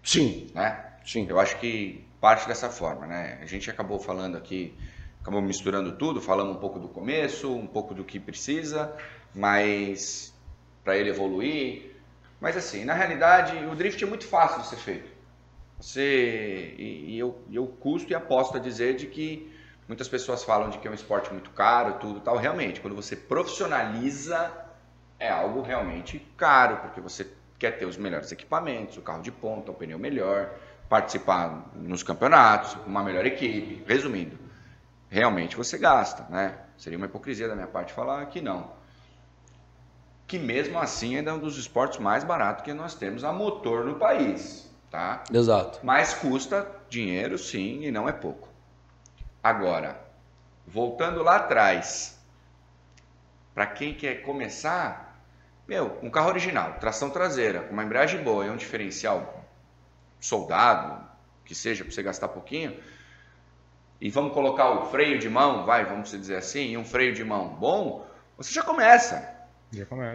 Sim, 0.03 0.47
né? 0.55 0.79
sim. 1.05 1.25
Eu 1.29 1.39
acho 1.39 1.57
que 1.57 2.05
parte 2.21 2.47
dessa 2.47 2.69
forma, 2.69 3.05
né? 3.05 3.37
A 3.41 3.45
gente 3.45 3.69
acabou 3.69 3.99
falando 3.99 4.37
aqui, 4.37 4.73
acabou 5.21 5.41
misturando 5.41 5.91
tudo, 5.91 6.21
falamos 6.21 6.55
um 6.55 6.59
pouco 6.59 6.79
do 6.79 6.87
começo, 6.87 7.53
um 7.53 7.67
pouco 7.67 7.93
do 7.93 8.03
que 8.03 8.19
precisa, 8.19 8.91
mas 9.35 10.33
para 10.83 10.97
ele 10.97 11.09
evoluir. 11.09 11.96
Mas 12.39 12.55
assim, 12.55 12.85
na 12.85 12.93
realidade, 12.93 13.65
o 13.65 13.75
drift 13.75 14.03
é 14.03 14.07
muito 14.07 14.27
fácil 14.27 14.61
de 14.61 14.67
ser 14.67 14.77
feito. 14.77 15.09
Você 15.79 16.75
e, 16.77 17.15
e 17.15 17.19
eu, 17.19 17.39
eu 17.51 17.67
custo 17.67 18.11
e 18.11 18.15
aposto 18.15 18.57
a 18.57 18.59
dizer 18.59 18.95
de 18.95 19.07
que 19.07 19.51
muitas 19.87 20.07
pessoas 20.07 20.43
falam 20.43 20.69
de 20.69 20.77
que 20.77 20.87
é 20.87 20.91
um 20.91 20.93
esporte 20.93 21.31
muito 21.31 21.49
caro, 21.51 21.99
tudo 21.99 22.19
tal. 22.19 22.37
Realmente, 22.37 22.81
quando 22.81 22.95
você 22.95 23.15
profissionaliza, 23.15 24.51
é 25.19 25.29
algo 25.29 25.61
realmente 25.61 26.19
caro, 26.35 26.77
porque 26.77 27.01
você 27.01 27.27
quer 27.57 27.71
ter 27.77 27.85
os 27.85 27.97
melhores 27.97 28.31
equipamentos, 28.31 28.97
o 28.97 29.01
carro 29.01 29.21
de 29.21 29.31
ponta, 29.31 29.71
o 29.71 29.73
pneu 29.73 29.97
melhor, 29.97 30.53
participar 30.87 31.71
nos 31.75 32.03
campeonatos, 32.03 32.77
uma 32.85 33.03
melhor 33.03 33.25
equipe. 33.25 33.83
Resumindo, 33.87 34.37
realmente 35.09 35.55
você 35.55 35.77
gasta, 35.77 36.23
né? 36.29 36.55
Seria 36.77 36.97
uma 36.97 37.07
hipocrisia 37.07 37.47
da 37.47 37.55
minha 37.55 37.67
parte 37.67 37.93
falar 37.93 38.25
que 38.27 38.41
não. 38.41 38.71
Que 40.27 40.37
mesmo 40.37 40.77
assim 40.77 41.15
ainda 41.15 41.31
é 41.31 41.33
um 41.33 41.39
dos 41.39 41.57
esportes 41.57 41.99
mais 41.99 42.23
baratos 42.23 42.65
que 42.65 42.73
nós 42.73 42.93
temos 42.93 43.23
a 43.23 43.31
motor 43.31 43.85
no 43.85 43.95
país, 43.95 44.69
tá? 44.91 45.23
Exato. 45.33 45.79
Mas 45.81 46.13
custa 46.13 46.69
dinheiro, 46.89 47.37
sim, 47.37 47.85
e 47.85 47.91
não 47.91 48.09
é 48.09 48.11
pouco. 48.11 48.49
Agora, 49.41 49.99
voltando 50.67 51.23
lá 51.23 51.37
atrás, 51.37 52.19
para 53.55 53.65
quem 53.65 53.93
quer 53.93 54.15
começar, 54.23 55.23
meu, 55.65 55.97
um 56.03 56.09
carro 56.09 56.27
original, 56.27 56.73
tração 56.73 57.09
traseira, 57.09 57.61
com 57.61 57.71
uma 57.71 57.83
embreagem 57.83 58.21
boa 58.21 58.45
e 58.45 58.49
um 58.49 58.57
diferencial 58.57 59.45
soldado, 60.19 61.07
que 61.45 61.55
seja 61.55 61.85
para 61.85 61.93
você 61.93 62.03
gastar 62.03 62.27
pouquinho, 62.27 62.77
e 64.01 64.09
vamos 64.09 64.33
colocar 64.33 64.71
o 64.71 64.91
freio 64.91 65.17
de 65.17 65.29
mão, 65.29 65.65
vai, 65.65 65.85
vamos 65.85 66.11
dizer 66.11 66.35
assim, 66.35 66.71
e 66.71 66.77
um 66.77 66.83
freio 66.83 67.13
de 67.13 67.23
mão 67.23 67.47
bom, 67.47 68.05
você 68.35 68.53
já 68.53 68.61
começa. 68.61 69.36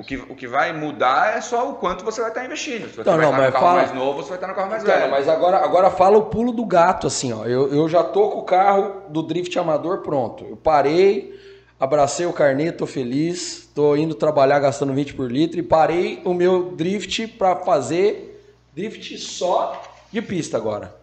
O 0.01 0.05
que, 0.05 0.17
o 0.17 0.35
que 0.35 0.49
vai 0.49 0.73
mudar 0.73 1.37
é 1.37 1.41
só 1.43 1.69
o 1.71 1.75
quanto 1.75 2.05
você 2.05 2.21
vai 2.23 2.31
estar 2.31 2.45
investindo. 2.45 2.89
Se 2.89 2.97
você 2.97 3.11
Não, 3.11 3.17
vai 3.19 3.27
não, 3.27 3.31
estar 3.33 3.37
no 3.37 3.43
mas 3.43 3.53
carro 3.53 3.67
fala- 3.67 3.79
mais 3.83 3.95
novo, 3.95 4.23
você 4.23 4.29
vai 4.31 4.39
estar 4.39 4.47
no 4.49 4.55
carro 4.55 4.71
mais 4.71 4.83
Cara, 4.83 4.99
velho. 5.01 5.11
mas 5.11 5.29
agora, 5.29 5.59
agora 5.59 5.91
fala 5.91 6.17
o 6.17 6.23
pulo 6.27 6.53
do 6.53 6.65
gato, 6.65 7.07
assim, 7.07 7.33
ó. 7.35 7.45
Eu, 7.45 7.73
eu 7.73 7.87
já 7.89 8.03
tô 8.03 8.31
com 8.31 8.39
o 8.39 8.45
carro 8.45 9.03
do 9.11 9.23
drift 9.23 9.57
amador 9.59 9.99
pronto. 9.99 10.45
Eu 10.49 10.57
parei, 10.57 11.39
abracei 11.79 12.25
o 12.25 12.33
carnê, 12.33 12.73
tô 12.73 12.87
feliz, 12.87 13.69
tô 13.75 13.95
indo 13.95 14.15
trabalhar 14.15 14.59
gastando 14.59 14.95
20 14.95 15.13
por 15.13 15.31
litro 15.31 15.59
e 15.61 15.63
parei 15.63 16.23
o 16.25 16.33
meu 16.33 16.73
drift 16.73 17.27
para 17.29 17.57
fazer 17.57 18.43
drift 18.75 19.19
só 19.19 19.83
de 20.11 20.23
pista 20.23 20.57
agora. 20.57 20.95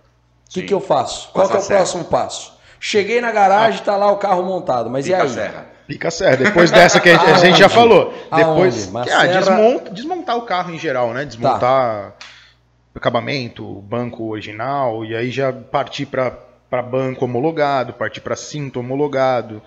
O 0.48 0.52
que, 0.52 0.64
que 0.64 0.74
eu 0.74 0.80
faço? 0.82 1.30
Qual 1.32 1.48
é 1.48 1.54
a 1.54 1.58
o 1.60 1.62
serra. 1.62 1.78
próximo 1.82 2.06
passo? 2.06 2.58
Cheguei 2.80 3.22
na 3.22 3.32
garagem, 3.32 3.84
tá 3.84 3.96
lá 3.96 4.12
o 4.12 4.18
carro 4.18 4.42
montado, 4.42 4.90
mas 4.90 5.06
Pica 5.06 5.18
e 5.18 5.22
a 5.22 5.24
aí? 5.24 5.30
serra. 5.30 5.68
Pica 5.90 6.12
serra. 6.12 6.38
Depois 6.38 6.70
dessa 6.70 7.00
que 7.00 7.10
a 7.10 7.18
gente, 7.18 7.32
a 7.32 7.38
gente 7.40 7.58
já 7.58 7.68
falou. 7.68 8.14
Depois. 8.32 8.86
Que, 8.86 9.10
ah, 9.12 9.26
desmonta- 9.26 9.90
desmontar 9.90 10.38
o 10.38 10.44
carro 10.44 10.72
em 10.72 10.78
geral, 10.78 11.12
né? 11.16 11.26
Desmontar 11.26 12.14
acabamento, 12.94 13.66
banco 13.82 14.26
original, 14.30 15.04
e 15.04 15.16
aí 15.16 15.32
já 15.32 15.52
partir 15.52 16.06
para 16.06 16.82
banco 16.84 17.26
homologado, 17.26 17.94
partir 17.94 18.22
para 18.22 18.36
cinto 18.36 18.82
homologado, 18.82 19.64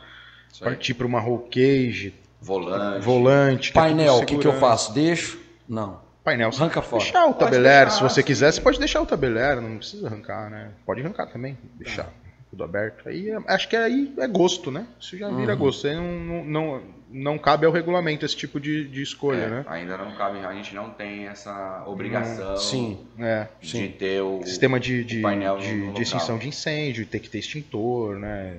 partir 0.61 0.95
para 0.95 1.07
uma 1.09 1.19
roll 1.19 1.49
cage, 1.51 2.15
Volante. 2.41 3.05
volante. 3.05 3.73
tudo 3.73 3.83
Painel, 3.83 4.15
o 4.17 4.25
que, 4.25 4.37
que 4.39 4.47
eu 4.47 4.53
faço? 4.61 4.93
Deixo? 4.93 5.41
Não. 5.69 6.01
Painel. 6.23 6.51
Arranca 6.55 6.81
fora. 6.83 7.03
Deixar 7.03 7.27
o 7.27 7.35
tabeler, 7.35 7.91
se 7.91 8.01
você 8.01 8.23
quiser, 8.23 8.53
você 8.53 8.61
pode 8.61 8.79
deixar 8.79 9.01
o 9.01 9.07
tabeler, 9.07 9.61
não 9.61 9.79
precisa 9.79 10.07
arrancar, 10.07 10.49
né? 10.51 10.69
Pode 10.87 11.01
arrancar 11.01 11.27
também, 11.27 11.59
deixar 11.75 12.09
tudo 12.53 12.65
aberto. 12.65 13.09
Aí 13.09 13.31
é- 13.31 13.39
acho 13.49 13.67
que 13.67 13.75
aí 13.75 14.13
é 14.19 14.29
gosto, 14.29 14.71
né? 14.71 14.87
Isso 15.01 15.17
já 15.17 15.31
vira 15.31 15.55
gosto. 15.55 15.87
Aí 15.87 15.97
não, 15.97 16.05
não, 16.21 16.45
não, 16.45 16.83
não 17.11 17.39
cabe 17.39 17.65
ao 17.65 17.73
regulamento 17.73 18.27
esse 18.27 18.37
tipo 18.37 18.61
de, 18.61 18.87
de 18.87 19.01
escolha, 19.03 19.45
É, 19.45 19.49
né? 19.49 19.65
Ainda 19.69 19.97
não 19.97 20.15
cabe, 20.15 20.39
a 20.45 20.53
gente 20.53 20.75
não 20.75 20.91
tem 20.91 21.27
essa 21.27 21.83
obrigação 21.87 22.59
Sim. 22.59 22.99
É. 23.19 23.49
de 23.59 23.71
sim. 23.71 23.89
ter 23.89 24.21
o 24.21 24.43
Sistema 24.45 24.79
de, 24.79 25.03
de, 25.03 25.21
o 25.21 25.23
painel 25.23 25.57
de- 25.59 25.73
no 25.73 25.95
de 25.95 26.03
extinção 26.03 26.37
de 26.37 26.47
incêndio, 26.49 27.07
ter 27.07 27.21
que 27.21 27.31
ter 27.31 27.39
extintor, 27.39 28.19
né? 28.19 28.59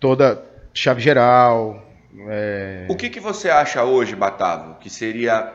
Toda 0.00 0.42
chave 0.72 1.02
geral. 1.02 1.86
é, 2.28 2.86
O 2.88 2.96
que, 2.96 3.10
que 3.10 3.20
você 3.20 3.50
acha 3.50 3.84
hoje, 3.84 4.16
Batavo, 4.16 4.76
que 4.80 4.88
seria 4.88 5.52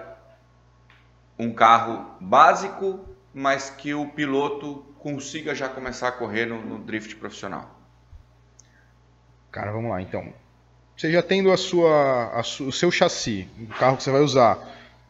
um 1.40 1.52
carro 1.52 2.06
básico, 2.22 3.00
mas 3.40 3.70
que 3.70 3.94
o 3.94 4.08
piloto 4.08 4.84
consiga 4.98 5.54
já 5.54 5.70
começar 5.70 6.08
a 6.08 6.12
correr 6.12 6.48
no, 6.48 6.60
no 6.60 6.80
drift 6.80 7.16
profissional? 7.18 7.70
Cara, 9.52 9.72
vamos 9.72 9.92
lá, 9.92 10.02
então. 10.02 10.34
Você 10.96 11.12
já 11.12 11.22
tendo 11.22 11.52
a 11.52 11.58
sua, 11.58 12.32
a 12.34 12.42
su- 12.42 12.66
o 12.68 12.72
seu 12.72 12.90
chassi, 12.92 13.48
o 13.62 13.68
carro 13.76 13.96
que 13.98 14.02
você 14.04 14.10
vai 14.12 14.22
usar, 14.22 14.58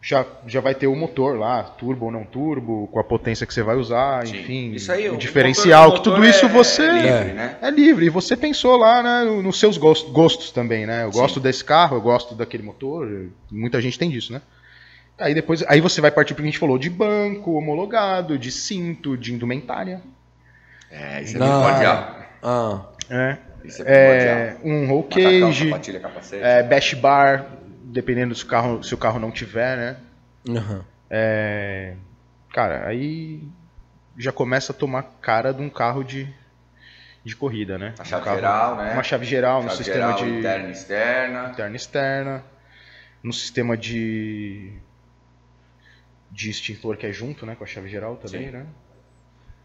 já, 0.02 0.26
já 0.46 0.60
vai 0.60 0.76
ter 0.76 0.88
o 0.88 0.96
motor 0.96 1.40
lá, 1.40 1.64
turbo 1.64 2.08
ou 2.08 2.12
não 2.12 2.26
turbo, 2.26 2.88
com 2.92 3.00
a 3.00 3.04
potência 3.04 3.48
que 3.48 3.54
você 3.54 3.64
vai 3.64 3.78
usar, 3.78 4.28
Sim. 4.28 4.42
enfim, 4.42 4.72
Isso 4.74 4.92
aí, 4.92 5.10
o, 5.10 5.14
o 5.14 5.18
diferencial, 5.18 5.86
motor- 5.92 6.00
o 6.00 6.04
tudo 6.04 6.26
isso 6.26 6.46
é- 6.46 6.50
você 6.50 6.82
é 6.84 6.92
livre, 6.92 7.30
É. 7.30 7.34
né? 7.34 7.58
é 7.62 7.72
livre. 7.72 8.06
E 8.08 8.10
você 8.10 8.36
pensou 8.36 8.76
lá 8.76 9.02
né, 9.02 9.24
nos 9.42 9.58
seus 9.58 9.78
gos- 9.78 10.04
gostos 10.04 10.52
também, 10.52 10.86
né? 10.86 11.06
Eu 11.06 11.14
Sim. 11.14 11.20
gosto 11.22 11.40
desse 11.40 11.64
carro, 11.64 11.96
eu 11.96 12.02
gosto 12.02 12.36
daquele 12.36 12.64
motor, 12.64 13.30
muita 13.50 13.80
gente 13.80 13.98
tem 13.98 14.10
disso, 14.10 14.34
né? 14.34 14.42
Aí 15.20 15.34
depois, 15.34 15.64
aí 15.68 15.82
você 15.82 16.00
vai 16.00 16.12
partir 16.12 16.34
pro 16.34 16.44
que 16.44 16.48
a 16.48 16.52
gente 16.52 16.60
falou 16.60 16.78
de 16.78 16.90
banco, 16.90 17.54
homologado, 17.54 18.38
de 18.38 18.52
cinto, 18.52 19.18
de 19.18 19.34
indumentária. 19.34 20.02
É, 20.92 21.22
isso 21.22 21.36
é 21.36 21.40
Não. 21.40 21.62
primordial. 21.64 22.22
Ah, 22.44 22.86
É, 23.10 23.38
Isso 23.64 23.82
é 23.82 23.86
primordial. 23.86 24.38
é 24.38 24.58
um 24.64 24.88
roll 24.88 25.04
cage, 25.04 25.72
é, 26.34 26.62
bash 26.64 26.94
bar, 26.94 27.46
dependendo 27.84 28.36
se 28.36 28.44
o 28.44 28.48
carro, 28.48 28.84
se 28.84 28.94
o 28.94 28.98
carro 28.98 29.20
não 29.20 29.32
tiver, 29.32 29.76
né? 29.78 29.98
aham. 30.50 30.86
É, 31.10 31.96
cara, 32.54 32.88
aí 32.88 33.42
já 34.18 34.32
começa 34.32 34.72
a 34.72 34.76
tomar 34.76 35.04
cara 35.22 35.54
de 35.54 35.62
um 35.62 35.70
carro 35.70 36.04
de, 36.04 36.28
de 37.24 37.36
corrida, 37.36 37.78
né? 37.78 37.94
A 37.98 38.04
chave 38.04 38.22
Um 38.22 38.26
carro- 38.26 38.36
geral, 38.38 38.76
né? 38.78 38.94
Uma 38.94 39.04
chave 39.04 39.26
geral 39.26 39.64
no 39.64 39.70
Chave 39.70 39.84
sistema 39.84 40.12
geral, 40.12 40.24
de 40.26 40.38
interna 40.40 40.68
e 40.68 40.72
externa. 40.72 41.50
interna 41.50 41.74
e 41.74 41.76
externa, 41.78 42.44
no 43.24 43.34
sistema 43.34 43.76
de 43.78 44.74
de 46.38 46.52
extintor 46.52 46.98
que 46.98 47.08
é 47.08 47.12
junto, 47.12 47.48
né, 47.48 47.56
com 47.56 47.64
a 47.64 47.68
chave 47.68 47.90
geral 47.90 48.16
também, 48.16 48.46
Sim. 48.46 48.52
né? 48.52 48.68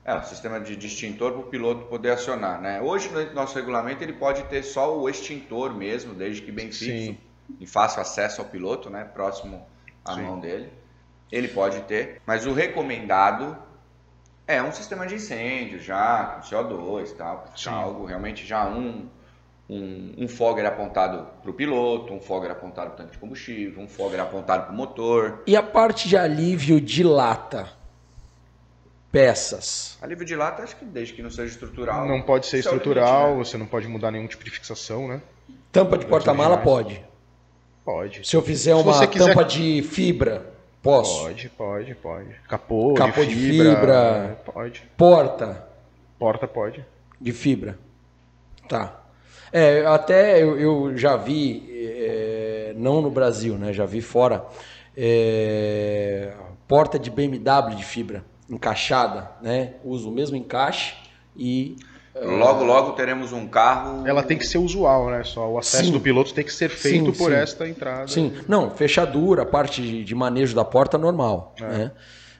É, 0.06 0.14
o 0.14 0.22
sistema 0.24 0.58
de, 0.58 0.74
de 0.74 0.86
extintor 0.86 1.32
para 1.32 1.40
o 1.42 1.44
piloto 1.44 1.84
poder 1.84 2.10
acionar, 2.12 2.60
né? 2.62 2.80
Hoje, 2.80 3.10
no 3.10 3.34
nosso 3.34 3.54
regulamento, 3.54 4.02
ele 4.02 4.14
pode 4.14 4.42
ter 4.44 4.62
só 4.62 4.98
o 4.98 5.08
extintor 5.08 5.74
mesmo, 5.74 6.14
desde 6.14 6.40
que 6.40 6.50
bem 6.50 6.72
fixo 6.72 6.86
Sim. 6.86 7.18
e 7.60 7.66
fácil 7.66 8.00
acesso 8.00 8.40
ao 8.40 8.48
piloto, 8.48 8.88
né? 8.88 9.04
Próximo 9.04 9.64
à 10.02 10.14
Sim. 10.14 10.22
mão 10.22 10.40
dele. 10.40 10.72
Ele 11.30 11.46
pode 11.46 11.82
ter, 11.82 12.22
mas 12.26 12.46
o 12.46 12.54
recomendado 12.54 13.56
é 14.46 14.62
um 14.62 14.72
sistema 14.72 15.06
de 15.06 15.16
incêndio 15.16 15.78
já, 15.78 16.24
com 16.24 16.40
CO2 16.40 17.10
e 17.10 17.14
tal, 17.14 17.44
algo 17.66 18.06
realmente 18.06 18.46
já 18.46 18.66
um, 18.66 19.08
um, 19.72 20.14
um 20.24 20.28
fogger 20.28 20.66
apontado 20.66 21.26
para 21.40 21.50
o 21.50 21.54
piloto, 21.54 22.12
um 22.12 22.20
fogger 22.20 22.50
apontado 22.50 22.88
para 22.90 22.94
o 22.94 22.96
tanque 22.98 23.12
de 23.12 23.18
combustível, 23.18 23.82
um 23.82 23.88
fogger 23.88 24.20
apontado 24.20 24.64
para 24.64 24.72
o 24.72 24.76
motor. 24.76 25.42
E 25.46 25.56
a 25.56 25.62
parte 25.62 26.08
de 26.08 26.16
alívio 26.16 26.80
de 26.80 27.02
lata? 27.02 27.68
Peças. 29.10 29.98
Alívio 30.00 30.24
de 30.24 30.34
lata, 30.34 30.62
acho 30.62 30.76
que 30.76 30.84
desde 30.84 31.12
que 31.14 31.22
não 31.22 31.30
seja 31.30 31.52
estrutural. 31.52 32.06
Não 32.06 32.22
pode 32.22 32.46
ser 32.46 32.56
é 32.56 32.60
estrutural, 32.60 33.22
limite, 33.32 33.38
né? 33.38 33.44
você 33.44 33.58
não 33.58 33.66
pode 33.66 33.86
mudar 33.86 34.10
nenhum 34.10 34.26
tipo 34.26 34.42
de 34.44 34.50
fixação, 34.50 35.06
né? 35.06 35.20
Tampa 35.70 35.98
de 35.98 36.06
porta-mala 36.06 36.58
pode. 36.58 37.02
Pode. 37.84 38.26
Se 38.26 38.36
eu 38.36 38.42
fizer 38.42 38.74
Se 38.76 38.80
uma 38.82 39.06
quiser- 39.06 39.26
tampa 39.28 39.44
de 39.44 39.82
fibra, 39.82 40.52
posso. 40.82 41.24
Pode, 41.24 41.48
pode, 41.50 41.94
pode. 41.96 42.30
Capô, 42.48 42.94
Capô 42.94 43.22
de 43.24 43.34
de 43.34 43.34
fibra, 43.50 43.74
fibra. 43.74 44.38
Pode. 44.44 44.82
Porta 44.96 45.66
Porta 46.18 46.46
pode. 46.48 46.84
de 47.20 47.32
fibra. 47.32 47.78
Tá. 48.68 49.01
É, 49.52 49.84
até 49.84 50.42
eu, 50.42 50.58
eu 50.58 50.96
já 50.96 51.16
vi, 51.16 51.68
é, 51.70 52.74
não 52.76 53.02
no 53.02 53.10
Brasil, 53.10 53.56
né? 53.56 53.72
Já 53.72 53.84
vi 53.84 54.00
fora, 54.00 54.44
é, 54.96 56.32
porta 56.66 56.98
de 56.98 57.10
BMW 57.10 57.76
de 57.76 57.84
fibra 57.84 58.24
encaixada, 58.48 59.30
né? 59.42 59.74
Uso 59.84 60.10
o 60.10 60.12
mesmo 60.12 60.36
encaixe 60.36 60.94
e 61.36 61.76
Logo, 62.14 62.62
logo 62.62 62.92
teremos 62.92 63.32
um 63.32 63.48
carro. 63.48 64.06
Ela 64.06 64.22
tem 64.22 64.36
que 64.36 64.46
ser 64.46 64.58
usual, 64.58 65.10
né? 65.10 65.24
Só 65.24 65.50
o 65.50 65.58
acesso 65.58 65.86
Sim. 65.86 65.92
do 65.92 66.00
piloto 66.00 66.34
tem 66.34 66.44
que 66.44 66.52
ser 66.52 66.68
feito 66.68 67.06
Sim, 67.12 67.18
por 67.18 67.30
sim. 67.30 67.36
esta 67.36 67.66
entrada. 67.66 68.06
Sim, 68.06 68.34
não, 68.46 68.70
fechadura, 68.70 69.46
parte 69.46 69.80
de, 69.80 70.04
de 70.04 70.14
manejo 70.14 70.54
da 70.54 70.64
porta 70.64 70.98
normal, 70.98 71.54
É. 71.58 71.64
né? 71.66 71.92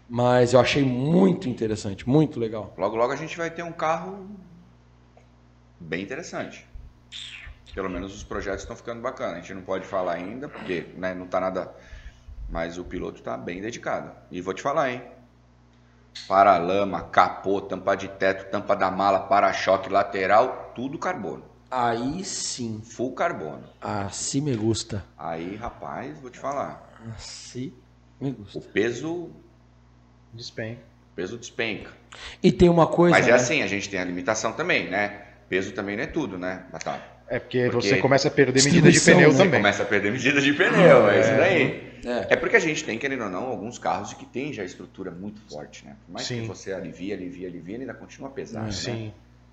Mas 0.09 0.53
eu 0.53 0.61
achei 0.61 0.83
muito 0.83 1.49
interessante, 1.49 2.07
muito 2.07 2.39
legal. 2.39 2.75
Logo, 2.77 2.97
logo 2.97 3.15
a 3.15 3.17
gente 3.17 3.35
vai 3.35 3.51
ter 3.51 3.63
um 3.63 3.73
carro 3.73 4.27
bem 5.81 6.03
interessante. 6.03 6.67
Pelo 7.75 7.89
menos 7.89 8.15
os 8.15 8.23
projetos 8.23 8.63
estão 8.63 8.77
ficando 8.77 9.01
bacanas. 9.01 9.37
A 9.37 9.41
gente 9.41 9.55
não 9.55 9.63
pode 9.63 9.87
falar 9.87 10.13
ainda, 10.15 10.49
porque 10.49 10.87
né, 10.97 11.15
não 11.15 11.27
tá 11.27 11.41
nada. 11.41 11.75
Mas 12.51 12.77
o 12.79 12.85
piloto 12.85 13.19
está 13.19 13.37
bem 13.37 13.63
dedicado. 13.63 14.13
E 14.31 14.41
vou 14.41 14.53
te 14.53 14.61
falar, 14.63 14.91
hein? 14.91 15.03
Para-lama, 16.29 17.03
capô, 17.05 17.61
tampa 17.63 17.95
de 17.95 18.09
teto, 18.09 18.51
tampa 18.51 18.77
da 18.77 18.91
mala, 18.91 19.21
para-choque 19.21 19.89
lateral, 19.89 20.73
tudo 20.75 20.99
carbono. 20.99 21.45
Aí 21.71 22.23
sim, 22.23 22.83
Full 22.85 23.15
carbono. 23.15 23.65
assim 23.81 24.43
me 24.43 24.55
gusta. 24.55 25.03
Aí, 25.17 25.57
rapaz, 25.57 26.19
vou 26.21 26.31
te 26.31 26.39
falar. 26.39 26.87
Assim 27.15 27.73
me 28.21 28.31
O 28.31 28.35
gusta. 28.35 28.61
peso, 28.61 29.31
Despenca. 30.35 30.83
peso 31.17 31.39
despenca. 31.39 31.91
E 32.43 32.53
tem 32.53 32.69
uma 32.69 32.87
coisa, 32.87 33.17
Mas 33.17 33.27
é 33.27 33.31
né? 33.31 33.37
assim, 33.37 33.63
a 33.63 33.67
gente 33.67 33.89
tem 33.89 33.99
a 33.99 34.05
limitação 34.05 34.53
também, 34.53 34.91
né? 34.91 35.29
Peso 35.49 35.73
também 35.73 35.97
não 35.97 36.05
é 36.05 36.07
tudo, 36.07 36.37
né, 36.39 36.67
Batata? 36.71 37.12
É 37.29 37.39
porque, 37.39 37.71
Porque 37.71 37.89
você 37.89 37.97
começa 37.99 38.29
a 38.29 38.31
perder 38.31 38.63
medida 38.63 38.91
de 38.91 39.01
pneu 39.01 39.33
né? 39.33 39.39
também. 39.39 39.61
Começa 39.61 39.83
a 39.83 39.87
perder 39.87 40.13
medida 40.13 40.41
de 40.41 40.53
pneu, 40.53 41.09
é, 41.09 41.21
isso 41.21 41.31
daí. 41.31 41.93
É. 42.05 42.35
É 42.35 42.37
porque 42.37 42.57
a 42.57 42.61
gente 42.61 42.85
tem, 42.85 42.99
querendo 42.99 43.25
ou 43.25 43.31
não, 43.31 43.45
alguns 43.47 43.79
carros 43.79 44.13
que 44.13 44.27
tem 44.27 44.53
já 44.53 44.65
estrutura 44.65 45.11
muito 45.11 45.41
forte, 45.51 45.85
né? 45.85 45.97
Por 46.05 46.13
mais 46.13 46.27
Sim. 46.27 46.43
que 46.43 46.49
você 46.49 46.73
alivia, 46.73 47.15
alivia, 47.15 47.49
alivia, 47.49 47.77
ele 47.77 47.85
ainda 47.85 47.95
continua 47.95 48.29
pesado, 48.31 48.67
né? 48.67 48.73
Sim, 48.73 49.13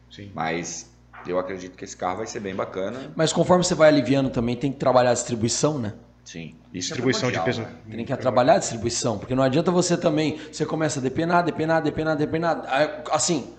sim. 0.09 0.32
Mas 0.34 0.89
eu 1.28 1.38
acredito 1.38 1.78
que 1.78 1.84
esse 1.84 1.95
carro 1.95 2.17
vai 2.17 2.28
ser 2.28 2.39
bem 2.39 2.55
bacana. 2.55 3.11
Mas 3.15 3.32
conforme 3.32 3.63
você 3.63 3.76
vai 3.76 3.89
aliviando 3.89 4.30
também, 4.30 4.55
tem 4.55 4.72
que 4.72 4.80
trabalhar 4.80 5.11
a 5.11 5.13
distribuição, 5.13 5.78
né? 5.78 5.93
Sim. 6.26 6.55
É 6.74 6.78
Distribuição 6.78 7.32
de 7.32 7.39
primordial, 7.39 7.65
peso. 7.65 7.88
né? 7.88 7.95
Tem 7.95 8.05
que 8.05 8.17
trabalhar 8.17 8.53
a 8.55 8.59
distribuição, 8.59 9.17
porque 9.17 9.34
não 9.34 9.43
adianta 9.43 9.72
você 9.72 9.97
também, 9.97 10.39
você 10.51 10.65
começa 10.65 10.99
a 10.99 11.03
depenar, 11.03 11.43
depenar, 11.43 11.82
depenar, 11.82 12.15
depenar, 12.15 13.01
assim, 13.11 13.53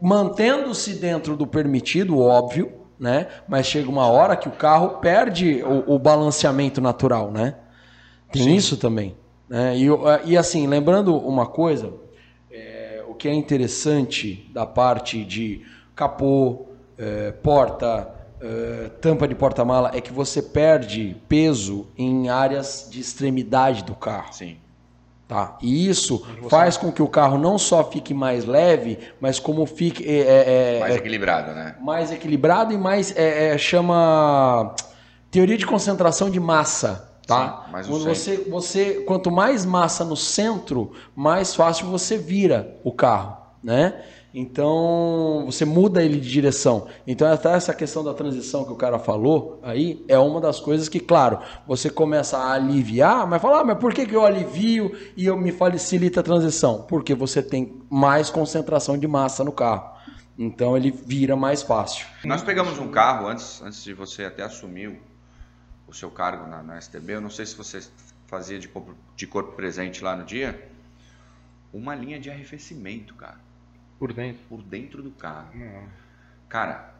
mantendo-se 0.00 0.94
dentro 0.94 1.36
do 1.36 1.46
permitido, 1.46 2.18
óbvio, 2.18 2.72
né? 2.98 3.28
Mas 3.46 3.66
chega 3.66 3.88
uma 3.88 4.06
hora 4.06 4.36
que 4.36 4.48
o 4.48 4.52
carro 4.52 4.98
perde 4.98 5.62
o, 5.62 5.94
o 5.94 5.98
balanceamento 5.98 6.80
natural, 6.80 7.30
né? 7.30 7.54
Tem 8.30 8.54
isso 8.54 8.76
também, 8.76 9.16
né? 9.48 9.76
E, 9.76 9.86
e 10.24 10.36
assim, 10.36 10.66
lembrando 10.66 11.16
uma 11.16 11.46
coisa, 11.46 11.92
é, 12.50 13.02
o 13.08 13.14
que 13.14 13.28
é 13.28 13.32
interessante 13.32 14.50
da 14.52 14.66
parte 14.66 15.24
de 15.24 15.62
capô, 15.94 16.66
é, 16.98 17.32
porta, 17.32 18.12
é, 18.40 18.90
tampa 19.00 19.26
de 19.26 19.34
porta-mala 19.34 19.90
é 19.94 20.00
que 20.00 20.12
você 20.12 20.42
perde 20.42 21.16
peso 21.28 21.88
em 21.96 22.28
áreas 22.28 22.88
de 22.90 23.00
extremidade 23.00 23.82
do 23.84 23.94
carro. 23.94 24.32
Sim. 24.32 24.58
Tá? 25.28 25.58
E 25.60 25.86
isso 25.86 26.26
faz 26.48 26.78
com 26.78 26.90
que 26.90 27.02
o 27.02 27.06
carro 27.06 27.36
não 27.36 27.58
só 27.58 27.84
fique 27.84 28.14
mais 28.14 28.46
leve, 28.46 28.98
mas 29.20 29.38
como 29.38 29.66
fique 29.66 30.02
é, 30.02 30.20
é, 30.20 30.76
é, 30.76 30.80
Mais 30.80 30.94
é, 30.94 30.96
equilibrado, 30.96 31.52
né? 31.52 31.76
mais 31.82 32.10
equilibrado 32.10 32.72
e 32.72 32.78
mais 32.78 33.14
é, 33.14 33.48
é, 33.48 33.58
chama 33.58 34.74
teoria 35.30 35.58
de 35.58 35.66
concentração 35.66 36.30
de 36.30 36.40
massa. 36.40 37.12
Tá? 37.26 37.64
Sim, 37.66 37.72
mais 37.72 37.86
Quando 37.86 38.04
você, 38.04 38.36
você, 38.48 39.04
quanto 39.06 39.30
mais 39.30 39.66
massa 39.66 40.02
no 40.02 40.16
centro, 40.16 40.92
mais 41.14 41.54
fácil 41.54 41.88
você 41.88 42.16
vira 42.16 42.78
o 42.82 42.90
carro, 42.90 43.36
né? 43.62 44.02
Então 44.32 45.44
você 45.46 45.64
muda 45.64 46.02
ele 46.02 46.20
de 46.20 46.30
direção. 46.30 46.86
Então 47.06 47.30
até 47.30 47.52
essa 47.52 47.72
questão 47.72 48.04
da 48.04 48.12
transição 48.12 48.64
que 48.64 48.72
o 48.72 48.76
cara 48.76 48.98
falou 48.98 49.58
aí 49.62 50.04
é 50.06 50.18
uma 50.18 50.40
das 50.40 50.60
coisas 50.60 50.88
que, 50.88 51.00
claro, 51.00 51.40
você 51.66 51.88
começa 51.88 52.36
a 52.36 52.52
aliviar, 52.52 53.26
mas 53.26 53.40
fala, 53.40 53.60
ah, 53.60 53.64
mas 53.64 53.78
por 53.78 53.94
que, 53.94 54.06
que 54.06 54.14
eu 54.14 54.24
alivio 54.24 54.96
e 55.16 55.24
eu 55.24 55.36
me 55.36 55.50
facilita 55.50 56.20
a 56.20 56.22
transição? 56.22 56.82
Porque 56.82 57.14
você 57.14 57.42
tem 57.42 57.80
mais 57.88 58.28
concentração 58.28 58.98
de 58.98 59.08
massa 59.08 59.42
no 59.42 59.52
carro. 59.52 59.98
Então 60.38 60.76
ele 60.76 60.90
vira 60.90 61.34
mais 61.34 61.62
fácil. 61.62 62.06
Nós 62.22 62.42
pegamos 62.42 62.78
um 62.78 62.90
carro 62.90 63.26
antes, 63.26 63.60
antes 63.60 63.82
de 63.82 63.92
você 63.92 64.24
até 64.24 64.44
assumir 64.44 65.00
o, 65.88 65.92
seu 65.92 66.10
cargo 66.10 66.46
na, 66.46 66.62
na 66.62 66.80
STB. 66.80 67.14
Eu 67.14 67.20
não 67.20 67.30
sei 67.30 67.44
se 67.44 67.56
você 67.56 67.80
fazia 68.28 68.58
de 68.58 68.68
corpo, 68.68 68.94
de 69.16 69.26
corpo 69.26 69.52
presente 69.52 70.04
lá 70.04 70.14
no 70.14 70.24
dia. 70.24 70.70
Uma 71.72 71.94
linha 71.94 72.20
de 72.20 72.30
arrefecimento, 72.30 73.14
cara, 73.14 73.40
Por 73.98 74.12
dentro. 74.12 74.42
por 74.48 74.62
dentro 74.62 75.02
do 75.02 75.10
carro. 75.10 75.50
Não. 75.54 75.88
Cara, 76.48 76.94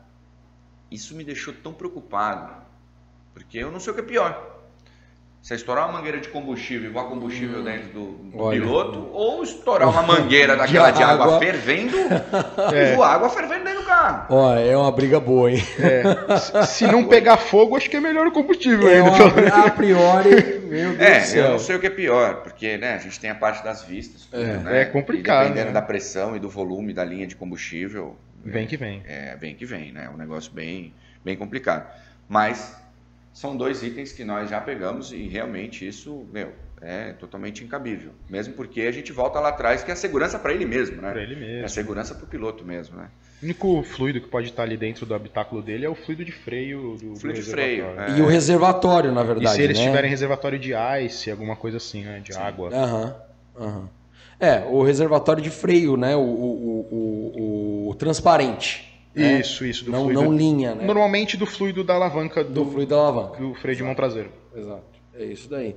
isso 0.91 1.15
me 1.15 1.25
deixou 1.25 1.55
tão 1.55 1.73
preocupado, 1.73 2.63
porque 3.33 3.59
eu 3.59 3.71
não 3.71 3.81
sei 3.81 3.93
o 3.93 3.95
que 3.95 4.03
é 4.03 4.05
pior. 4.05 4.58
Você 5.41 5.55
estourar 5.55 5.89
uma 5.89 5.99
mangueira 5.99 6.19
de 6.21 6.29
combustível 6.29 6.91
e 6.91 6.93
voar 6.93 7.05
combustível 7.05 7.63
dentro 7.63 7.89
do, 7.91 8.07
do 8.31 8.39
Olha. 8.39 8.61
piloto, 8.61 9.09
ou 9.13 9.43
estourar 9.43 9.89
uma 9.89 10.03
mangueira 10.07 10.57
daquela 10.57 10.91
de 10.91 11.03
água, 11.03 11.25
água. 11.27 11.39
fervendo 11.39 11.97
É. 12.75 12.93
e 12.93 12.97
voar 12.97 13.15
água 13.15 13.31
fervendo 13.31 13.65
dentro 13.65 13.81
do 13.81 13.87
carro. 13.87 14.27
Ó, 14.29 14.55
é 14.57 14.77
uma 14.77 14.91
briga 14.93 15.19
boa, 15.21 15.51
hein? 15.51 15.63
É, 15.79 16.37
se- 16.39 16.67
se 16.67 16.87
não 16.87 17.05
pegar 17.05 17.37
fogo, 17.39 17.77
acho 17.77 17.89
que 17.89 17.97
é 17.97 18.01
melhor 18.01 18.27
o 18.27 18.33
combustível 18.33 18.89
É 18.89 18.97
ainda. 18.99 19.11
uma, 19.11 19.49
a 19.67 19.71
priori, 19.71 20.31
meu 20.65 20.69
Deus 20.71 20.97
do 20.99 21.03
É, 21.03 21.17
eu 21.19 21.25
céu. 21.25 21.51
não 21.53 21.59
sei 21.61 21.77
o 21.77 21.81
que 21.81 21.87
é 21.87 21.91
pior, 21.91 22.43
porque 22.43 22.77
né, 22.77 22.95
a 22.95 22.99
gente 22.99 23.19
tem 23.19 23.31
a 23.31 23.35
parte 23.35 23.63
das 23.65 23.83
vistas, 23.85 24.27
tudo, 24.27 24.43
É, 24.43 24.57
né? 24.59 24.83
é 24.83 24.85
complicado, 24.87 25.45
E 25.45 25.49
dependendo 25.49 25.69
né? 25.69 25.73
da 25.73 25.83
pressão 25.83 26.37
e 26.37 26.41
do 26.41 26.51
volume 26.51 26.93
da 26.93 27.05
linha 27.05 27.27
de 27.27 27.37
combustível, 27.37 28.17
Vem 28.45 28.67
que 28.67 28.77
vem. 28.77 29.03
é, 29.07 29.35
vem 29.37 29.55
que 29.55 29.65
vem, 29.65 29.93
né? 29.93 30.05
É 30.07 30.11
um 30.11 30.17
negócio 30.17 30.53
bem, 30.53 30.93
bem 31.25 31.37
complicado. 31.37 31.87
Mas 32.29 32.77
são 33.33 33.57
dois 33.57 33.83
itens 33.83 34.13
que 34.13 34.25
nós 34.25 34.51
já 34.51 34.61
pegamos 34.61 35.13
e 35.13 35.29
realmente 35.29 35.87
isso, 35.87 36.27
meu, 36.33 36.53
é 36.81 37.13
totalmente 37.13 37.65
incabível. 37.65 38.13
Mesmo 38.29 38.55
porque 38.55 38.83
a 38.83 38.91
gente 38.93 39.13
volta 39.13 39.41
lá 39.41 39.49
atrás, 39.51 39.83
que 39.83 39.91
é 39.91 39.95
a 39.95 39.97
segurança 39.97 40.39
para 40.39 40.53
ele 40.53 40.67
mesmo, 40.67 41.01
né? 41.03 41.13
Pra 41.13 41.23
ele 41.23 41.35
É 41.61 41.65
a 41.65 41.69
mesmo. 41.69 41.69
segurança 41.69 42.15
para 42.15 42.25
o 42.25 42.29
piloto 42.29 42.65
mesmo, 42.65 42.97
né? 42.97 43.09
O 43.41 43.45
único 43.45 43.83
fluido 43.85 44.21
que 44.21 44.29
pode 44.29 44.49
estar 44.49 44.65
ali 44.65 44.77
dentro 44.77 45.07
do 45.07 45.15
habitáculo 45.15 45.63
dele 45.63 45.85
é 45.87 45.89
o 45.89 45.95
fluido 45.95 46.25
de 46.25 46.33
freio 46.33 46.97
do, 46.97 47.15
do 47.15 47.15
Fluido 47.21 47.41
de 47.41 47.43
freio, 47.51 47.85
reservatório. 47.85 48.01
é. 48.01 48.19
E 48.19 48.23
o 48.23 48.27
reservatório, 48.27 49.13
na 49.13 49.23
E 49.23 49.25
verdade, 49.25 49.57
se 49.57 49.63
eles 49.63 49.79
né? 49.79 49.85
tiverem 49.85 50.11
reservatório 50.11 50.59
de 50.59 50.73
ice, 51.05 51.31
alguma 51.31 51.55
coisa 51.57 51.77
assim, 51.77 52.05
né? 52.05 52.21
De 52.21 52.33
água. 52.33 52.69
Aham, 52.73 53.15
aham. 53.57 53.89
É, 54.41 54.61
o 54.67 54.83
reservatório 54.83 55.43
de 55.43 55.51
freio, 55.51 55.97
né? 55.97 56.15
O, 56.17 56.21
o, 56.21 56.87
o, 56.91 57.87
o- 57.87 57.91
o 57.91 57.95
transparente. 57.95 58.88
Né? 59.15 59.41
Isso, 59.41 59.65
isso. 59.65 59.85
Do 59.85 59.91
Não, 59.93 60.03
fluido, 60.05 60.23
não 60.23 60.33
linha, 60.35 60.75
né? 60.75 60.85
Normalmente 60.85 61.37
do 61.37 61.47
fluido 61.47 61.83
da 61.85 61.95
alavanca 61.95 62.43
do, 62.45 62.65
Do 62.65 62.71
fluido 62.71 62.95
da 62.95 63.01
alavanca. 63.01 63.39
do 63.43 63.55
freio 63.55 63.77
de 63.77 63.83
mão 63.83 63.95
traseiro. 63.95 64.31
Exato. 64.57 64.83
É 65.15 65.25
isso 65.25 65.49
daí. 65.49 65.75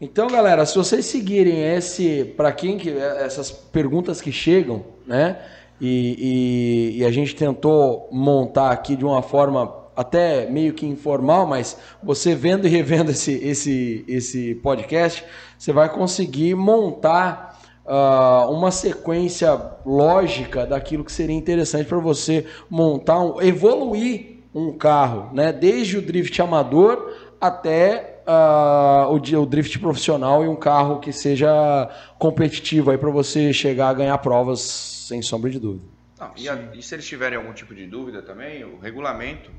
Então, 0.00 0.26
galera, 0.26 0.66
se 0.66 0.76
vocês 0.76 1.06
seguirem 1.06 1.62
esse, 1.76 2.24
para 2.36 2.50
quem 2.52 2.76
que 2.76 2.90
essas 2.90 3.50
perguntas 3.50 4.20
que 4.20 4.32
chegam, 4.32 4.84
né? 5.06 5.38
E, 5.80 6.92
e- 6.96 6.98
e 7.00 7.04
a 7.04 7.10
gente 7.10 7.34
tentou 7.34 8.08
montar 8.12 8.70
aqui 8.70 8.94
de 8.96 9.04
uma 9.04 9.22
forma 9.22 9.80
até 9.96 10.46
meio 10.46 10.72
que 10.72 10.86
informal, 10.86 11.46
mas 11.46 11.76
você 12.02 12.34
vendo 12.34 12.66
e 12.66 12.70
revendo 12.70 13.10
esse, 13.10 13.32
esse, 13.44 14.04
esse 14.08 14.54
podcast, 14.56 15.24
você 15.58 15.72
vai 15.72 15.88
conseguir 15.88 16.54
montar 16.54 17.51
ah, 17.86 18.46
uma 18.50 18.70
sequência 18.70 19.58
lógica 19.84 20.66
daquilo 20.66 21.04
que 21.04 21.12
seria 21.12 21.36
interessante 21.36 21.86
para 21.86 21.98
você 21.98 22.46
montar, 22.70 23.20
um, 23.20 23.40
evoluir 23.40 24.44
um 24.54 24.72
carro, 24.76 25.30
né? 25.32 25.52
Desde 25.52 25.98
o 25.98 26.02
drift 26.02 26.40
amador 26.40 27.12
até 27.40 28.22
ah, 28.26 29.08
o, 29.10 29.14
o 29.16 29.46
drift 29.46 29.78
profissional 29.78 30.44
e 30.44 30.48
um 30.48 30.56
carro 30.56 31.00
que 31.00 31.12
seja 31.12 31.88
competitivo 32.18 32.90
aí 32.90 32.98
para 32.98 33.10
você 33.10 33.52
chegar 33.52 33.88
a 33.88 33.94
ganhar 33.94 34.18
provas 34.18 34.60
sem 34.60 35.20
sombra 35.22 35.50
de 35.50 35.58
dúvida. 35.58 35.84
Não, 36.20 36.30
e, 36.36 36.48
a- 36.48 36.68
e 36.74 36.82
se 36.82 36.94
eles 36.94 37.06
tiverem 37.06 37.36
algum 37.36 37.52
tipo 37.52 37.74
de 37.74 37.86
dúvida 37.86 38.22
também, 38.22 38.62
o 38.64 38.78
regulamento, 38.78 39.50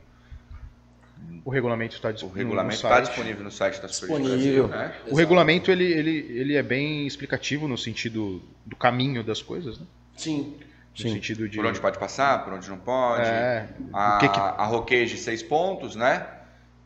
O 1.46 1.50
regulamento 1.50 1.96
está 1.96 2.10
o 2.10 2.14
disponível. 2.14 2.44
regulamento 2.44 2.70
no 2.72 2.76
está 2.76 2.90
site. 2.90 3.06
disponível 3.08 3.44
no 3.44 3.52
site 3.52 3.82
da 3.82 3.88
Super 3.90 4.18
Disponível. 4.20 4.68
Brasil, 4.68 4.90
né? 4.90 4.96
O 5.10 5.16
regulamento 5.16 5.72
ele, 5.72 5.84
ele, 5.86 6.12
ele 6.40 6.56
é 6.56 6.64
bem 6.64 7.06
explicativo 7.06 7.68
no 7.68 7.78
sentido 7.78 8.42
do 8.66 8.76
caminho 8.76 9.24
das 9.24 9.42
coisas, 9.42 9.78
né? 9.80 9.86
Sim. 10.16 10.56
No 10.98 11.10
sentido 11.10 11.50
de. 11.50 11.58
Por 11.58 11.66
onde 11.66 11.80
pode 11.82 11.98
passar, 11.98 12.44
por 12.46 12.54
onde 12.54 12.70
não 12.70 12.78
pode. 12.78 13.24
É, 13.28 13.68
A, 13.92 14.18
o 14.18 14.20
que 14.20 14.30
que- 14.30 14.40
a 14.40 14.64
roqueige 14.66 15.18
seis 15.18 15.42
pontos, 15.44 15.96
né? 15.96 16.26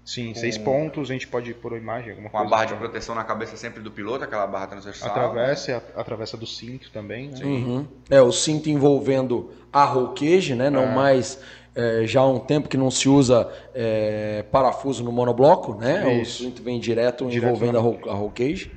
Sim, 0.05 0.33
seis 0.33 0.57
pontos, 0.57 1.09
a 1.09 1.13
gente 1.13 1.27
pode 1.27 1.53
pôr 1.53 1.73
a 1.73 1.77
imagem, 1.77 2.11
alguma 2.11 2.29
Com 2.29 2.38
a 2.38 2.39
coisa. 2.39 2.49
barra 2.55 2.65
de 2.65 2.73
proteção 2.75 3.13
na 3.13 3.25
cabeça 3.25 3.57
sempre 3.57 3.83
do 3.83 3.91
piloto, 3.91 4.23
aquela 4.23 4.47
barra 4.47 4.65
transversal. 4.67 5.09
Atravessa, 5.09 5.71
e 5.71 5.73
a- 5.73 5.81
atravessa 5.97 6.38
do 6.38 6.47
cinto 6.47 6.89
também, 6.91 7.27
né? 7.27 7.43
Uhum. 7.43 7.85
É, 8.09 8.21
o 8.21 8.31
cinto 8.31 8.69
envolvendo 8.69 9.51
a 9.73 9.85
cage, 10.17 10.55
né? 10.55 10.69
Não 10.69 10.85
mais 10.88 11.38
é, 11.78 12.07
já 12.07 12.21
há 12.21 12.28
um 12.28 12.39
tempo 12.39 12.67
que 12.67 12.75
não 12.75 12.89
se 12.89 13.07
usa 13.07 13.47
é, 13.73 14.43
parafuso 14.51 15.03
no 15.03 15.11
monobloco, 15.11 15.75
né? 15.75 16.19
Isso. 16.21 16.43
O 16.43 16.45
cinto 16.47 16.63
vem 16.63 16.80
direto, 16.80 17.28
Direto 17.28 17.45
envolvendo 17.45 17.73
na 17.73 17.80
a 17.80 17.82
roll, 17.82 17.99
a 18.09 18.13
roll 18.13 18.32
cage. 18.32 18.71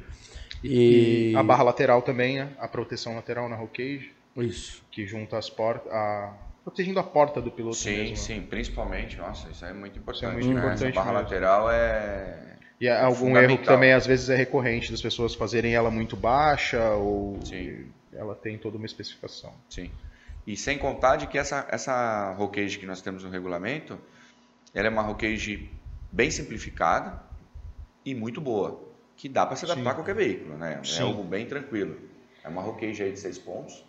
E 0.62 1.30
E, 1.32 1.36
a 1.36 1.42
barra 1.42 1.62
lateral 1.62 2.02
também, 2.02 2.36
né? 2.36 2.48
a 2.58 2.68
proteção 2.68 3.14
lateral 3.16 3.48
na 3.48 3.56
roll 3.56 3.68
cage, 3.68 4.12
Isso. 4.36 4.82
que 4.90 5.06
junta 5.06 5.38
as 5.38 5.48
portas, 5.48 5.90
a, 5.90 6.34
protegendo 6.62 7.00
a 7.00 7.02
porta 7.02 7.40
do 7.40 7.50
piloto 7.50 7.76
Sim, 7.76 7.96
mesmo. 7.96 8.16
sim, 8.16 8.42
principalmente. 8.42 9.16
Nossa, 9.16 9.48
isso 9.50 9.64
é 9.64 9.72
muito 9.72 9.98
importante. 9.98 10.34
muito 10.34 10.48
né? 10.48 10.58
importante 10.60 10.84
Essa 10.84 10.92
barra 10.92 11.12
mesmo. 11.12 11.24
lateral 11.24 11.70
é. 11.70 12.50
E 12.78 12.86
é 12.86 12.98
algum 13.00 13.36
erro 13.36 13.58
que 13.58 13.64
também 13.64 13.92
às 13.92 14.06
vezes 14.06 14.28
é 14.30 14.36
recorrente 14.36 14.90
das 14.90 15.02
pessoas 15.02 15.34
fazerem 15.34 15.74
ela 15.74 15.90
muito 15.90 16.16
baixa 16.16 16.90
ou 16.92 17.38
Sim. 17.44 17.86
ela 18.12 18.34
tem 18.34 18.56
toda 18.58 18.76
uma 18.76 18.86
especificação. 18.86 19.52
Sim. 19.68 19.90
E 20.50 20.56
sem 20.56 20.76
contar 20.78 21.14
de 21.14 21.28
que 21.28 21.38
essa, 21.38 21.64
essa 21.70 22.32
roll 22.32 22.48
cage 22.48 22.76
que 22.76 22.84
nós 22.84 23.00
temos 23.00 23.22
no 23.22 23.30
regulamento, 23.30 23.96
ela 24.74 24.88
é 24.88 24.90
uma 24.90 25.00
roll 25.00 25.14
cage 25.14 25.70
bem 26.10 26.28
simplificada 26.28 27.22
e 28.04 28.16
muito 28.16 28.40
boa, 28.40 28.82
que 29.16 29.28
dá 29.28 29.46
para 29.46 29.54
se 29.54 29.64
adaptar 29.64 29.84
Sim. 29.84 29.90
a 29.90 29.94
qualquer 29.94 30.16
veículo, 30.16 30.58
né? 30.58 30.80
É 30.80 30.84
Sim. 30.84 31.02
algo 31.04 31.22
bem 31.22 31.46
tranquilo. 31.46 31.96
É 32.42 32.48
uma 32.48 32.62
roll 32.62 32.74
cage 32.74 33.00
aí 33.00 33.12
de 33.12 33.20
seis 33.20 33.38
pontos. 33.38 33.84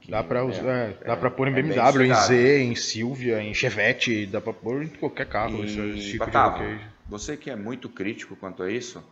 que 0.00 0.08
Dá 0.08 0.22
pra, 0.22 0.38
é- 0.38 0.42
usar, 0.44 0.68
é, 0.68 0.92
dá 1.04 1.14
é- 1.14 1.16
pra 1.16 1.30
pôr 1.32 1.48
em 1.48 1.52
é 1.52 1.62
BMW, 1.62 2.06
em. 2.06 2.14
Z, 2.14 2.58
em 2.62 2.76
Silvia, 2.76 3.42
em 3.42 3.52
Chevette, 3.52 4.26
dá 4.26 4.40
pra 4.40 4.52
pôr 4.52 4.84
em 4.84 4.88
qualquer 4.88 5.26
carro 5.26 5.64
esse, 5.64 5.80
esse 5.80 6.08
E, 6.08 6.10
tipo 6.12 6.30
cage. 6.30 6.80
você 7.08 7.36
que 7.36 7.50
é 7.50 7.56
muito 7.56 7.88
crítico 7.88 8.36
quanto 8.36 8.62
a 8.62 8.70
isso, 8.70 9.02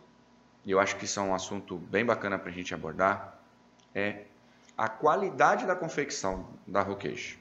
e 0.65 0.71
eu 0.71 0.79
acho 0.79 0.95
que 0.95 1.03
isso 1.03 1.19
é 1.19 1.23
um 1.23 1.33
assunto 1.35 1.75
bem 1.75 2.05
bacana 2.05 2.39
para 2.39 2.49
a 2.49 2.53
gente 2.53 2.73
abordar, 2.73 3.37
é 3.93 4.23
a 4.79 4.87
qualidade 4.87 5.67
da 5.67 5.75
confecção 5.75 6.47
da 6.65 6.85
cage. 6.85 7.37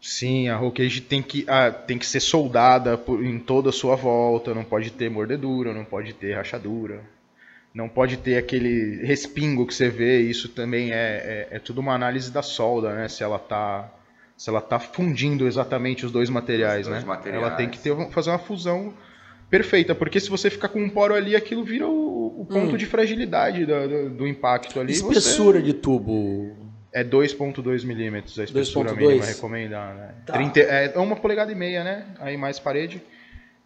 Sim, 0.00 0.48
a 0.48 0.58
cage 0.72 1.00
tem 1.00 1.22
que, 1.22 1.44
ah, 1.48 1.70
tem 1.70 1.96
que 1.96 2.04
ser 2.06 2.18
soldada 2.18 2.98
por- 2.98 3.24
em 3.24 3.38
toda 3.38 3.70
a 3.70 3.72
sua 3.72 3.94
volta, 3.94 4.52
não 4.52 4.64
pode 4.64 4.90
ter 4.90 5.08
mordedura, 5.08 5.72
não 5.72 5.84
pode 5.84 6.12
ter 6.14 6.34
rachadura, 6.34 7.00
não 7.72 7.88
pode 7.88 8.16
ter 8.16 8.36
aquele 8.36 9.04
respingo 9.06 9.66
que 9.66 9.72
você 9.74 9.88
vê, 9.88 10.20
isso 10.20 10.48
também 10.48 10.90
é, 10.92 11.46
é, 11.50 11.56
é 11.56 11.58
tudo 11.60 11.80
uma 11.80 11.94
análise 11.94 12.30
da 12.32 12.42
solda, 12.42 12.92
né? 12.92 13.08
Se 13.08 13.22
ela 13.22 13.38
tá, 13.38 13.88
se 14.36 14.50
ela 14.50 14.60
tá 14.60 14.80
fundindo 14.80 15.46
exatamente 15.46 16.04
os 16.04 16.10
dois 16.10 16.28
materiais, 16.28 16.86
Os 16.86 16.88
dois 16.88 17.04
né? 17.04 17.08
materiais. 17.08 17.44
Ela 17.44 17.56
tem 17.56 17.68
que 17.68 17.78
ter, 17.78 17.94
fazer 18.10 18.30
uma 18.30 18.38
fusão 18.40 18.92
perfeita, 19.48 19.94
porque 19.94 20.18
se 20.18 20.28
você 20.28 20.50
ficar 20.50 20.68
com 20.70 20.82
um 20.82 20.90
poro 20.90 21.14
ali, 21.14 21.36
aquilo 21.36 21.62
vira 21.64 21.86
o 21.86 22.05
ponto 22.46 22.74
Hum. 22.74 22.76
de 22.76 22.86
fragilidade 22.86 23.66
do, 23.66 23.88
do- 23.88 24.10
do 24.10 24.26
impacto 24.26 24.78
ali. 24.80 24.94
você- 24.94 25.06
Espessura 25.18 25.60
de 25.60 25.72
tubo. 25.74 26.54
é 26.92 27.04
2.2 27.04 27.84
milímetros 27.84 28.38
a 28.38 28.44
espessura 28.44 28.90
2.2? 28.92 29.06
mínima 29.08 29.24
recomendada. 29.26 29.94
Né? 29.94 30.14
Tá. 30.24 30.32
30 30.32 30.60
é 30.60 30.98
uma 30.98 31.16
polegada 31.16 31.52
e 31.52 31.54
meia, 31.54 31.84
né? 31.84 32.06
Aí 32.20 32.36
mais 32.38 32.58
parede, 32.58 33.02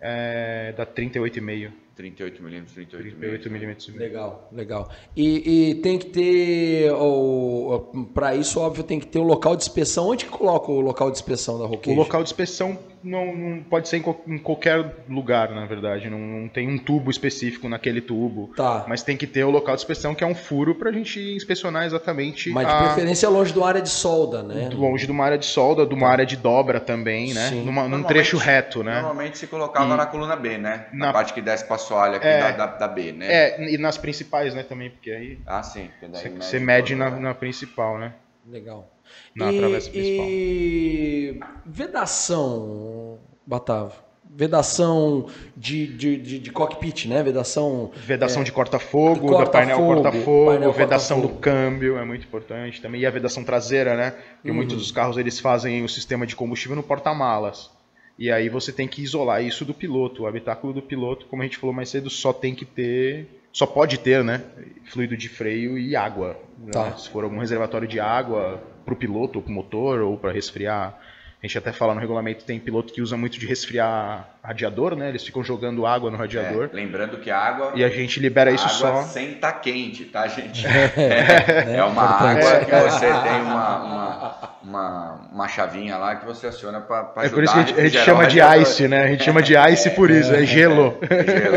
é, 0.01 0.73
dá 0.77 0.85
38,5. 0.87 1.71
38 1.95 2.43
milímetros, 2.43 2.73
38 2.75 3.11
38 3.19 3.51
milímetros. 3.51 3.95
Legal, 3.95 4.49
legal. 4.51 4.91
E, 5.15 5.71
e 5.71 5.75
tem 5.77 5.99
que 5.99 6.07
ter, 6.07 6.91
o, 6.93 8.07
para 8.15 8.35
isso, 8.35 8.59
óbvio, 8.59 8.83
tem 8.83 8.99
que 8.99 9.07
ter 9.07 9.19
o 9.19 9.23
local 9.23 9.55
de 9.55 9.63
inspeção. 9.65 10.09
Onde 10.09 10.25
que 10.25 10.31
coloca 10.31 10.73
o 10.73 10.81
local 10.81 11.11
de 11.11 11.19
inspeção 11.19 11.59
da 11.59 11.65
O 11.65 11.69
Roquete? 11.69 11.95
local 11.95 12.23
de 12.23 12.31
inspeção 12.31 12.79
não, 13.03 13.35
não 13.35 13.63
pode 13.63 13.89
ser 13.89 13.99
em, 13.99 14.03
qual- 14.03 14.21
em 14.27 14.39
qualquer 14.39 14.85
lugar, 15.09 15.51
na 15.51 15.65
verdade. 15.67 16.09
Não, 16.11 16.19
não 16.19 16.49
tem 16.49 16.69
um 16.69 16.79
tubo 16.79 17.11
específico 17.11 17.69
naquele 17.69 18.01
tubo. 18.01 18.53
Tá, 18.57 18.85
Mas 18.89 19.03
tem 19.03 19.17
que 19.17 19.27
ter 19.27 19.45
o 19.45 19.51
local 19.51 19.75
de 19.75 19.81
inspeção, 19.83 20.15
que 20.15 20.23
é 20.23 20.27
um 20.27 20.35
furo, 20.35 20.75
pra 20.75 20.93
gente 20.93 21.19
inspecionar 21.35 21.85
exatamente 21.87 22.51
mas 22.51 22.67
de 22.67 22.73
a- 22.73 22.83
preferência 22.85 23.29
longe 23.29 23.53
de 23.53 23.59
uma 23.59 23.69
área 23.69 23.81
de 23.83 23.89
solda, 23.89 24.43
né? 24.43 24.69
longe 24.73 25.07
de 25.07 25.13
uma 25.13 25.25
área 25.25 25.39
de 25.39 25.47
solda, 25.47 25.87
de 25.87 25.95
uma 25.95 26.09
área 26.09 26.27
de 26.27 26.37
dobra 26.37 26.79
também, 26.81 27.33
né? 27.33 27.49
Sim. 27.49 27.65
Numa- 27.65 27.89
num 27.89 28.03
trecho 28.03 28.37
reto, 28.37 28.83
né? 28.85 28.95
Normalmente 28.95 29.39
se 29.39 29.47
colocava 29.47 29.95
E- 29.95 29.97
na 29.97 30.07
coluna 30.07 30.37
B, 30.37 30.59
né? 30.59 30.87
Na, 30.93 31.07
Na- 31.07 31.13
parte 31.13 31.33
que 31.33 31.41
desce 31.41 31.65
pra 31.67 31.79
soalha 31.79 32.17
aqui 32.17 32.27
É. 32.27 32.39
da, 32.39 32.51
da, 32.53 32.67
da 32.67 32.89
B, 32.89 33.13
né? 33.13 33.27
É, 33.33 33.73
e 33.73 33.79
nas 33.79 33.97
principais, 33.97 34.55
né, 34.55 34.63
também, 34.63 34.91
porque 34.91 35.11
aí 35.11 35.39
Ah, 35.47 35.63
sim. 35.63 35.89
você- 36.01 36.29
mede 36.29 36.45
você 36.45 36.59
mede 36.59 36.95
na, 36.95 37.11
na 37.11 37.35
principal, 37.35 37.99
né? 37.99 38.13
Legal. 38.49 38.89
Na 39.35 39.53
e, 39.53 39.59
travessa 39.59 39.91
principal. 39.91 40.27
e 40.29 41.41
vedação, 41.67 43.19
Batavo. 43.47 43.95
Vedação 44.33 45.27
de, 45.57 45.89
de, 45.89 46.17
de, 46.17 46.39
de 46.39 46.53
cockpit, 46.53 47.07
né? 47.07 47.21
Vedação. 47.21 47.91
Vedação 47.97 48.45
de 48.45 48.53
corta-fogo, 48.53 49.27
Do 49.29 49.39
da 49.39 49.47
painel 49.47 49.77
corta-fogo, 49.79 50.73
vedação 50.73 51.21
do 51.21 51.29
corta-fogo. 51.29 51.41
câmbio 51.41 51.99
é 51.99 52.05
muito 52.05 52.27
importante 52.27 52.81
também. 52.81 53.01
E 53.01 53.07
a 53.07 53.11
vedação 53.11 53.43
traseira, 53.43 53.97
né? 53.97 54.13
Porque 54.37 54.51
Uhum. 54.51 54.57
muitos 54.57 54.77
dos 54.77 54.93
carros 54.93 55.17
eles 55.19 55.41
fazem 55.41 55.83
o 55.83 55.89
sistema 55.89 56.27
de 56.29 56.37
combustível 56.37 56.77
no 56.77 56.83
porta-malas. 56.83 57.71
E 58.17 58.31
aí 58.31 58.49
você 58.49 58.71
tem 58.73 58.87
que 58.87 59.03
isolar 59.03 59.43
isso 59.43 59.65
do 59.65 59.75
piloto. 59.75 60.23
O 60.23 60.27
habitáculo 60.29 60.73
do 60.73 60.83
piloto, 60.83 61.27
como 61.27 61.43
a 61.43 61.45
gente 61.45 61.57
falou 61.59 61.75
mais 61.75 61.89
cedo, 61.89 62.09
só 62.09 62.33
tem 62.33 62.55
que 62.55 62.65
ter. 62.65 63.40
Só 63.53 63.67
pode 63.67 63.99
ter, 63.99 64.23
né? 64.23 64.43
Fluido 64.85 65.17
de 65.17 65.29
freio 65.29 65.79
e 65.79 65.97
água. 65.97 66.37
né? 66.59 66.71
Tá. 66.73 66.97
Se 66.97 67.09
for 67.11 67.25
algum 67.25 67.39
reservatório 67.39 67.89
de 67.89 67.99
água 68.01 68.63
para 68.85 68.95
o 68.95 68.97
piloto, 68.97 69.39
ou 69.39 69.43
para 69.43 69.51
o 69.51 69.55
motor, 69.55 70.01
ou 70.01 70.17
para 70.17 70.33
resfriar. 70.33 70.99
A 71.43 71.47
gente 71.47 71.57
até 71.57 71.73
fala 71.73 71.95
no 71.95 72.01
regulamento, 72.01 72.45
tem 72.45 72.61
piloto 72.61 72.93
que 72.93 73.01
usa 73.01 73.17
muito 73.17 73.39
de 73.39 73.47
resfriar 73.47 74.29
radiador, 74.45 74.95
né? 74.95 75.09
Eles 75.09 75.25
ficam 75.25 75.43
jogando 75.43 75.87
água 75.87 76.11
no 76.11 76.19
radiador. 76.19 76.69
É, 76.71 76.77
lembrando 76.77 77.17
que 77.17 77.31
a 77.31 77.39
água, 77.39 77.73
E 77.75 77.83
a 77.83 77.89
gente 77.89 78.21
libera 78.21 78.51
isso 78.51 78.67
água 78.67 79.03
só. 79.03 79.03
sem 79.05 79.35
tá 79.37 79.51
quente, 79.51 80.05
tá, 80.05 80.29
gente? 80.29 80.67
É, 80.71 81.77
é 81.77 81.85
uma 81.85 82.05
importante. 82.05 82.47
água 82.47 82.65
que 82.65 82.91
você 82.91 83.07
tem 83.07 83.41
uma, 83.43 83.83
uma, 83.83 84.51
uma, 84.63 85.15
uma 85.33 85.49
chavinha 85.49 85.97
lá 85.97 86.17
que 86.17 86.27
você 86.27 86.47
aciona 86.47 86.79
para 86.79 87.11
ajudar 87.17 87.27
É 87.27 87.29
por 87.31 87.43
isso 87.43 87.55
que 87.55 87.59
a 87.59 87.63
gente, 87.63 87.81
a 87.81 87.85
gente 87.85 88.05
chama 88.05 88.27
de 88.27 88.41
ice, 88.61 88.89
né? 88.89 89.05
A 89.05 89.09
gente 89.09 89.25
chama 89.25 89.43
de 89.43 89.55
ice 89.57 89.91
por 89.91 90.11
isso, 90.11 90.35
é 90.35 90.45
gelo. 90.45 90.99
Gelo, 91.01 91.57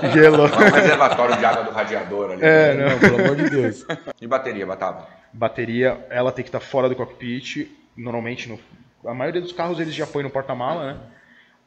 é. 0.00 0.12
Gelo. 0.12 0.48
Não 0.48 0.62
é 0.62 0.70
um 0.70 0.74
reservatório 0.74 1.36
de 1.36 1.44
água 1.44 1.64
do 1.64 1.70
radiador 1.72 2.30
ali. 2.30 2.40
É, 2.40 2.74
né? 2.74 2.88
Não, 2.88 2.98
pelo 3.00 3.20
amor 3.20 3.36
de 3.36 3.50
Deus. 3.50 3.84
E 4.20 4.26
bateria, 4.28 4.64
Batava? 4.64 5.08
Bateria, 5.32 5.98
ela 6.08 6.30
tem 6.30 6.44
que 6.44 6.48
estar 6.48 6.60
fora 6.60 6.88
do 6.88 6.94
cockpit. 6.94 7.68
Normalmente, 7.96 8.48
no, 8.48 8.58
a 9.06 9.14
maioria 9.14 9.40
dos 9.40 9.52
carros 9.52 9.78
eles 9.78 9.94
já 9.94 10.06
põe 10.06 10.22
no 10.22 10.30
porta-mala, 10.30 10.94
né? 10.94 11.00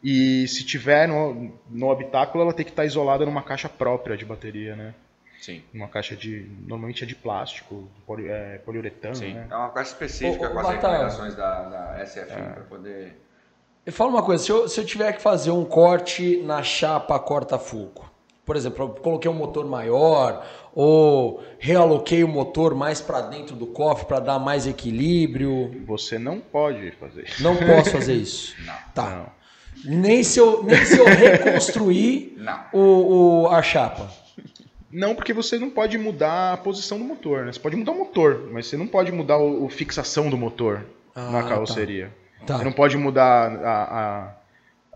E 0.03 0.47
se 0.47 0.63
tiver 0.63 1.07
no, 1.07 1.53
no 1.69 1.91
habitáculo, 1.91 2.43
ela 2.43 2.53
tem 2.53 2.65
que 2.65 2.71
estar 2.71 2.85
isolada 2.85 3.25
numa 3.25 3.41
caixa 3.41 3.67
própria 3.67 4.15
de 4.15 4.25
bateria, 4.25 4.75
né? 4.75 4.93
Sim. 5.41 5.63
Uma 5.73 5.87
caixa 5.87 6.15
de. 6.15 6.49
Normalmente 6.67 7.03
é 7.03 7.07
de 7.07 7.15
plástico, 7.15 7.87
poli, 8.05 8.27
é, 8.27 8.57
poliuretano, 8.59 9.15
Sim. 9.15 9.33
né? 9.33 9.47
É 9.49 9.55
uma 9.55 9.69
caixa 9.69 9.91
específica 9.91 10.45
Ô, 10.45 10.49
ô, 10.49 10.53
com 10.53 10.59
as 10.59 10.65
Batata. 10.67 10.87
recomendações 10.87 11.35
da, 11.35 11.63
da 11.63 12.05
SFM 12.05 12.53
para 12.53 12.63
poder. 12.63 13.21
Fala 13.91 14.09
uma 14.09 14.23
coisa, 14.23 14.43
se 14.43 14.51
eu, 14.51 14.67
se 14.67 14.79
eu 14.81 14.85
tiver 14.85 15.13
que 15.13 15.21
fazer 15.21 15.51
um 15.51 15.63
corte 15.63 16.41
na 16.43 16.61
chapa 16.61 17.17
corta-fogo, 17.19 18.11
por 18.47 18.55
exemplo, 18.55 18.85
eu 18.85 18.89
coloquei 19.01 19.29
um 19.29 19.33
motor 19.35 19.65
maior 19.67 20.43
ou 20.73 21.43
realoquei 21.59 22.23
o 22.23 22.27
motor 22.27 22.73
mais 22.73 22.99
para 23.01 23.21
dentro 23.21 23.55
do 23.55 23.67
cofre 23.67 24.05
para 24.07 24.19
dar 24.19 24.39
mais 24.39 24.65
equilíbrio, 24.65 25.71
Você 25.85 26.17
não 26.17 26.39
pode 26.39 26.91
fazer 26.91 27.23
isso. 27.25 27.43
não 27.43 27.55
posso 27.57 27.91
fazer 27.91 28.13
isso. 28.15 28.55
Não. 28.65 28.73
Tá. 28.95 29.09
Não. 29.09 29.37
Nem 29.99 30.23
se 30.23 30.39
eu, 30.39 30.63
nem 30.63 30.83
se 30.85 30.97
eu 30.97 31.05
reconstruir 31.05 32.35
o, 32.73 33.43
o- 33.43 33.47
a 33.49 33.61
chapa. 33.61 34.09
Não, 34.91 35.13
porque 35.13 35.33
você 35.33 35.59
não 35.59 35.69
pode 35.69 35.97
mudar 35.97 36.53
a 36.53 36.57
posição 36.57 36.97
do 36.97 37.03
motor, 37.03 37.45
né? 37.45 37.51
Você 37.51 37.59
pode 37.59 37.75
mudar 37.75 37.91
o 37.91 37.97
motor, 37.99 38.49
mas 38.51 38.65
você 38.67 38.77
não 38.77 38.87
pode 38.87 39.11
mudar 39.11 39.37
o, 39.37 39.65
o 39.65 39.69
fixação 39.69 40.29
do 40.29 40.37
motor 40.37 40.85
Ah, 41.13 41.29
na 41.29 41.43
tá. 41.43 41.49
carroceria. 41.49 42.11
Tá. 42.45 42.57
Você 42.57 42.63
não 42.63 42.71
pode 42.71 42.95
mudar 42.97 43.51
a, 43.63 43.83
a, 43.83 44.31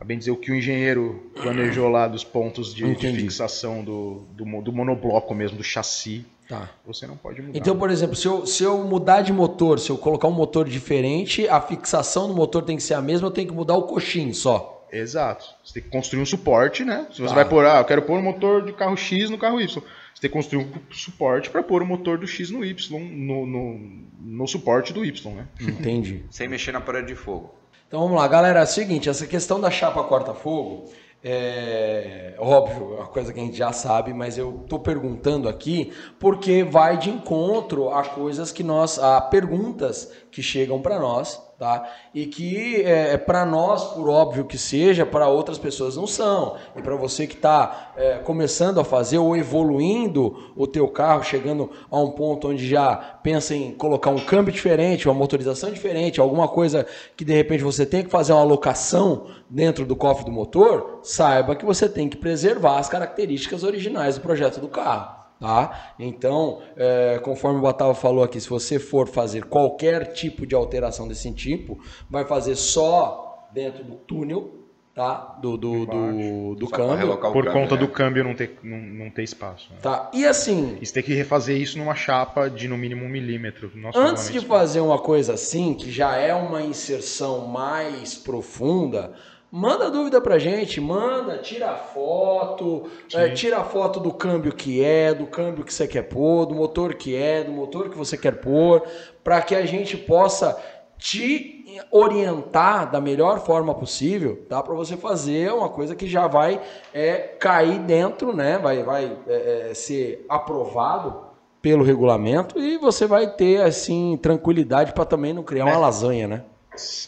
a 0.02 0.04
bem 0.04 0.18
dizer 0.18 0.32
o 0.32 0.36
que 0.36 0.52
o 0.52 0.56
engenheiro 0.56 1.32
planejou 1.36 1.88
lá 1.88 2.08
dos 2.08 2.24
pontos 2.24 2.74
de, 2.74 2.96
de 2.96 3.14
fixação 3.14 3.84
do, 3.84 4.24
do, 4.32 4.44
do 4.64 4.74
monobloco 4.74 5.36
mesmo, 5.36 5.58
do 5.58 5.64
chassi. 5.64 6.26
Tá. 6.50 6.72
Você 6.88 7.06
não 7.06 7.16
pode 7.16 7.40
mudar. 7.40 7.56
Então, 7.56 7.78
por 7.78 7.92
exemplo, 7.92 8.16
se 8.16 8.28
eu, 8.28 8.48
se 8.48 8.64
eu 8.64 8.80
mudar 8.84 9.22
de 9.22 9.32
motor, 9.32 9.80
se 9.80 9.92
eu 9.92 9.98
colocar 10.00 10.28
um 10.28 10.32
motor 10.34 10.68
diferente, 10.68 11.48
a 11.48 11.62
fixação 11.62 12.28
do 12.28 12.34
motor 12.34 12.64
tem 12.64 12.76
que 12.78 12.82
ser 12.82 12.96
a 12.96 13.02
mesma, 13.02 13.28
eu 13.28 13.32
tenho 13.32 13.48
que 13.50 13.54
mudar 13.54 13.76
o 13.76 13.84
coxim 13.84 14.34
só. 14.34 14.88
Exato. 14.92 15.46
Você 15.64 15.76
tem 15.76 15.84
que 15.84 15.90
construir 15.90 16.20
um 16.20 16.26
suporte, 16.26 16.84
né? 16.84 17.06
Se 17.12 17.22
você 17.22 17.30
Tá. 17.30 17.36
vai 17.36 17.48
pôr, 17.48 17.64
ah, 17.68 17.78
eu 17.78 17.86
quero 17.86 18.02
pôr 18.02 18.18
o 18.18 18.24
motor 18.24 18.64
do 18.64 18.74
carro 18.74 18.98
X 18.98 19.30
no 19.30 19.38
carro 19.38 19.62
Y. 19.62 19.68
Você 19.68 19.82
tem 20.20 20.30
que 20.32 20.36
construir 20.36 20.66
um 20.66 20.72
suporte 20.92 21.52
para 21.52 21.62
pôr 21.62 21.84
o 21.84 21.86
motor 21.86 22.18
do 22.18 22.26
X 22.26 22.50
no 22.50 22.66
Y, 22.66 22.76
no, 23.00 23.46
no, 23.46 23.80
no 24.20 24.48
suporte 24.48 24.92
do 24.92 25.06
Y, 25.06 25.32
né? 25.36 25.48
Entendi. 25.62 26.24
Sem 26.32 26.48
mexer 26.50 26.72
na 26.72 26.82
parede 26.82 27.10
de 27.10 27.16
fogo. 27.16 27.61
Então 27.92 28.04
vamos 28.04 28.16
lá, 28.16 28.26
galera. 28.26 28.62
É 28.62 28.64
o 28.64 28.68
seguinte, 28.68 29.10
essa 29.10 29.28
questão 29.28 29.60
da 29.60 29.70
chapa 29.70 30.02
corta-fogo 30.06 30.86
é 31.22 32.36
óbvio, 32.40 32.94
é 32.94 33.00
uma 33.00 33.08
coisa 33.08 33.34
que 33.34 33.40
a 33.42 33.44
gente 33.44 33.58
já 33.58 33.74
sabe, 33.74 34.14
mas 34.14 34.38
eu 34.38 34.64
tô 34.70 34.80
perguntando 34.80 35.50
aqui 35.50 35.92
porque 36.18 36.64
vai 36.64 36.98
de 36.98 37.10
encontro 37.10 37.90
a 37.90 38.04
coisas 38.04 38.50
que 38.50 38.64
nós, 38.64 38.98
a 38.98 39.20
perguntas 39.20 40.10
que 40.32 40.42
chegam 40.42 40.82
para 40.82 40.98
nós, 41.00 41.38
tá? 41.62 41.88
E 42.12 42.26
que 42.26 42.82
é, 42.82 43.16
para 43.18 43.46
nós, 43.46 43.84
por 43.94 44.10
óbvio 44.10 44.46
que 44.46 44.58
seja, 44.58 45.06
para 45.06 45.28
outras 45.28 45.60
pessoas 45.60 45.96
não 45.96 46.08
são. 46.08 46.56
E 46.76 46.82
para 46.82 46.96
você 46.96 47.28
que 47.28 47.36
está 47.36 47.94
começando 48.24 48.80
a 48.80 48.84
fazer 48.84 49.20
ou 49.20 49.38
evoluindo 49.38 50.52
o 50.56 50.66
teu 50.66 50.88
carro, 50.88 51.24
chegando 51.24 51.70
a 51.92 52.00
um 52.00 52.10
ponto 52.10 52.48
onde 52.48 52.68
já 52.68 52.96
pensa 52.96 53.54
em 53.54 53.74
colocar 53.74 54.10
um 54.10 54.20
câmbio 54.20 54.52
diferente, 54.52 55.08
uma 55.08 55.14
motorização 55.14 55.70
diferente, 55.72 56.20
alguma 56.20 56.48
coisa 56.48 56.88
que 57.16 57.24
de 57.24 57.34
repente 57.34 57.64
você 57.64 57.86
tem 57.86 58.04
que 58.04 58.10
fazer 58.10 58.34
uma 58.34 58.42
alocação 58.42 59.28
dentro 59.48 59.86
do 59.86 59.96
cofre 59.96 60.26
do 60.26 60.32
motor, 60.32 61.02
saiba 61.04 61.56
que 61.56 61.64
você 61.64 61.88
tem 61.88 62.10
que 62.10 62.18
preservar 62.18 62.80
as 62.80 62.90
características 62.90 63.64
originais 63.64 64.16
do 64.16 64.22
projeto 64.22 64.60
do 64.60 64.68
carro. 64.68 65.21
Tá? 65.42 65.96
Então, 65.98 66.62
é, 66.78 67.20
conforme 67.24 67.58
o 67.58 67.64
Batava 67.64 67.96
falou 67.96 68.24
aqui, 68.24 68.40
se 68.40 68.48
você 68.48 68.78
for 68.78 69.08
fazer 69.08 69.46
qualquer 69.46 70.14
tipo 70.14 70.46
de 70.46 70.54
alteração 70.54 71.08
desse 71.08 71.32
tipo, 71.32 71.80
vai 72.08 72.24
fazer 72.26 72.56
só 72.56 73.50
dentro 73.52 73.84
do 73.84 73.96
túnel 73.96 74.62
tá? 74.94 75.40
do, 75.42 75.58
do, 75.58 75.86
do, 75.88 76.56
do 76.56 76.68
câmbio. 76.68 77.18
Por 77.18 77.46
câmbio, 77.46 77.54
conta 77.54 77.74
né? 77.74 77.82
do 77.82 77.88
câmbio 77.88 78.24
não 78.24 78.36
ter, 78.36 78.60
não, 78.62 78.78
não 78.78 79.10
ter 79.10 79.24
espaço. 79.24 79.72
né? 79.72 79.80
Tá? 79.82 80.12
E 80.14 80.28
assim, 80.28 80.78
você 80.80 80.94
tem 80.94 81.02
que 81.02 81.16
refazer 81.16 81.60
isso 81.60 81.76
numa 81.80 81.96
chapa 81.96 82.48
de 82.48 82.68
no 82.68 82.78
mínimo 82.78 83.04
um 83.04 83.10
milímetro. 83.10 83.72
Nosso 83.74 83.98
Antes 83.98 84.32
de 84.32 84.42
fazer 84.42 84.80
uma 84.82 85.00
coisa 85.00 85.34
assim, 85.34 85.74
que 85.74 85.92
já 85.92 86.18
é 86.18 86.36
uma 86.36 86.62
inserção 86.62 87.48
mais 87.48 88.14
profunda, 88.14 89.16
manda 89.52 89.92
dúvida 89.92 90.22
pra 90.22 90.40
gente, 90.40 90.80
manda, 90.80 91.38
tira 91.40 91.76
foto, 91.76 92.90
é, 93.14 93.30
tira 93.30 93.64
foto 93.64 94.00
do 94.00 94.14
câmbio 94.14 94.54
que 94.54 94.84
é, 94.84 95.14
do 95.14 95.28
câmbio 95.28 95.66
que 95.66 95.74
você 95.74 95.88
quer 95.88 96.04
pôr, 96.04 96.46
do 96.46 96.56
motor 96.56 96.94
que 96.94 97.16
é, 97.16 97.44
do 97.44 97.52
motor 97.52 97.90
que 97.90 97.98
você 97.98 98.18
quer 98.18 98.40
pôr, 98.40 98.82
para 99.24 99.42
que 99.42 99.54
a 99.54 99.66
gente 99.66 99.98
possa 99.98 100.58
te 100.98 101.66
orientar 101.92 102.92
da 102.92 103.02
melhor 103.02 103.40
forma 103.40 103.74
possível, 103.74 104.46
tá? 104.48 104.62
Para 104.62 104.76
você 104.76 104.96
fazer 104.96 105.52
uma 105.52 105.70
coisa 105.70 105.96
que 105.96 106.08
já 106.08 106.28
vai 106.28 106.62
é, 106.94 107.18
cair 107.40 107.80
dentro, 107.80 108.36
né? 108.36 108.58
Vai, 108.58 108.84
vai 108.84 109.18
é, 109.28 109.70
é, 109.70 109.74
ser 109.74 110.26
aprovado 110.30 111.32
pelo 111.62 111.84
regulamento 111.84 112.60
e 112.60 112.78
você 112.78 113.06
vai 113.06 113.28
ter 113.28 113.62
assim 113.62 114.18
tranquilidade 114.22 114.94
para 114.94 115.06
também 115.06 115.34
não 115.34 115.44
criar 115.44 115.66
uma 115.66 115.78
lasanha, 115.78 116.28
né? 116.28 116.44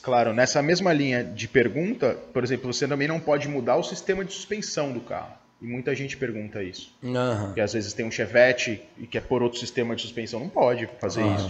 Claro, 0.01 0.33
nessa 0.33 0.61
mesma 0.61 0.91
linha 0.91 1.23
de 1.23 1.47
pergunta, 1.47 2.17
por 2.33 2.43
exemplo, 2.43 2.71
você 2.73 2.87
também 2.87 3.07
não 3.07 3.19
pode 3.19 3.47
mudar 3.47 3.77
o 3.77 3.83
sistema 3.83 4.23
de 4.25 4.33
suspensão 4.33 4.91
do 4.91 4.99
carro. 4.99 5.33
E 5.61 5.65
muita 5.65 5.95
gente 5.95 6.17
pergunta 6.17 6.61
isso. 6.61 6.93
Aham. 7.03 7.45
Porque 7.47 7.61
às 7.61 7.71
vezes 7.71 7.93
tem 7.93 8.05
um 8.05 8.11
Chevette 8.11 8.81
e 8.97 9.07
quer 9.07 9.21
pôr 9.21 9.41
outro 9.41 9.57
sistema 9.59 9.95
de 9.95 10.01
suspensão. 10.01 10.41
Não 10.41 10.49
pode 10.49 10.89
fazer 10.99 11.23
Ah. 11.23 11.35
isso. 11.35 11.49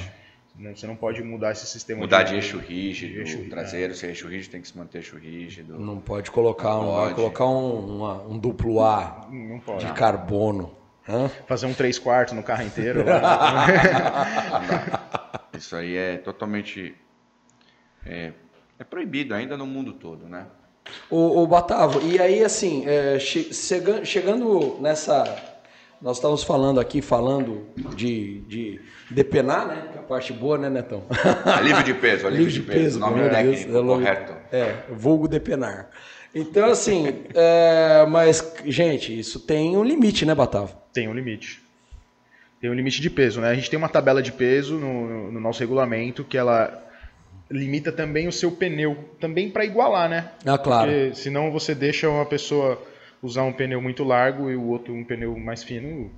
Não- 0.56 0.76
Você 0.76 0.86
não 0.86 0.96
pode 0.96 1.24
mudar 1.24 1.52
esse 1.54 1.66
sistema 1.66 2.02
Mudar 2.02 2.22
de 2.22 2.36
eixo 2.36 2.60
rígido, 2.60 3.14
de 3.14 3.20
eixo, 3.22 3.50
traseiro, 3.50 3.96
se 3.96 4.06
é 4.06 4.10
eixo 4.10 4.28
rígido, 4.28 4.52
tem 4.52 4.62
que 4.62 4.68
se 4.68 4.78
manter 4.78 5.00
eixo 5.00 5.18
rígido. 5.18 5.80
Não 5.80 5.98
pode 5.98 6.30
colocar, 6.30 6.70
Não 6.76 6.84
não 6.86 6.92
vai 6.94 7.04
pode. 7.06 7.16
colocar 7.16 7.46
um, 7.48 7.96
uma- 7.98 8.22
um 8.28 8.38
duplo 8.38 8.80
A 8.84 9.28
Não 9.32 9.60
pode. 9.60 9.84
de 9.84 9.92
carbono. 9.94 10.78
Hã? 11.10 11.28
Fazer 11.48 11.66
um 11.66 11.74
3 11.74 11.98
quartos 11.98 12.36
no 12.36 12.44
carro 12.44 12.62
inteiro. 12.62 13.04
lá. 13.10 13.66
Isso 15.58 15.76
aí 15.76 15.96
é 15.98 16.18
totalmente. 16.18 16.94
É, 18.06 18.32
é 18.80 18.84
proibido 18.84 19.34
ainda 19.34 19.56
no 19.58 19.66
mundo 19.66 19.94
todo, 19.94 20.26
né? 20.28 20.46
O, 21.10 21.42
o 21.42 21.48
Batavo, 21.48 22.02
e 22.06 22.20
aí 22.20 22.44
assim, 22.44 22.84
é, 22.86 23.18
che- 23.20 23.54
chega- 23.54 24.04
chegando 24.04 24.78
nessa. 24.82 25.24
Nós 26.02 26.18
estávamos 26.18 26.44
falando 26.44 26.82
aqui, 26.82 27.02
falando 27.02 27.66
de, 27.96 28.42
de 28.42 28.82
depenar, 29.10 29.66
né? 29.68 29.88
Que 29.94 29.98
é 29.98 30.02
a 30.02 30.04
parte 30.04 30.34
boa, 30.34 30.58
né, 30.58 30.70
Netão? 30.70 31.04
Alívio 31.46 31.82
de 31.84 31.94
peso, 31.94 32.28
alívio 32.28 32.52
de 32.52 32.62
peso. 32.62 33.00
Nome 33.00 33.22
meu 33.22 33.30
Deus, 33.30 33.34
técnico 33.60 33.70
é 33.78 33.80
logo- 33.82 34.00
correto. 34.02 34.34
É, 34.52 34.76
vulgo 34.92 35.28
depenar. 35.30 35.90
Então, 36.36 36.66
assim, 36.70 37.24
é, 37.34 38.06
mas, 38.10 38.54
gente, 38.66 39.18
isso 39.18 39.40
tem 39.40 39.78
um 39.78 39.84
limite, 39.84 40.26
né, 40.26 40.36
Batavo? 40.36 40.76
tem 40.92 41.08
um 41.08 41.14
limite. 41.14 41.64
Tem 42.60 42.70
um 42.70 42.74
limite 42.74 43.02
de 43.02 43.10
peso, 43.10 43.40
né? 43.40 43.50
A 43.50 43.56
gente 43.56 43.70
tem 43.70 43.80
uma 43.80 43.90
tabela 43.90 44.22
de 44.22 44.32
peso 44.34 44.76
no, 44.78 45.32
no 45.32 45.40
nosso 45.40 45.60
regulamento 45.62 46.24
que 46.26 46.38
ela 46.38 46.84
limita 47.50 47.92
também 47.92 48.28
o 48.28 48.32
seu 48.32 48.52
pneu, 48.52 49.10
também 49.20 49.50
para 49.50 49.66
igualar, 49.66 50.10
né? 50.10 50.30
Ah, 50.46 50.58
claro. 50.58 50.90
Porque 50.92 51.16
senão 51.16 51.52
você 51.52 51.76
deixa 51.76 52.10
uma 52.10 52.26
pessoa 52.26 52.82
usar 53.22 53.44
um 53.44 53.54
pneu 53.54 53.82
muito 53.82 54.04
largo 54.04 54.50
e 54.50 54.56
o 54.56 54.64
outro 54.68 54.94
um 54.94 55.04
pneu 55.04 55.38
mais 55.38 55.64
fino 55.64 56.12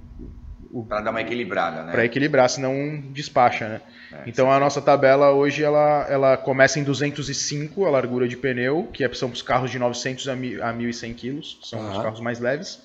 Pra 0.90 1.00
dar 1.00 1.12
uma 1.12 1.22
equilibrada, 1.22 1.84
né? 1.84 1.92
para 1.94 2.04
equilibrar, 2.04 2.50
senão 2.50 2.74
um 2.74 3.00
despacha, 3.14 3.70
né? 3.70 3.82
então 4.28 4.52
a 4.52 4.60
nossa 4.60 4.82
tabela 4.82 5.32
hoje 5.32 5.64
ela, 5.64 6.06
ela 6.10 6.36
começa 6.36 6.78
em 6.80 6.84
205 6.84 7.86
a 7.86 7.90
largura 7.90 8.28
de 8.28 8.36
pneu, 8.36 8.90
que 8.92 9.02
é- 9.04 9.14
são 9.14 9.30
os 9.30 9.42
carros 9.42 9.72
de 9.72 9.80
900 9.80 10.28
a, 10.28 10.36
mil- 10.36 10.62
a 10.62 10.74
1.100 10.74 11.14
quilos, 11.14 11.58
que 11.62 11.68
são 11.70 11.80
os 11.90 11.98
Ah. 11.98 12.02
carros 12.04 12.20
mais 12.20 12.40
leves. 12.42 12.82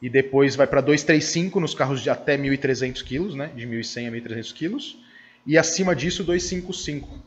E 0.00 0.08
depois 0.08 0.54
vai 0.54 0.66
para 0.68 0.80
235 0.80 1.58
nos 1.58 1.74
carros 1.74 2.00
de 2.00 2.08
até 2.10 2.36
1.300 2.36 3.02
quilos, 3.02 3.34
né? 3.34 3.50
De 3.56 3.66
1.100 3.66 4.06
a 4.06 4.10
1.300 4.12 4.52
quilos. 4.52 4.96
E 5.46 5.58
acima 5.58 5.94
disso 5.96 6.22
255. 6.22 7.18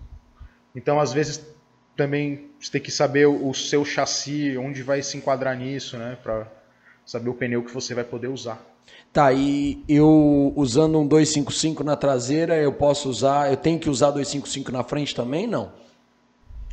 Então 0.77 0.99
às 0.99 1.11
vezes 1.11 1.43
também 1.95 2.51
você 2.59 2.71
tem 2.71 2.81
que 2.81 2.91
saber 2.91 3.27
o, 3.27 3.49
o 3.49 3.53
seu 3.55 3.83
chassi, 3.83 4.55
onde 4.57 4.83
vai 4.83 5.01
se 5.01 5.17
enquadrar 5.17 5.57
nisso, 5.57 5.97
né? 5.97 6.15
Para 6.21 6.47
saber 7.03 7.29
o 7.29 7.33
pneu 7.33 7.63
que 7.63 7.73
você 7.73 7.95
vai 7.95 8.03
poder 8.03 8.27
usar. 8.27 8.61
Tá, 9.11 9.33
e 9.33 9.83
eu 9.89 10.53
usando 10.55 10.99
um 10.99 11.07
255 11.07 11.83
na 11.83 11.95
traseira, 11.95 12.55
eu 12.55 12.71
posso 12.71 13.09
usar, 13.09 13.49
eu 13.49 13.57
tenho 13.57 13.79
que 13.79 13.89
usar 13.89 14.11
255 14.11 14.71
na 14.71 14.83
frente 14.83 15.15
também? 15.15 15.47
Não. 15.47 15.71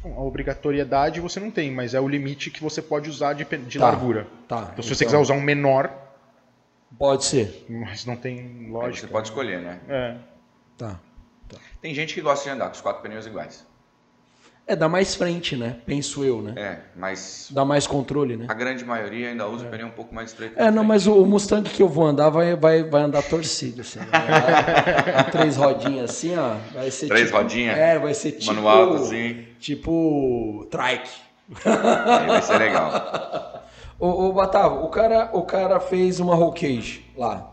A 0.04 0.20
obrigatoriedade 0.20 1.18
você 1.20 1.40
não 1.40 1.50
tem, 1.50 1.70
mas 1.70 1.94
é 1.94 2.00
o 2.00 2.06
limite 2.06 2.50
que 2.50 2.62
você 2.62 2.82
pode 2.82 3.08
usar 3.08 3.32
de, 3.32 3.44
de 3.44 3.78
Tá, 3.78 3.86
largura. 3.86 4.26
Tá. 4.46 4.68
Então, 4.72 4.82
se 4.84 4.94
você 4.94 5.06
quiser 5.06 5.16
usar 5.18 5.32
um 5.34 5.40
menor, 5.40 5.90
Pode 6.98 7.24
ser. 7.24 7.64
mas 7.68 8.04
não 8.04 8.14
tem 8.14 8.38
Aí 8.38 8.70
lógica. 8.70 9.06
você 9.06 9.12
pode 9.12 9.28
escolher, 9.28 9.60
né? 9.62 9.80
É. 9.88 10.16
Tá. 10.76 11.00
Tem 11.80 11.94
gente 11.94 12.14
que 12.14 12.20
gosta 12.20 12.44
de 12.44 12.50
andar 12.50 12.66
com 12.66 12.74
os 12.74 12.80
quatro 12.82 13.02
pneus 13.02 13.26
iguais. 13.26 13.66
É, 14.66 14.74
dá 14.74 14.88
mais 14.88 15.14
frente, 15.14 15.56
né? 15.56 15.76
Penso 15.84 16.24
eu, 16.24 16.40
né? 16.40 16.54
É, 16.56 16.78
mas 16.96 17.48
Dá 17.50 17.66
mais 17.66 17.86
controle, 17.86 18.34
né? 18.34 18.46
a 18.48 18.54
grande 18.54 18.82
maioria 18.82 19.28
ainda 19.28 19.46
usa 19.46 19.66
o 19.66 19.68
pneu 19.68 19.86
um 19.86 19.90
pouco 19.90 20.14
mais 20.14 20.30
estreito. 20.30 20.54
É, 20.58 20.64
não, 20.64 20.72
frente. 20.72 20.86
mas 20.86 21.06
o, 21.06 21.22
o 21.22 21.26
Mustang 21.26 21.68
que 21.68 21.82
eu 21.82 21.88
vou 21.88 22.06
andar 22.06 22.30
vai, 22.30 22.56
vai, 22.56 22.82
vai 22.82 23.02
andar 23.02 23.22
torcido, 23.22 23.82
assim. 23.82 23.98
né? 23.98 24.06
Três 25.30 25.56
rodinhas 25.56 26.10
assim, 26.10 26.34
ó. 26.36 26.56
Vai 26.72 26.90
ser 26.90 27.08
Três 27.08 27.26
tipo, 27.26 27.36
rodinhas? 27.36 27.76
É, 27.76 27.98
vai 27.98 28.14
ser 28.14 28.32
tipo. 28.32 28.54
Manual, 28.54 28.94
assim. 28.94 29.44
Tipo. 29.60 30.66
Trike. 30.70 31.10
Aí 31.64 32.26
vai 32.26 32.42
ser 32.42 32.58
legal. 32.58 33.62
Ô, 34.00 34.26
ô 34.26 34.32
Batavo, 34.32 34.84
o 34.84 34.88
cara, 34.88 35.30
o 35.32 35.42
cara 35.42 35.78
fez 35.78 36.18
uma 36.20 36.34
roll 36.34 36.52
cage 36.52 37.04
lá. 37.16 37.50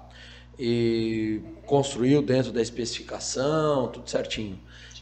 E 0.57 1.41
construiu 1.66 2.22
dentro 2.22 2.51
da 2.51 2.62
especificação, 2.62 3.88
tudo 3.89 4.09
certinho. 4.09 4.59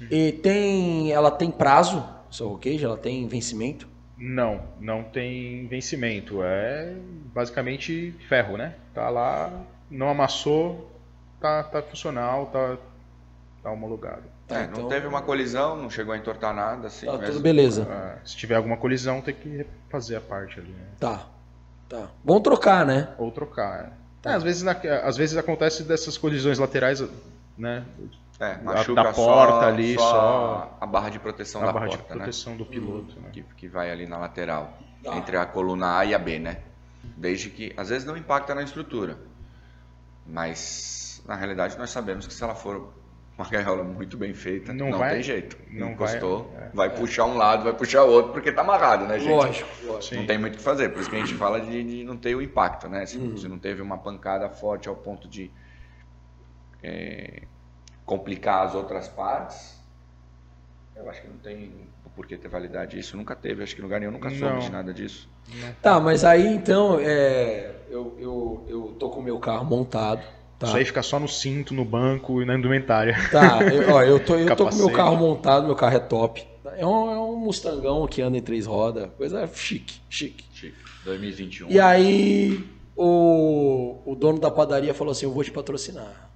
E 0.09 0.31
tem. 0.33 1.11
Ela 1.11 1.31
tem 1.31 1.49
prazo, 1.51 2.03
roll 2.39 2.57
cage? 2.57 2.83
Ela 2.85 2.97
tem 2.97 3.27
vencimento? 3.27 3.87
Não, 4.17 4.61
não 4.79 5.03
tem 5.03 5.65
vencimento. 5.67 6.43
É 6.43 6.93
basicamente 7.33 8.13
ferro, 8.27 8.57
né? 8.57 8.75
Tá 8.93 9.09
lá, 9.09 9.51
não 9.89 10.09
amassou, 10.09 10.91
tá, 11.39 11.63
tá 11.63 11.81
funcional, 11.81 12.47
tá, 12.47 12.77
tá 13.63 13.71
homologado. 13.71 14.23
Tá, 14.47 14.61
É, 14.61 14.67
não 14.67 14.87
teve 14.89 15.07
uma 15.07 15.21
colisão, 15.21 15.77
não 15.77 15.89
chegou 15.89 16.13
a 16.13 16.17
entortar 16.17 16.53
nada, 16.53 16.87
assim. 16.87 17.05
Tá, 17.05 17.17
tudo 17.19 17.39
beleza. 17.39 17.87
Ah, 17.89 18.17
se 18.25 18.35
tiver 18.35 18.55
alguma 18.55 18.75
colisão, 18.77 19.21
tem 19.21 19.33
que 19.35 19.65
fazer 19.89 20.15
a 20.17 20.21
parte 20.21 20.59
ali, 20.59 20.69
né? 20.69 20.85
Tá. 20.99 21.25
Tá. 21.87 22.09
Vamos 22.23 22.43
trocar, 22.43 22.85
né? 22.85 23.09
Ou 23.17 23.31
trocar. 23.31 23.93
É. 24.25 24.29
É, 24.29 24.33
às, 24.33 24.43
vezes, 24.43 24.63
na- 24.63 24.73
às 25.03 25.15
vezes 25.17 25.37
acontece 25.37 25.83
dessas 25.83 26.17
colisões 26.17 26.59
laterais, 26.59 27.01
né? 27.57 27.85
É, 28.39 28.57
machuca 28.63 29.03
da 29.03 29.13
só- 29.13 29.25
porta 29.25 29.65
ali, 29.67 29.95
só, 29.95 29.99
só- 30.09 30.77
a 30.79 30.85
barra 30.85 31.09
de 31.09 31.19
proteção 31.19 31.59
Na 31.61 31.67
da 31.67 31.73
barra 31.73 31.87
porta, 31.87 32.03
de 32.03 32.09
proteção 32.19 32.55
do 32.55 32.65
piloto, 32.65 33.15
né? 33.17 33.23
né? 33.25 33.29
Que, 33.33 33.43
que 33.43 33.67
vai 33.67 33.91
ali 33.91 34.05
na 34.07 34.17
lateral, 34.17 34.77
Tá. 35.03 35.17
entre 35.17 35.35
a 35.35 35.45
coluna 35.45 35.97
A 35.97 36.05
e 36.05 36.15
a 36.15 36.19
B, 36.19 36.39
né? 36.39 36.59
Desde 37.17 37.49
que, 37.49 37.73
às 37.75 37.89
vezes 37.89 38.05
não 38.05 38.15
impacta 38.15 38.55
na 38.55 38.63
estrutura, 38.63 39.17
mas 40.25 41.21
na 41.27 41.35
realidade 41.35 41.77
nós 41.77 41.89
sabemos 41.89 42.25
que 42.27 42.33
se 42.33 42.43
ela 42.43 42.55
for 42.55 42.93
uma 43.37 43.47
gaiola 43.49 43.83
muito 43.83 44.17
bem 44.17 44.33
feita, 44.33 44.73
Não 44.73 44.89
não, 44.89 44.99
vai- 44.99 45.13
tem 45.15 45.23
jeito. 45.23 45.57
não 45.71 45.91
Encostou, 45.91 46.51
vai- 46.53 46.63
é. 46.63 46.69
vai, 46.73 46.89
puxar 46.95 47.25
um 47.25 47.37
lado, 47.37 47.63
vai 47.63 47.73
puxar 47.73 48.03
o 48.03 48.09
outro, 48.09 48.33
porque 48.33 48.51
tá 48.51 48.61
amarrado, 48.61 49.05
né, 49.05 49.17
gente? 49.19 49.29
Lógico, 49.31 49.69
lógico. 49.85 50.15
Não 50.15 50.25
tem 50.25 50.37
muito 50.37 50.55
o 50.55 50.57
que 50.57 50.63
fazer, 50.63 50.89
por 50.89 50.99
isso 51.01 51.09
que 51.09 51.15
a 51.15 51.19
gente 51.19 51.35
fala 51.35 51.61
de, 51.61 51.83
de 51.83 52.03
não 52.03 52.17
ter 52.17 52.35
o 52.35 52.41
impacto, 52.41 52.87
né? 52.89 53.05
Se, 53.05 53.17
se 53.37 53.47
não 53.47 53.57
teve 53.59 53.81
uma 53.81 53.97
pancada 53.97 54.49
forte 54.49 54.89
ao 54.89 54.95
ponto 54.95 55.27
de 55.27 55.49
é, 56.83 57.43
complicar 58.09 58.65
as 58.65 58.73
outras 58.73 59.07
partes, 59.07 59.79
eu 60.95 61.07
acho 61.07 61.21
que 61.21 61.27
não 61.27 61.37
tem 61.37 61.71
o 62.03 62.09
porquê 62.09 62.35
ter 62.35 62.47
validade 62.47 62.97
isso. 62.97 63.15
Nunca 63.15 63.35
teve, 63.35 63.61
acho 63.61 63.75
que 63.75 63.83
lugar 63.83 63.99
nenhum 63.99 64.11
nunca 64.11 64.31
soube 64.31 64.55
Não. 64.55 64.59
de 64.59 64.71
nada 64.71 64.91
disso. 64.91 65.29
Tá, 65.79 65.99
mas 65.99 66.23
aí 66.23 66.47
então, 66.47 66.97
é, 66.99 67.71
eu, 67.87 68.17
eu, 68.17 68.65
eu 68.67 68.95
tô 68.99 69.11
com 69.11 69.19
o 69.19 69.23
meu 69.23 69.37
carro 69.37 69.63
montado. 69.63 70.23
Tá, 70.57 70.65
Isso 70.65 70.77
aí 70.77 70.85
fica 70.85 71.03
só 71.03 71.19
no 71.19 71.27
cinto, 71.27 71.71
no 71.71 71.85
banco 71.85 72.41
e 72.41 72.45
na 72.45 72.55
indumentária. 72.55 73.15
tá 73.31 73.61
eu, 73.63 73.93
ó, 73.93 74.01
eu 74.01 74.19
tô, 74.19 74.35
eu 74.41 74.55
tô 74.55 74.67
com 74.67 74.75
o 74.75 74.77
meu 74.77 74.91
carro 74.91 75.15
montado, 75.15 75.67
meu 75.67 75.75
carro 75.75 75.95
é 75.95 75.99
top. 75.99 76.43
É 76.77 76.85
um, 76.85 77.11
é 77.11 77.19
um 77.19 77.35
Mustangão 77.37 78.07
que 78.07 78.23
anda 78.23 78.37
em 78.37 78.41
três 78.41 78.65
rodas, 78.65 79.07
coisa 79.17 79.47
chique, 79.53 80.01
chique. 80.09 80.43
Chique. 80.51 80.75
2021. 81.05 81.69
E 81.69 81.79
aí 81.79 82.67
o, 82.95 84.01
o 84.03 84.15
dono 84.15 84.39
da 84.39 84.49
padaria 84.49 84.95
falou 84.95 85.11
assim, 85.11 85.25
eu 85.27 85.31
vou 85.31 85.43
te 85.43 85.51
patrocinar. 85.51 86.29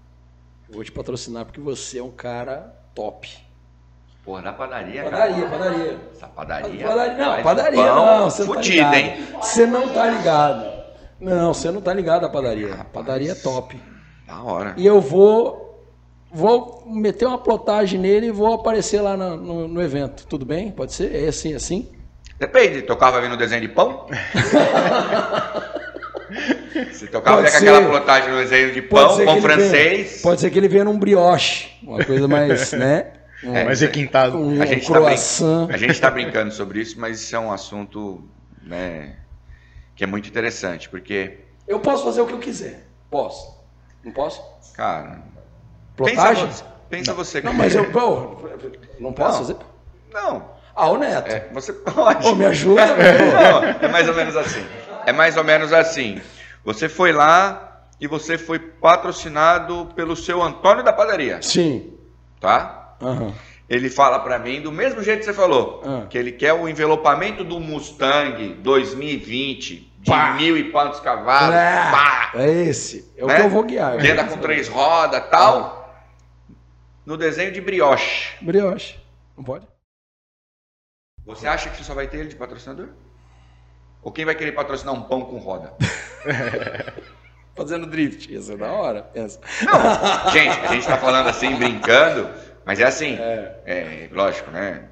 Eu 0.74 0.78
vou 0.78 0.84
te 0.84 0.92
patrocinar 0.92 1.46
porque 1.46 1.62
você 1.62 2.00
é 2.00 2.04
um 2.04 2.10
cara 2.10 2.74
top. 2.96 3.30
Porra, 4.26 4.42
na 4.42 4.54
padaria, 4.54 5.04
Padaria, 5.04 5.46
cara. 5.46 5.50
padaria. 5.50 6.00
Essa 6.16 6.28
padaria. 6.28 6.88
Padaria, 6.88 7.18
não, 7.18 7.44
padaria 7.44 7.84
pão 7.84 7.96
não, 7.96 8.30
você 8.32 8.44
não 8.44 8.54
fudido, 8.56 8.82
tá 8.84 8.92
ligado. 8.96 9.06
hein? 9.20 9.28
Você 9.40 9.66
não 9.68 9.90
tá 9.94 10.10
ligado. 10.10 10.74
Não, 11.20 11.54
você 11.54 11.70
não 11.72 11.80
tá 11.82 11.94
ligado 11.94 12.26
a 12.26 12.30
padaria. 12.30 12.74
A 12.74 12.84
padaria 12.86 13.34
é 13.34 13.36
top. 13.36 13.80
Da 14.26 14.42
hora. 14.42 14.74
E 14.78 14.86
eu 14.88 15.00
vou 15.00 15.86
vou 16.32 16.84
meter 16.88 17.28
uma 17.28 17.38
plotagem 17.38 18.00
nele 18.00 18.28
e 18.28 18.32
vou 18.32 18.52
aparecer 18.54 19.00
lá 19.00 19.16
no, 19.16 19.38
no, 19.38 19.68
no 19.68 19.80
evento. 19.82 20.26
Tudo 20.26 20.44
bem? 20.44 20.72
Pode 20.72 20.92
ser? 20.94 21.14
É 21.14 21.28
assim, 21.28 21.54
assim? 21.54 21.92
Depende, 22.40 22.82
tocava 22.82 23.22
vendo 23.22 23.38
desenho 23.38 23.62
de 23.62 23.68
pão? 23.68 24.08
Se 26.94 27.08
com 27.08 27.22
ser. 27.48 27.58
aquela 27.58 27.82
plotagem 27.90 28.30
no 28.32 28.38
desenho 28.38 28.72
de 28.74 28.82
pão, 28.82 29.08
pão 29.08 29.16
ele 29.22 29.26
venha- 29.26 29.42
francês. 29.42 30.22
pode 30.22 30.42
ser 30.42 30.50
que 30.50 30.58
ele 30.58 30.68
venha 30.68 30.84
num 30.86 30.98
brioche. 30.98 31.70
Uma 31.84 32.04
coisa 32.04 32.28
mais, 32.28 32.72
né? 32.74 33.12
Um, 33.44 33.56
É, 33.56 33.64
Mais 33.66 33.82
requintado. 33.82 34.38
um 34.38 34.62
A 34.62 34.66
gente, 34.66 34.88
tá 34.88 34.94
croissant. 34.94 35.66
brin... 35.68 35.76
a 35.76 35.78
gente 35.78 36.00
tá 36.02 36.10
brincando 36.10 36.54
sobre 36.54 36.80
isso, 36.80 37.00
mas 37.00 37.20
isso 37.22 37.36
é 37.36 37.40
um 37.40 37.52
assunto 37.52 38.24
né, 38.62 39.18
que 39.96 40.04
é 40.04 40.08
muito 40.08 40.28
interessante, 40.30 40.88
porque, 40.90 41.40
Eu 41.68 41.80
posso 41.80 42.06
fazer 42.06 42.22
o 42.22 42.26
que 42.26 42.34
eu 42.34 42.40
quiser. 42.40 42.88
Posso. 43.12 43.62
Não 44.04 44.12
posso? 44.12 44.42
cara, 44.74 45.22
Plotagem? 45.96 46.46
pensa, 46.48 46.56
você, 46.58 46.64
pensa 46.90 47.14
você 47.14 47.42
Não, 47.42 47.54
mas 47.54 47.76
eu 47.76 47.86
pô, 47.92 48.38
não 49.00 49.14
posso 49.14 49.40
Não. 49.40 49.46
fazer? 49.46 49.56
Não, 50.14 50.50
Ah, 50.76 50.90
o 50.90 50.98
Neto. 50.98 51.30
é, 51.32 51.48
você 51.54 51.72
pode. 51.84 52.26
Ô, 52.28 52.36
me 52.36 52.46
ajuda, 52.46 52.82
Não, 52.88 53.64
é 53.64 53.88
mais 53.90 54.08
ou 54.08 54.16
menos 54.16 54.36
assim. 54.38 54.64
É 55.06 55.12
mais 55.14 55.38
ou 55.38 55.44
menos 55.44 55.72
assim. 55.74 56.22
Você 56.64 56.88
foi 56.90 57.12
lá 57.12 57.82
e 58.00 58.08
você 58.08 58.38
foi 58.38 58.60
patrocinado 58.60 59.88
pelo 59.96 60.16
seu 60.16 60.42
Antônio 60.42 60.84
da 60.84 60.94
padaria, 60.94 61.42
Sim. 61.42 61.98
tá? 62.40 62.96
Aham. 63.02 63.34
Ele 63.70 63.90
fala 63.90 64.20
pra 64.20 64.38
mim 64.38 64.62
do 64.62 64.72
mesmo 64.72 65.02
jeito 65.02 65.20
que 65.20 65.26
você 65.26 65.34
falou, 65.34 65.82
Ah. 65.86 66.06
que 66.10 66.18
ele 66.18 66.32
quer 66.32 66.54
o 66.54 66.68
envelopamento 66.68 67.44
do 67.44 67.60
Mustang 67.60 68.54
2020 68.56 69.92
de 70.00 70.12
Pá. 70.12 70.34
mil 70.34 70.58
e 70.58 70.70
quantos 70.70 71.00
cavalos, 71.00 71.56
É, 71.56 71.90
pá, 71.92 72.32
é 72.36 72.50
esse. 72.66 73.10
É 73.18 73.24
o 73.24 73.28
Né? 73.28 73.36
que 73.38 73.42
eu 73.44 73.50
vou 73.50 73.64
guiar. 73.64 73.98
Venda 73.98 74.26
com 74.26 74.38
três 74.38 74.68
rodas, 74.68 75.24
tal, 75.30 75.96
no 77.06 77.16
desenho 77.18 77.52
de 77.54 77.62
brioche. 77.62 78.36
Brioche. 78.42 79.00
Não 79.36 79.44
pode? 79.44 79.66
Você 81.26 81.48
acha 81.48 81.70
que 81.70 81.78
você 81.78 81.84
só 81.86 81.94
vai 81.94 82.08
ter 82.08 82.18
ele 82.18 82.30
de 82.30 82.36
patrocinador? 82.36 82.90
Ou 84.04 84.12
quem 84.12 84.26
vai 84.26 84.36
querer 84.36 84.52
patrocinar 84.52 84.94
um 84.94 85.04
pão 85.04 85.22
com 85.22 85.38
roda? 85.38 85.74
Fazendo 87.56 87.86
drift. 87.86 88.34
Isso 88.34 88.52
é 88.52 88.58
da 88.58 88.72
hora. 88.72 89.04
Pensa. 89.04 89.40
Não, 89.62 90.32
gente, 90.32 90.60
a 90.60 90.68
gente 90.74 90.88
tá 90.88 90.98
falando 90.98 91.30
assim, 91.30 91.56
brincando, 91.56 92.30
mas 92.66 92.80
é 92.80 92.84
assim, 92.84 93.16
É. 93.20 93.62
é 93.66 94.10
lógico, 94.12 94.50
né? 94.52 94.90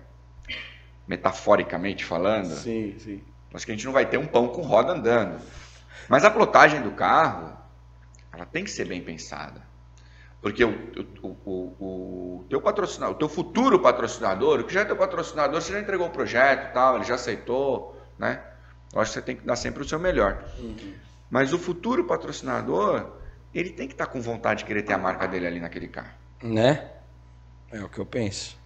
Metaforicamente 1.07 2.05
falando, 2.05 2.53
Sim, 2.53 2.95
sim. 2.99 3.23
Mas 3.51 3.65
que 3.65 3.71
a 3.71 3.75
gente 3.75 3.85
não 3.85 3.91
vai 3.91 4.05
ter 4.05 4.17
um 4.17 4.25
pão 4.25 4.47
com 4.47 4.61
roda 4.61 4.93
andando. 4.93 5.41
Mas 6.07 6.23
a 6.23 6.31
plotagem 6.31 6.81
do 6.81 6.91
carro, 6.91 7.51
ela 8.31 8.45
tem 8.45 8.63
que 8.63 8.71
ser 8.71 8.85
bem 8.85 9.01
pensada. 9.01 9.61
Porque 10.41 10.63
o, 10.63 10.69
o, 11.21 11.27
o, 11.45 12.37
o 12.39 12.45
teu 12.49 12.61
patrocinador, 12.61 13.15
o 13.15 13.19
teu 13.19 13.27
futuro 13.29 13.79
patrocinador, 13.79 14.59
o 14.61 14.63
que 14.63 14.73
já 14.73 14.81
é 14.81 14.85
teu 14.85 14.95
patrocinador, 14.95 15.61
você 15.61 15.73
já 15.73 15.79
entregou 15.79 16.07
o 16.07 16.11
projeto 16.11 16.69
e 16.69 16.73
tal, 16.73 16.95
ele 16.95 17.03
já 17.05 17.15
aceitou, 17.15 17.99
né? 18.17 18.41
Eu 18.93 19.01
acho 19.01 19.11
que 19.11 19.19
você 19.19 19.21
tem 19.21 19.35
que 19.35 19.45
dar 19.45 19.55
sempre 19.55 19.81
o 19.81 19.87
seu 19.87 19.99
melhor. 19.99 20.43
Mas 21.29 21.53
o 21.53 21.57
futuro 21.57 22.03
patrocinador, 22.03 23.09
ele 23.53 23.69
tem 23.69 23.87
que 23.87 23.93
estar 23.93 24.07
com 24.07 24.21
vontade 24.21 24.59
de 24.59 24.65
querer 24.65 24.83
ter 24.83 24.93
a 24.93 24.97
marca 24.97 25.27
dele 25.27 25.47
ali 25.47 25.59
naquele 25.59 25.87
carro. 25.87 26.11
Né? 26.43 26.89
É 27.71 27.81
o 27.81 27.87
que 27.87 27.99
eu 27.99 28.05
penso. 28.05 28.57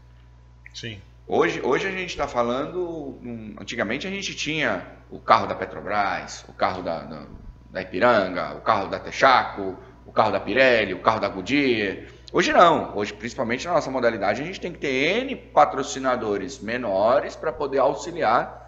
Sim. 0.74 1.00
Hoje, 1.28 1.62
hoje 1.62 1.88
a 1.88 1.92
gente 1.92 2.10
está 2.10 2.28
falando. 2.28 3.20
Antigamente 3.60 4.08
a 4.08 4.10
gente 4.10 4.36
tinha 4.36 4.86
o 5.12 5.20
carro 5.20 5.46
da 5.46 5.56
Petrobras, 5.56 6.44
o 6.48 6.54
carro 6.54 6.82
da, 6.82 7.02
da, 7.04 7.26
da 7.70 7.82
Ipiranga, 7.82 8.56
o 8.56 8.62
carro 8.62 8.88
da 8.88 9.00
Texaco, 9.00 9.78
o 10.06 10.12
carro 10.12 10.32
da 10.32 10.40
Pirelli, 10.40 10.94
o 10.94 11.02
carro 11.02 11.20
da 11.20 11.30
Goodyear. 11.30 12.08
Hoje 12.34 12.52
não. 12.52 12.98
Hoje, 12.98 13.14
principalmente 13.14 13.66
na 13.68 13.74
nossa 13.74 13.92
modalidade, 13.92 14.42
a 14.42 14.46
gente 14.46 14.60
tem 14.60 14.72
que 14.72 14.80
ter 14.80 15.22
N 15.22 15.36
patrocinadores 15.36 16.60
menores 16.60 17.36
para 17.36 17.52
poder 17.52 17.78
auxiliar 17.78 18.65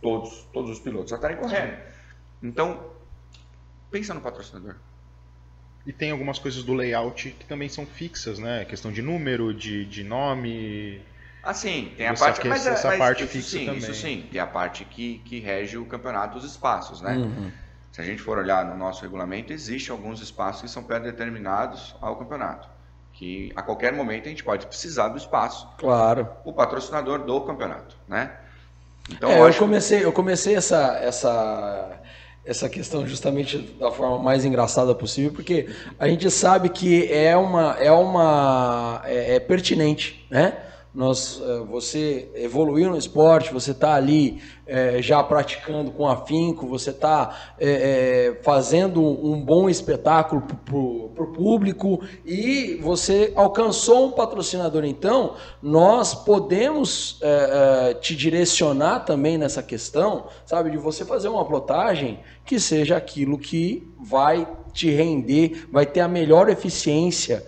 todos, 0.00 0.46
todos 0.52 0.70
os 0.70 0.78
pilotos 0.80 1.12
a 1.12 1.16
estarem 1.16 1.36
correndo. 1.36 1.76
Então, 2.42 2.90
pensa 3.90 4.14
no 4.14 4.20
patrocinador. 4.20 4.76
E 5.86 5.92
tem 5.92 6.10
algumas 6.10 6.38
coisas 6.38 6.62
do 6.62 6.74
layout 6.74 7.30
que 7.30 7.44
também 7.46 7.68
são 7.68 7.86
fixas, 7.86 8.38
né? 8.38 8.64
Questão 8.64 8.92
de 8.92 9.00
número, 9.02 9.52
de, 9.54 9.84
de 9.86 10.04
nome. 10.04 11.00
Ah, 11.42 11.54
sim, 11.54 11.92
tem 11.96 12.06
a 12.06 12.12
Essa 12.12 12.24
parte, 12.26 12.40
que- 12.42 12.48
mas, 12.48 12.66
é- 12.66 12.70
essa 12.72 12.88
mas 12.88 12.98
parte 12.98 13.24
isso 13.24 13.32
fixa 13.32 13.58
sim, 13.58 13.64
também. 13.64 13.78
Isso 13.78 13.94
sim, 13.94 14.28
tem 14.30 14.40
a 14.40 14.46
parte 14.46 14.84
que, 14.84 15.18
que 15.24 15.40
rege 15.40 15.78
o 15.78 15.86
campeonato 15.86 16.34
dos 16.34 16.44
espaços, 16.44 17.00
né? 17.00 17.16
Uhum. 17.16 17.50
Se 17.92 18.00
a 18.00 18.04
gente 18.04 18.20
for 18.22 18.38
olhar 18.38 18.64
no 18.66 18.76
nosso 18.76 19.02
regulamento, 19.02 19.52
existem 19.52 19.90
alguns 19.90 20.20
espaços 20.20 20.62
que 20.62 20.68
são 20.68 20.82
pré-determinados 20.84 21.96
ao 22.00 22.14
campeonato, 22.16 22.68
que 23.14 23.50
a 23.56 23.62
qualquer 23.62 23.92
momento 23.94 24.26
a 24.26 24.28
gente 24.28 24.44
pode 24.44 24.66
precisar 24.66 25.08
do 25.08 25.16
espaço, 25.18 25.66
Claro. 25.78 26.28
o 26.44 26.52
patrocinador 26.52 27.24
do 27.24 27.40
campeonato, 27.40 27.96
né? 28.06 28.38
Então, 29.12 29.30
É, 29.30 29.40
eu 29.40 29.44
eu 29.44 29.44
acho 29.44 29.58
comecei, 29.58 30.04
eu 30.04 30.12
comecei 30.12 30.54
essa, 30.54 30.98
essa, 31.02 32.00
essa 32.44 32.68
questão 32.68 33.06
justamente 33.06 33.58
da 33.78 33.90
forma 33.90 34.18
mais 34.18 34.44
engraçada 34.44 34.94
possível, 34.94 35.32
porque 35.32 35.68
a 35.98 36.08
gente 36.08 36.30
sabe 36.30 36.68
que 36.70 37.10
é 37.12 37.36
uma 37.36 37.76
é 37.78 37.90
uma 37.92 39.02
é, 39.04 39.36
é 39.36 39.40
pertinente, 39.40 40.26
né? 40.30 40.56
Nós, 40.92 41.40
eh, 41.40 41.60
você 41.70 42.28
evoluiu 42.34 42.90
no 42.90 42.96
esporte, 42.96 43.52
você 43.52 43.70
está 43.70 43.94
ali 43.94 44.42
eh, 44.66 45.00
já 45.00 45.22
praticando 45.22 45.92
com 45.92 46.08
afinco, 46.08 46.66
você 46.66 46.90
está 46.90 47.54
fazendo 48.42 49.00
um 49.00 49.40
bom 49.40 49.68
espetáculo 49.68 50.42
para 50.42 50.74
o 50.74 51.32
público 51.32 52.00
e 52.24 52.80
você 52.82 53.32
alcançou 53.36 54.06
um 54.06 54.10
patrocinador. 54.10 54.84
Então, 54.84 55.34
nós 55.62 56.12
podemos 56.12 57.20
eh, 57.22 57.96
te 58.00 58.16
direcionar 58.16 59.00
também 59.00 59.38
nessa 59.38 59.62
questão, 59.62 60.26
sabe, 60.44 60.70
de 60.70 60.76
você 60.76 61.04
fazer 61.04 61.28
uma 61.28 61.44
plotagem 61.44 62.18
que 62.44 62.58
seja 62.58 62.96
aquilo 62.96 63.38
que 63.38 63.88
vai 64.02 64.48
te 64.72 64.90
render, 64.90 65.68
vai 65.70 65.86
ter 65.86 66.00
a 66.00 66.08
melhor 66.08 66.48
eficiência 66.48 67.46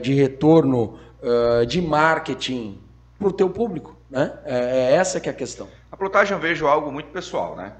de 0.00 0.14
retorno 0.14 0.98
eh, 1.22 1.64
de 1.66 1.80
marketing 1.82 2.80
para 3.18 3.28
o 3.28 3.32
teu 3.32 3.50
público, 3.50 3.96
né? 4.08 4.38
É, 4.44 4.56
é 4.58 4.92
essa 4.94 5.20
que 5.20 5.28
é 5.28 5.32
a 5.32 5.34
questão. 5.34 5.68
a 5.90 5.96
plotagem 5.96 6.34
eu 6.34 6.40
vejo 6.40 6.66
algo 6.66 6.90
muito 6.90 7.10
pessoal, 7.10 7.54
né? 7.56 7.74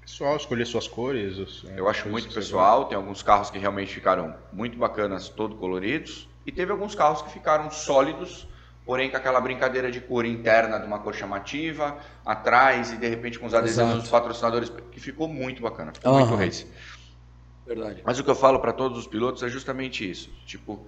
Pessoal, 0.00 0.36
escolher 0.36 0.64
suas 0.66 0.86
cores. 0.86 1.36
os- 1.38 1.64
Eu 1.76 1.88
acho 1.88 2.08
muito 2.08 2.32
pessoal, 2.32 2.84
tem 2.84 2.96
alguns 2.96 3.22
carros 3.22 3.50
que 3.50 3.58
realmente 3.58 3.92
ficaram 3.92 4.34
muito 4.52 4.78
bacanas, 4.78 5.28
todo 5.28 5.56
coloridos, 5.56 6.28
e 6.46 6.52
teve 6.52 6.70
alguns 6.70 6.94
carros 6.94 7.22
que 7.22 7.30
ficaram 7.30 7.68
sólidos, 7.72 8.46
porém 8.84 9.10
com 9.10 9.16
aquela 9.16 9.40
brincadeira 9.40 9.90
de 9.90 10.00
cor 10.00 10.24
interna 10.24 10.78
de 10.78 10.86
uma 10.86 11.00
cor 11.00 11.12
chamativa, 11.12 11.98
atrás 12.24 12.92
e 12.92 12.96
de 12.96 13.08
repente 13.08 13.36
com 13.36 13.46
os 13.46 13.54
adesivos 13.54 13.88
Exato. 13.88 14.02
dos 14.02 14.10
patrocinadores, 14.10 14.70
que 14.92 15.00
ficou 15.00 15.26
muito 15.26 15.60
bacana, 15.60 15.92
ficou 15.92 16.12
Aham. 16.12 16.20
muito 16.24 16.36
race. 16.36 16.66
Verdade. 17.66 18.00
Mas 18.06 18.18
o 18.20 18.22
que 18.24 18.30
eu 18.30 18.36
falo 18.36 18.60
para 18.60 18.72
todos 18.72 18.96
os 18.96 19.08
pilotos 19.08 19.42
é 19.42 19.48
justamente 19.48 20.08
isso, 20.08 20.30
tipo, 20.46 20.86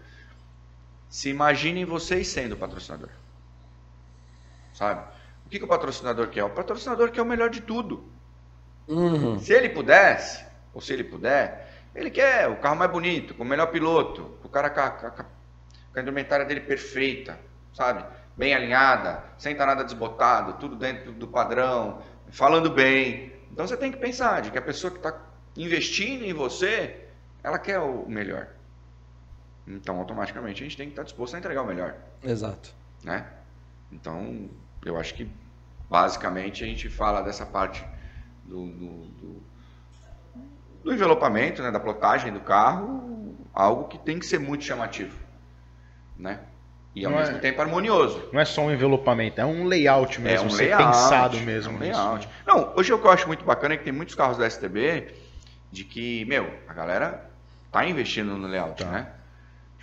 se 1.09 1.29
imaginem 1.31 1.85
vocês 1.85 2.29
sendo 2.29 2.53
o 2.55 2.59
patrocinador, 2.59 3.11
sabe? 4.73 5.03
O 5.47 5.49
que, 5.49 5.59
que 5.59 5.65
o 5.65 5.69
patrocinador 5.69 6.29
quer? 6.29 6.45
O 6.45 6.51
patrocinador 6.51 7.11
quer 7.11 7.23
o 7.23 7.27
melhor 7.27 7.51
de 7.51 7.61
tudo. 7.63 8.05
Uhum. 8.87 9.39
Se 9.39 9.53
ele 9.53 9.69
pudesse, 9.69 10.45
ou 10.73 10.81
se 10.81 10.93
ele 10.93 11.05
puder, 11.05 11.69
ele 11.95 12.11
quer 12.11 12.49
o 12.49 12.57
carro 12.57 12.77
mais 12.77 12.91
bonito, 12.91 13.35
com 13.35 13.43
o 13.43 13.47
melhor 13.47 13.67
piloto, 13.69 14.39
o 14.43 14.49
cara 14.49 14.71
com 14.71 14.81
a, 14.81 14.91
com 14.91 15.07
a- 15.07 15.11
com 15.93 15.99
a 15.99 16.03
indumentária 16.03 16.45
dele 16.45 16.61
perfeita, 16.61 17.39
sabe? 17.73 18.05
Bem 18.37 18.55
alinhada, 18.55 19.25
sem 19.39 19.53
estar 19.53 19.67
nada 19.67 19.83
desbotado, 19.85 20.55
tudo 20.61 20.77
dentro 20.77 21.13
do 21.13 21.27
padrão, 21.27 22.03
falando 22.31 22.71
bem. 22.71 23.33
Então 23.51 23.67
você 23.67 23.77
tem 23.77 23.91
que 23.91 23.99
pensar 23.99 24.43
de 24.43 24.51
que 24.51 24.59
a 24.59 24.63
pessoa 24.63 24.91
que 24.91 24.99
está 24.99 25.19
investindo 25.57 26.25
em 26.25 26.33
você, 26.33 27.09
ela 27.43 27.59
quer 27.59 27.79
o 27.81 28.07
melhor. 28.09 28.49
Então, 29.69 29.99
automaticamente, 29.99 30.63
a 30.63 30.67
gente 30.67 30.77
tem 30.77 30.87
que 30.87 30.93
estar 30.93 31.03
disposto 31.03 31.35
a 31.35 31.39
entregar 31.39 31.63
o 31.63 31.67
melhor 31.67 31.95
Exato. 32.25 32.73
né? 33.05 33.27
Então, 33.93 34.49
eu 34.85 34.99
acho 34.99 35.15
que 35.15 35.29
basicamente 35.91 36.65
a 36.65 36.67
gente 36.67 36.89
fala 36.89 37.21
dessa 37.23 37.45
parte 37.45 37.85
do, 38.45 38.67
do, 38.67 38.89
do- 39.07 39.43
do 40.85 40.93
envelopamento, 40.95 41.63
né, 41.63 41.71
da 41.71 41.81
plotagem 41.81 42.33
do 42.33 42.41
carro, 42.41 43.37
algo 43.53 43.89
que 43.89 43.99
tem 43.99 44.19
que 44.19 44.25
ser 44.27 44.39
muito 44.39 44.65
chamativo, 44.65 45.19
né? 46.17 46.41
E 46.95 47.05
ao 47.05 47.11
Não 47.13 47.19
mesmo 47.19 47.37
é- 47.37 47.41
tempo 47.41 47.61
harmonioso. 47.61 48.29
Não 48.33 48.41
é 48.41 48.45
só 48.45 48.63
um 48.63 48.73
envelopamento, 48.73 49.41
é 49.41 49.45
um 49.45 49.65
layout 49.67 50.21
mesmo, 50.21 50.45
é 50.45 50.47
um 50.47 50.51
ser 50.51 50.65
layout, 50.65 50.85
pensado 50.87 51.37
mesmo 51.41 51.73
é 51.73 51.77
um 51.77 51.79
nisso. 51.81 52.01
layout. 52.01 52.29
Não, 52.47 52.73
hoje 52.77 52.93
o 52.93 52.99
que 52.99 53.07
eu 53.07 53.11
acho 53.11 53.27
muito 53.27 53.45
bacana 53.45 53.75
é 53.75 53.77
que 53.77 53.85
tem 53.85 53.93
muitos 53.93 54.15
carros 54.15 54.39
da 54.39 54.47
STB 54.49 55.15
de 55.71 55.85
que, 55.85 56.25
meu, 56.25 56.51
a 56.67 56.73
galera 56.73 57.29
tá 57.71 57.85
investindo 57.87 58.37
no 58.37 58.47
layout, 58.49 58.83
Tá. 58.83 58.91
né? 58.91 59.13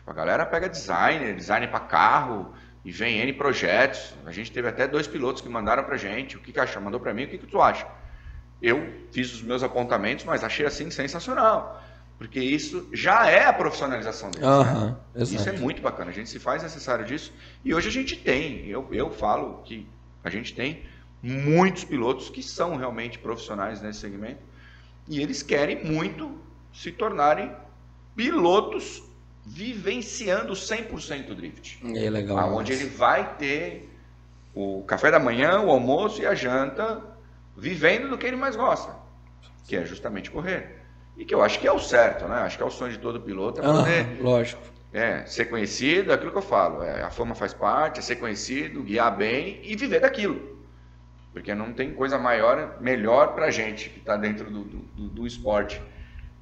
Tipo, 0.05 0.11
a 0.11 0.13
galera 0.13 0.45
pega 0.45 0.69
designer, 0.69 1.35
design 1.35 1.67
para 1.67 1.79
carro 1.79 2.53
e 2.83 2.91
vem 2.91 3.19
N 3.21 3.33
projetos. 3.33 4.13
A 4.23 4.31
gente 4.31 4.51
teve 4.51 4.67
até 4.67 4.87
dois 4.87 5.07
pilotos 5.07 5.41
que 5.41 5.49
mandaram 5.49 5.83
pra 5.83 5.97
gente. 5.97 6.37
O 6.37 6.39
que 6.39 6.53
que 6.53 6.59
acha? 6.59 6.79
Mandou 6.79 6.99
pra 6.99 7.11
mim, 7.11 7.23
o 7.23 7.27
que 7.27 7.39
que 7.39 7.47
tu 7.47 7.59
acha? 7.59 7.87
Eu 8.61 8.87
fiz 9.11 9.33
os 9.33 9.41
meus 9.41 9.63
apontamentos, 9.63 10.23
mas 10.23 10.43
achei 10.43 10.65
assim 10.65 10.91
sensacional. 10.91 11.83
Porque 12.19 12.39
isso 12.39 12.87
já 12.93 13.27
é 13.27 13.45
a 13.45 13.51
profissionalização 13.51 14.29
deles. 14.29 14.47
Aham, 14.47 14.97
né? 15.13 15.23
Isso 15.23 15.49
é 15.49 15.53
muito 15.53 15.81
bacana. 15.81 16.11
A 16.11 16.13
gente 16.13 16.29
se 16.29 16.39
faz 16.39 16.61
necessário 16.61 17.03
disso. 17.03 17.33
E 17.63 17.73
hoje 17.73 17.89
a 17.89 17.91
gente 17.91 18.15
tem. 18.15 18.67
Eu, 18.67 18.87
eu 18.91 19.09
falo 19.09 19.63
que 19.63 19.89
a 20.23 20.29
gente 20.29 20.53
tem 20.53 20.83
muitos 21.21 21.83
pilotos 21.83 22.29
que 22.29 22.43
são 22.43 22.77
realmente 22.77 23.17
profissionais 23.17 23.81
nesse 23.81 23.99
segmento. 24.01 24.41
E 25.07 25.19
eles 25.19 25.41
querem 25.41 25.83
muito 25.83 26.39
se 26.71 26.91
tornarem 26.91 27.51
pilotos 28.15 29.03
vivenciando 29.45 30.53
100% 30.53 31.29
o 31.31 31.35
drift. 31.35 31.79
É 31.95 32.09
legal. 32.09 32.37
Onde 32.55 32.71
mas- 32.71 32.81
ele 32.81 32.89
vai 32.89 33.35
ter 33.35 33.89
o 34.53 34.83
café 34.83 35.11
da 35.11 35.19
manhã, 35.19 35.61
o 35.61 35.69
almoço 35.69 36.21
e 36.21 36.25
a 36.25 36.33
janta 36.33 37.01
vivendo 37.55 38.09
do 38.09 38.17
que 38.17 38.25
ele 38.25 38.35
mais 38.35 38.55
gosta, 38.55 38.95
que 39.67 39.75
é 39.75 39.85
justamente 39.85 40.31
correr. 40.31 40.81
E 41.17 41.23
que 41.23 41.33
eu 41.33 41.41
acho 41.41 41.59
que 41.59 41.67
é 41.67 41.71
o 41.71 41.79
certo, 41.79 42.25
né? 42.27 42.35
Acho 42.37 42.57
que 42.57 42.63
é 42.63 42.65
o 42.65 42.71
sonho 42.71 42.91
de 42.91 42.99
todo 42.99 43.21
piloto, 43.21 43.61
é 43.61 43.65
Aham, 43.65 43.77
poder 43.83 44.21
lógico. 44.21 44.61
é, 44.91 45.25
ser 45.25 45.45
conhecido, 45.45 46.11
é 46.11 46.15
aquilo 46.15 46.31
que 46.31 46.37
eu 46.37 46.41
falo, 46.41 46.83
é, 46.83 47.03
a 47.03 47.09
fama 47.09 47.33
faz 47.35 47.53
parte, 47.53 47.99
é 47.99 48.01
ser 48.01 48.17
conhecido, 48.17 48.83
guiar 48.83 49.15
bem 49.15 49.61
e 49.63 49.75
viver 49.75 50.01
daquilo. 50.01 50.55
Porque 51.31 51.53
não 51.55 51.71
tem 51.73 51.93
coisa 51.93 52.17
maior, 52.17 52.77
melhor 52.81 53.33
pra 53.35 53.51
gente 53.51 53.89
que 53.89 53.99
está 53.99 54.17
dentro 54.17 54.49
do, 54.49 54.63
do- 54.63 55.09
do 55.09 55.27
esporte. 55.27 55.81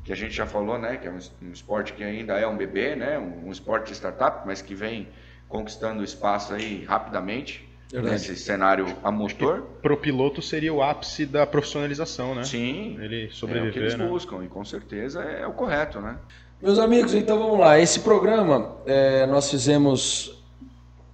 Que 0.03 0.11
a 0.11 0.15
gente 0.15 0.33
já 0.33 0.45
falou, 0.45 0.77
né? 0.77 0.97
Que 0.97 1.07
é 1.07 1.11
um, 1.11 1.17
es- 1.17 1.31
um 1.41 1.51
esporte 1.51 1.93
que 1.93 2.03
ainda 2.03 2.33
é 2.33 2.45
um 2.47 2.57
bebê, 2.57 2.95
né? 2.95 3.17
Um, 3.17 3.47
um 3.47 3.51
esporte 3.51 3.87
de 3.87 3.93
startup, 3.93 4.45
mas 4.45 4.61
que 4.61 4.75
vem 4.75 5.07
conquistando 5.47 6.03
espaço 6.03 6.53
aí 6.53 6.83
rapidamente 6.83 7.67
Verdade. 7.91 8.13
nesse 8.13 8.35
cenário 8.35 8.85
a 9.03 9.11
motor. 9.11 9.61
Pro 9.81 9.95
piloto 9.95 10.41
seria 10.41 10.73
o 10.73 10.81
ápice 10.81 11.25
da 11.25 11.45
profissionalização, 11.45 12.33
né? 12.35 12.43
Sim, 12.43 12.97
Ele 12.99 13.23
é 13.23 13.25
o 13.25 13.29
que 13.29 13.35
sobreviver, 13.35 13.77
eles 13.83 13.95
né? 13.95 14.07
buscam 14.07 14.43
e 14.43 14.47
com 14.47 14.65
certeza 14.65 15.21
é, 15.21 15.45
o 15.47 15.53
correto, 15.53 16.01
né? 16.01 16.17
Meus 16.61 16.79
amigos, 16.79 17.13
então 17.13 17.37
vamos 17.37 17.59
lá. 17.59 17.77
Esse 17.79 17.99
programa 17.99 18.77
é, 18.85 19.25
nós 19.27 19.49
fizemos 19.51 20.43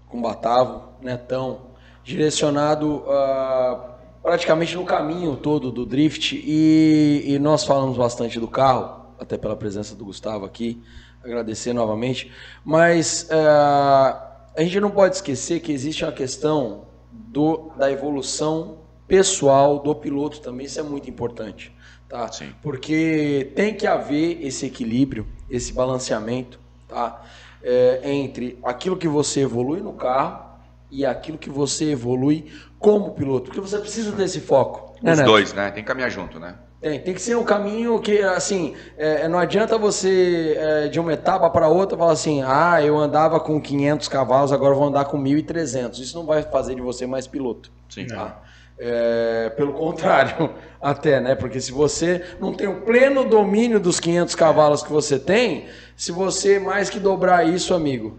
com 0.07 0.21
Batavo, 0.21 0.93
Netão, 1.01 1.69
direcionado 2.03 3.03
ah, 3.07 3.88
praticamente 4.21 4.75
no 4.75 4.85
caminho 4.85 5.35
todo 5.35 5.71
do 5.71 5.85
drift 5.85 6.35
e, 6.35 7.23
e 7.25 7.39
nós 7.39 7.63
falamos 7.63 7.97
bastante 7.97 8.39
do 8.39 8.47
carro, 8.47 9.05
até 9.19 9.37
pela 9.37 9.55
presença 9.55 9.95
do 9.95 10.05
Gustavo 10.05 10.45
aqui, 10.45 10.81
agradecer 11.23 11.73
novamente. 11.73 12.31
Mas 12.63 13.27
ah, 13.31 14.47
a 14.55 14.61
gente 14.63 14.79
não 14.79 14.91
pode 14.91 15.15
esquecer 15.15 15.59
que 15.61 15.71
existe 15.71 16.03
uma 16.03 16.11
questão 16.11 16.85
do, 17.11 17.71
da 17.77 17.91
evolução 17.91 18.79
pessoal 19.07 19.79
do 19.79 19.93
piloto 19.95 20.39
também, 20.41 20.65
isso 20.65 20.79
é 20.79 20.83
muito 20.83 21.09
importante. 21.09 21.75
Tá? 22.07 22.31
Sim. 22.31 22.53
Porque 22.61 23.51
tem 23.55 23.73
que 23.73 23.85
haver 23.85 24.43
esse 24.43 24.65
equilíbrio, 24.65 25.27
esse 25.49 25.71
balanceamento, 25.71 26.59
tá? 26.87 27.23
É, 27.61 28.01
entre 28.03 28.57
aquilo 28.63 28.95
que 28.95 29.07
você 29.07 29.41
evolui 29.41 29.81
no 29.81 29.93
carro 29.93 30.48
e 30.91 31.05
aquilo 31.05 31.37
que 31.37 31.49
você 31.49 31.91
evolui 31.91 32.51
como 32.79 33.11
piloto. 33.11 33.45
Porque 33.45 33.61
você 33.61 33.77
precisa 33.77 34.11
desse 34.11 34.39
foco. 34.39 34.95
né, 35.01 35.11
Os 35.13 35.17
Neto? 35.19 35.27
dois, 35.27 35.53
né? 35.53 35.71
Tem 35.71 35.83
que 35.83 35.87
caminhar 35.87 36.09
junto, 36.09 36.39
né? 36.39 36.55
Tem, 36.81 36.97
tem 36.99 37.13
que 37.13 37.21
ser 37.21 37.35
um 37.35 37.43
caminho 37.43 37.99
que, 37.99 38.19
assim, 38.21 38.73
é, 38.97 39.27
não 39.27 39.37
adianta 39.37 39.77
você, 39.77 40.55
é, 40.57 40.87
de 40.87 40.97
uma 40.99 41.11
etapa 41.11 41.49
para 41.49 41.67
outra, 41.67 41.97
falar 41.97 42.13
assim, 42.13 42.41
ah, 42.41 42.81
eu 42.81 42.97
andava 42.97 43.37
com 43.39 43.59
500 43.59 44.07
cavalos, 44.07 44.53
agora 44.53 44.73
eu 44.73 44.77
vou 44.79 44.87
andar 44.87 45.03
com 45.05 45.21
1.300. 45.21 45.99
Isso 45.99 46.17
não 46.17 46.25
vai 46.25 46.41
fazer 46.43 46.75
de 46.75 46.81
você 46.81 47.05
mais 47.05 47.27
piloto. 47.27 47.69
Sim. 47.89 48.07
Tá? 48.07 48.41
É, 48.79 49.49
pelo 49.57 49.73
contrário, 49.73 50.51
até, 50.81 51.19
né? 51.19 51.35
Porque 51.35 51.59
se 51.59 51.73
você 51.73 52.23
não 52.39 52.53
tem 52.53 52.65
o 52.67 52.79
pleno 52.81 53.25
domínio 53.25 53.77
dos 53.77 53.99
500 53.99 54.33
cavalos 54.35 54.81
que 54.81 54.89
você 54.89 55.19
tem, 55.19 55.65
se 55.97 56.13
você 56.13 56.59
mais 56.59 56.89
que 56.89 56.97
dobrar 56.97 57.45
isso, 57.45 57.73
amigo, 57.73 58.17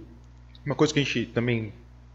Uma 0.66 0.74
coisa 0.74 0.92
que 0.92 1.00
a 1.00 1.02
gente 1.02 1.24
também, 1.26 1.72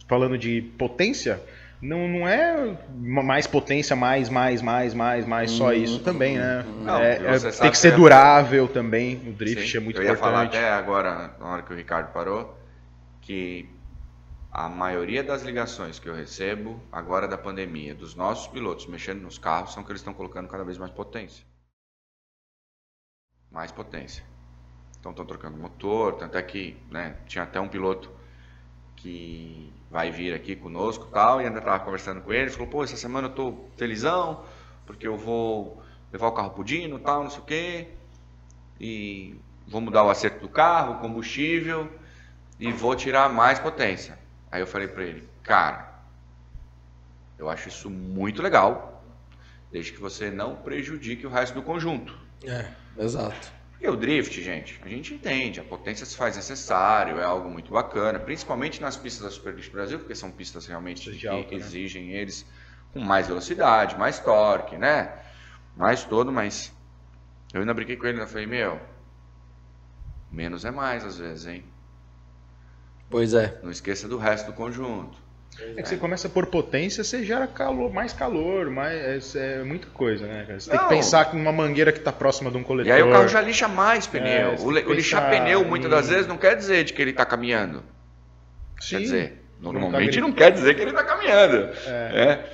falando 0.07 0.37
de 0.37 0.61
potência, 0.77 1.41
não, 1.81 2.07
não 2.07 2.27
é 2.27 2.77
mais 2.95 3.45
potência, 3.47 3.95
mais, 3.95 4.29
mais, 4.29 4.61
mais, 4.61 4.93
mais, 4.93 5.25
mais, 5.25 5.51
só 5.51 5.73
isso 5.73 5.99
também, 5.99 6.37
né? 6.37 6.63
Não, 6.83 6.99
É- 7.01 7.35
é- 7.35 7.39
tem 7.51 7.71
que 7.71 7.77
ser 7.77 7.91
que- 7.91 7.97
durável 7.97 8.67
também, 8.67 9.17
o 9.27 9.33
drift 9.33 9.69
Sim, 9.71 9.77
é 9.77 9.79
muito 9.81 10.01
Eu 10.01 10.05
ia 10.05 10.15
falar 10.17 10.45
importante. 10.45 10.57
até 10.57 10.71
agora, 10.71 11.35
na 11.39 11.45
hora 11.47 11.61
que 11.63 11.73
o 11.73 11.75
Ricardo 11.75 12.11
parou, 12.13 12.57
que 13.21 13.69
a 14.51 14.69
maioria 14.69 15.21
das 15.23 15.41
ligações 15.43 15.99
que 15.99 16.07
eu 16.07 16.15
recebo 16.15 16.81
agora 16.91 17.27
da 17.27 17.37
pandemia, 17.37 17.93
dos 17.93 18.15
nossos 18.15 18.47
pilotos 18.47 18.87
mexendo 18.87 19.21
nos 19.21 19.37
carros, 19.37 19.73
são 19.73 19.83
que 19.83 19.91
eles 19.91 19.99
estão 20.01 20.13
colocando 20.13 20.47
cada 20.47 20.63
vez 20.63 20.77
mais 20.77 20.91
potência. 20.91 21.43
Mais 23.51 23.71
potência. 23.71 24.23
Então 24.99 25.11
estão 25.11 25.25
trocando 25.25 25.57
motor, 25.57 26.13
tanto 26.15 26.37
é 26.37 26.41
que 26.41 26.77
né, 26.89 27.17
tinha 27.27 27.43
até 27.43 27.59
um 27.59 27.67
piloto 27.67 28.09
que 28.95 29.71
vai 29.95 30.11
vir 30.11 30.33
aqui 30.33 30.57
conosco 30.57 31.05
tal, 31.05 31.41
e 31.41 31.45
ainda 31.45 31.59
estava 31.59 31.79
conversando 31.79 32.19
com 32.19 32.33
ele, 32.33 32.49
falou, 32.49 32.67
pô, 32.67 32.83
essa 32.83 32.97
semana 32.97 33.29
eu 33.29 33.31
tô 33.31 33.53
felizão, 33.77 34.43
porque 34.85 35.07
eu 35.07 35.15
vou 35.15 35.81
levar 36.11 36.27
o 36.27 36.33
carro 36.33 36.49
pro 36.49 36.65
Dino 36.65 36.99
tal, 36.99 37.23
não 37.23 37.29
sei 37.29 37.39
o 37.39 37.43
quê, 37.43 37.87
e 38.77 39.39
vou 39.65 39.79
mudar 39.79 40.03
o 40.03 40.09
acerto 40.09 40.41
do 40.41 40.49
carro, 40.49 40.99
combustível, 40.99 41.89
e 42.59 42.73
vou 42.73 42.93
tirar 42.93 43.29
mais 43.29 43.57
potência. 43.57 44.19
Aí 44.51 44.61
eu 44.61 44.67
falei 44.67 44.89
para 44.89 45.01
ele, 45.01 45.29
cara, 45.41 45.93
eu 47.39 47.49
acho 47.49 47.69
isso 47.69 47.89
muito 47.89 48.41
legal, 48.41 49.01
desde 49.71 49.93
que 49.93 50.01
você 50.01 50.29
não 50.29 50.57
prejudique 50.57 51.25
o 51.25 51.29
resto 51.29 51.53
do 51.53 51.63
conjunto. 51.63 52.13
é, 52.45 52.69
exato. 52.97 53.49
Porque 53.85 53.97
o 53.97 53.99
drift, 53.99 54.41
gente, 54.41 54.81
a 54.83 54.89
gente 54.89 55.13
entende, 55.13 55.59
a 55.59 55.63
potência 55.63 56.07
se 56.07 56.17
faz 56.17 56.35
necessário, 56.35 57.19
é 57.19 57.23
algo 57.23 57.47
muito 57.47 57.71
bacana, 57.71 58.17
principalmente 58.17 58.81
nas 58.81 58.97
pistas 58.97 59.23
da 59.23 59.29
Superdrift 59.29 59.71
Brasil, 59.71 59.99
porque 59.99 60.15
são 60.15 60.31
pistas 60.31 60.65
realmente 60.65 61.11
que 61.11 61.27
né? 61.27 61.45
exigem 61.51 62.09
eles 62.09 62.47
com 62.91 62.99
mais 62.99 63.27
velocidade, 63.27 63.95
mais 63.95 64.17
torque, 64.17 64.75
né? 64.75 65.15
Mais 65.77 66.03
todo, 66.03 66.31
mas 66.31 66.73
eu 67.53 67.59
ainda 67.59 67.75
brinquei 67.75 67.95
com 67.95 68.07
ele, 68.07 68.19
eu 68.19 68.25
falei, 68.25 68.47
meu, 68.47 68.81
menos 70.31 70.65
é 70.65 70.71
mais 70.71 71.05
às 71.05 71.19
vezes, 71.19 71.45
hein? 71.45 71.63
Pois 73.07 73.35
é. 73.35 73.59
Não 73.61 73.69
esqueça 73.69 74.07
do 74.07 74.17
resto 74.17 74.47
do 74.47 74.53
conjunto. 74.53 75.15
É 75.77 75.81
que 75.81 75.87
você 75.87 75.95
começa 75.95 76.27
por 76.27 76.47
potência, 76.47 77.01
você 77.01 77.23
gera 77.23 77.47
calor, 77.47 77.91
mais 77.93 78.11
calor, 78.11 78.69
mais, 78.69 79.33
é, 79.37 79.61
é 79.61 79.63
muita 79.63 79.87
coisa, 79.87 80.27
né? 80.27 80.45
Você 80.59 80.69
tem 80.69 80.77
Não. 80.77 80.89
que 80.89 80.95
pensar 80.95 81.25
que 81.31 81.37
uma 81.37 81.51
mangueira 81.51 81.93
que 81.93 81.99
está 81.99 82.11
próxima 82.11 82.51
de 82.51 82.57
um 82.57 82.61
E 82.61 82.63
coletor. 82.65 82.91
aí 82.93 83.01
o 83.01 83.09
carro 83.09 83.27
já 83.29 83.39
lixa 83.39 83.67
mais 83.67 84.05
pneu. 84.05 84.27
É, 84.27 84.55
o, 84.59 84.73
tem 84.73 84.85
o 84.85 84.93
lixar 84.93 85.29
pneu, 85.29 85.63
muitas 85.63 85.89
das 85.89 86.07
em- 86.07 86.11
vezes, 86.11 86.27
não 86.27 86.37
quer 86.37 86.57
dizer 86.57 86.83
de 86.83 86.91
que 86.91 87.01
ele 87.01 87.11
está 87.11 87.25
caminhando. 87.25 87.81
Sim. 88.81 88.97
Quer 88.97 89.01
dizer, 89.03 89.41
Não 89.61 89.71
normalmente 89.71 90.15
tá 90.15 90.21
não 90.21 90.33
quer 90.33 90.51
dizer 90.51 90.75
que 90.75 90.81
ele 90.81 90.89
está 90.91 91.03
caminhando. 91.05 91.69
É. 91.87 92.49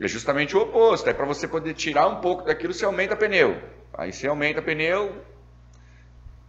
É 0.00 0.08
justamente 0.08 0.56
o 0.56 0.62
oposto. 0.62 1.08
É 1.08 1.12
para 1.12 1.24
você 1.26 1.46
poder 1.46 1.74
tirar 1.74 2.08
um 2.08 2.16
pouco 2.16 2.44
daquilo, 2.44 2.74
você 2.74 2.84
aumenta 2.84 3.14
pneu. 3.14 3.56
Aí 3.94 4.12
você 4.12 4.26
aumenta 4.26 4.60
pneu, 4.60 5.14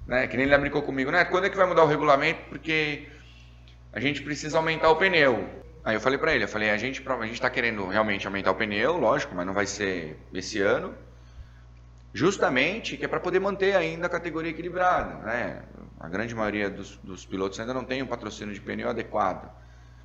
né? 0.08 0.26
Que 0.26 0.36
nem 0.38 0.48
ele 0.48 0.58
brincou 0.58 0.82
comigo, 0.82 1.12
né? 1.12 1.24
Quando 1.26 1.46
é 1.46 1.50
que 1.52 1.56
vai 1.58 1.68
mudar 1.68 1.84
o 1.84 1.88
regulamento? 1.88 2.40
Porque 2.50 3.04
a 3.92 4.00
gente 4.00 4.24
precisa 4.24 4.58
aumentar 4.58 4.90
o 4.90 4.96
pneu. 4.96 5.48
Aí 5.86 5.96
eu 5.96 6.02
falei 6.02 6.18
para 6.18 6.34
ele, 6.34 6.46
eu 6.46 6.48
falei, 6.48 6.70
a 6.70 6.78
gente 6.78 7.04
a 7.08 7.26
gente 7.26 7.34
está 7.34 7.50
querendo 7.50 7.86
realmente 7.88 8.26
aumentar 8.26 8.52
o 8.52 8.56
pneu, 8.56 8.98
lógico, 8.98 9.36
mas 9.36 9.46
não 9.46 9.54
vai 9.54 9.66
ser 9.66 10.18
esse 10.34 10.62
ano. 10.62 10.94
Justamente 12.14 12.96
que 12.96 13.06
é 13.06 13.08
para 13.08 13.20
poder 13.20 13.40
manter 13.40 13.76
ainda 13.76 14.06
a 14.06 14.10
categoria 14.10 14.52
equilibrada, 14.52 15.16
né? 15.26 15.64
A 16.00 16.08
grande 16.08 16.34
maioria 16.36 16.70
dos, 16.70 16.98
dos 16.98 17.26
pilotos 17.26 17.60
ainda 17.60 17.74
não 17.74 17.84
tem 17.84 18.02
um 18.02 18.08
patrocínio 18.08 18.54
de 18.54 18.62
pneu 18.62 18.90
adequado. 18.90 19.52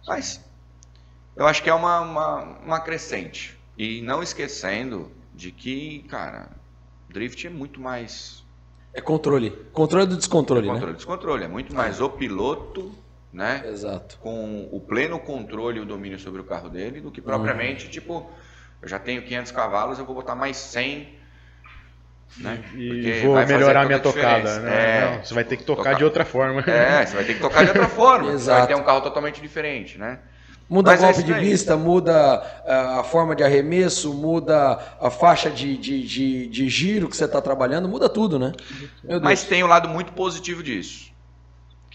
Mas 0.06 0.44
eu 1.36 1.46
acho 1.46 1.62
que 1.62 1.70
é 1.70 1.74
uma, 1.74 2.00
uma, 2.00 2.42
uma 2.64 2.80
crescente. 2.80 3.56
E 3.76 4.02
não 4.02 4.22
esquecendo 4.22 5.12
de 5.34 5.52
que, 5.52 6.00
cara, 6.08 6.50
drift 7.08 7.46
é 7.46 7.50
muito 7.50 7.80
mais 7.80 8.42
É 8.92 9.00
controle. 9.00 9.50
Controle 9.72 10.06
do 10.06 10.16
descontrole, 10.16 10.66
controle 10.66 10.94
descontrole, 10.94 11.44
é 11.44 11.48
muito 11.48 11.72
mais 11.74 12.00
o 12.00 12.10
piloto, 12.10 12.92
né? 13.38 13.62
Exato. 13.66 14.18
com 14.18 14.68
o 14.72 14.80
pleno 14.80 15.16
controle 15.20 15.78
e 15.78 15.80
o 15.80 15.84
domínio 15.84 16.18
sobre 16.18 16.40
o 16.40 16.44
carro 16.44 16.68
dele 16.68 17.00
do 17.00 17.08
que 17.12 17.22
propriamente, 17.22 17.88
tipo, 17.88 18.28
eu 18.82 18.88
já 18.88 18.98
tenho 18.98 19.22
500 19.22 19.52
cavalos, 19.52 19.98
eu 19.98 20.04
vou 20.04 20.14
botar 20.16 20.34
mais 20.34 20.56
100, 20.56 21.08
né? 22.38 22.64
E 22.74 23.20
vou 23.24 23.36
melhorar 23.46 23.86
minha 23.86 24.00
tocada. 24.00 24.38
diferença. 24.38 24.60
Né? 24.60 24.98
É, 24.98 25.10
Não, 25.16 25.24
você 25.24 25.34
vai 25.34 25.44
ter 25.44 25.56
que 25.56 25.62
tocar, 25.62 25.84
tocar. 25.84 25.96
de 25.96 26.04
outra 26.04 26.24
forma. 26.24 26.60
É, 26.62 27.06
você 27.06 27.14
vai 27.14 27.24
ter 27.24 27.34
que 27.34 27.40
tocar 27.40 27.62
de 27.62 27.68
outra 27.68 27.86
forma, 27.88 28.24
você 28.24 28.30
vai 28.30 28.34
Exato. 28.34 28.66
ter 28.66 28.74
um 28.74 28.82
carro 28.82 29.00
totalmente 29.02 29.40
diferente, 29.40 29.96
né? 29.98 30.18
Muda 30.68 30.90
Mas 30.90 31.00
o 31.00 31.04
é 31.04 31.06
golpe 31.06 31.18
isso 31.20 31.26
de 31.26 31.32
aí. 31.32 31.44
vista, 31.48 31.76
muda 31.76 32.42
ah, 32.66 33.00
a 33.00 33.04
forma 33.04 33.34
de 33.34 33.42
arremesso, 33.42 34.12
muda 34.12 34.78
a 35.00 35.10
faixa 35.10 35.48
de, 35.48 35.78
de, 35.78 36.06
de, 36.06 36.46
de 36.48 36.68
giro 36.68 37.08
que 37.08 37.16
você 37.16 37.24
está 37.24 37.40
trabalhando, 37.40 37.88
muda 37.88 38.06
tudo, 38.08 38.38
né? 38.38 38.52
Meu 39.02 39.12
Deus. 39.12 39.22
Mas 39.22 39.44
tem 39.44 39.64
um 39.64 39.66
lado 39.68 39.88
muito 39.88 40.12
positivo 40.12 40.62
disso, 40.62 41.10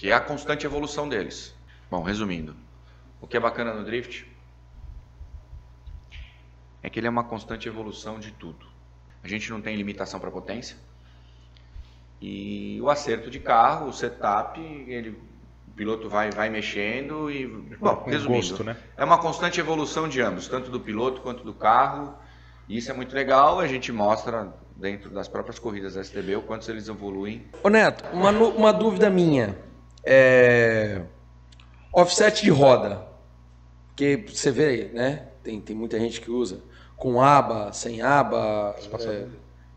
que 0.03 0.11
é 0.11 0.13
a 0.13 0.19
constante 0.19 0.65
evolução 0.65 1.07
deles. 1.07 1.55
Bom, 1.89 2.03
resumindo, 2.03 2.53
o 3.21 3.25
que 3.25 3.37
é 3.37 3.39
bacana 3.39 3.73
no 3.73 3.85
drift 3.85 4.29
é 6.81 6.89
que 6.89 6.99
ele 6.99 7.07
é 7.07 7.09
uma 7.09 7.23
constante 7.23 7.69
evolução 7.69 8.19
de 8.19 8.33
tudo. 8.33 8.65
A 9.23 9.29
gente 9.29 9.49
não 9.49 9.61
tem 9.61 9.77
limitação 9.77 10.19
para 10.19 10.29
potência 10.29 10.75
E 12.21 12.81
o 12.81 12.89
acerto 12.89 13.29
de 13.31 13.39
carro, 13.39 13.87
o 13.87 13.93
setup, 13.93 14.59
ele, 14.59 15.11
o 15.69 15.71
piloto 15.73 16.09
vai, 16.09 16.29
vai 16.31 16.49
mexendo 16.49 17.31
e. 17.31 17.47
Bom, 17.79 17.95
Com 17.95 18.09
resumindo, 18.09 18.49
gosto, 18.49 18.63
né? 18.65 18.75
é 18.97 19.05
uma 19.05 19.17
constante 19.17 19.61
evolução 19.61 20.09
de 20.09 20.19
ambos, 20.19 20.49
tanto 20.49 20.69
do 20.69 20.81
piloto 20.81 21.21
quanto 21.21 21.45
do 21.45 21.53
carro. 21.53 22.13
E 22.67 22.75
isso 22.75 22.91
é 22.91 22.93
muito 22.93 23.15
legal, 23.15 23.57
a 23.57 23.67
gente 23.67 23.89
mostra 23.89 24.53
dentro 24.75 25.09
das 25.09 25.29
próprias 25.29 25.59
corridas 25.59 25.95
STB 25.95 26.35
o 26.35 26.41
quanto 26.41 26.69
eles 26.69 26.89
evoluem. 26.89 27.47
Ô 27.63 27.69
Neto, 27.69 28.03
uma, 28.11 28.31
uma 28.31 28.73
dúvida 28.73 29.09
minha. 29.09 29.71
É... 30.03 31.01
Offset 31.91 32.43
de 32.43 32.49
roda. 32.49 33.05
Porque 33.87 34.25
você 34.27 34.51
vê, 34.51 34.89
né? 34.93 35.27
Tem, 35.43 35.61
tem 35.61 35.75
muita 35.75 35.99
gente 35.99 36.19
que 36.19 36.31
usa. 36.31 36.61
Com 36.95 37.21
aba, 37.21 37.71
sem 37.71 38.01
aba. 38.01 38.75
é, 38.99 39.27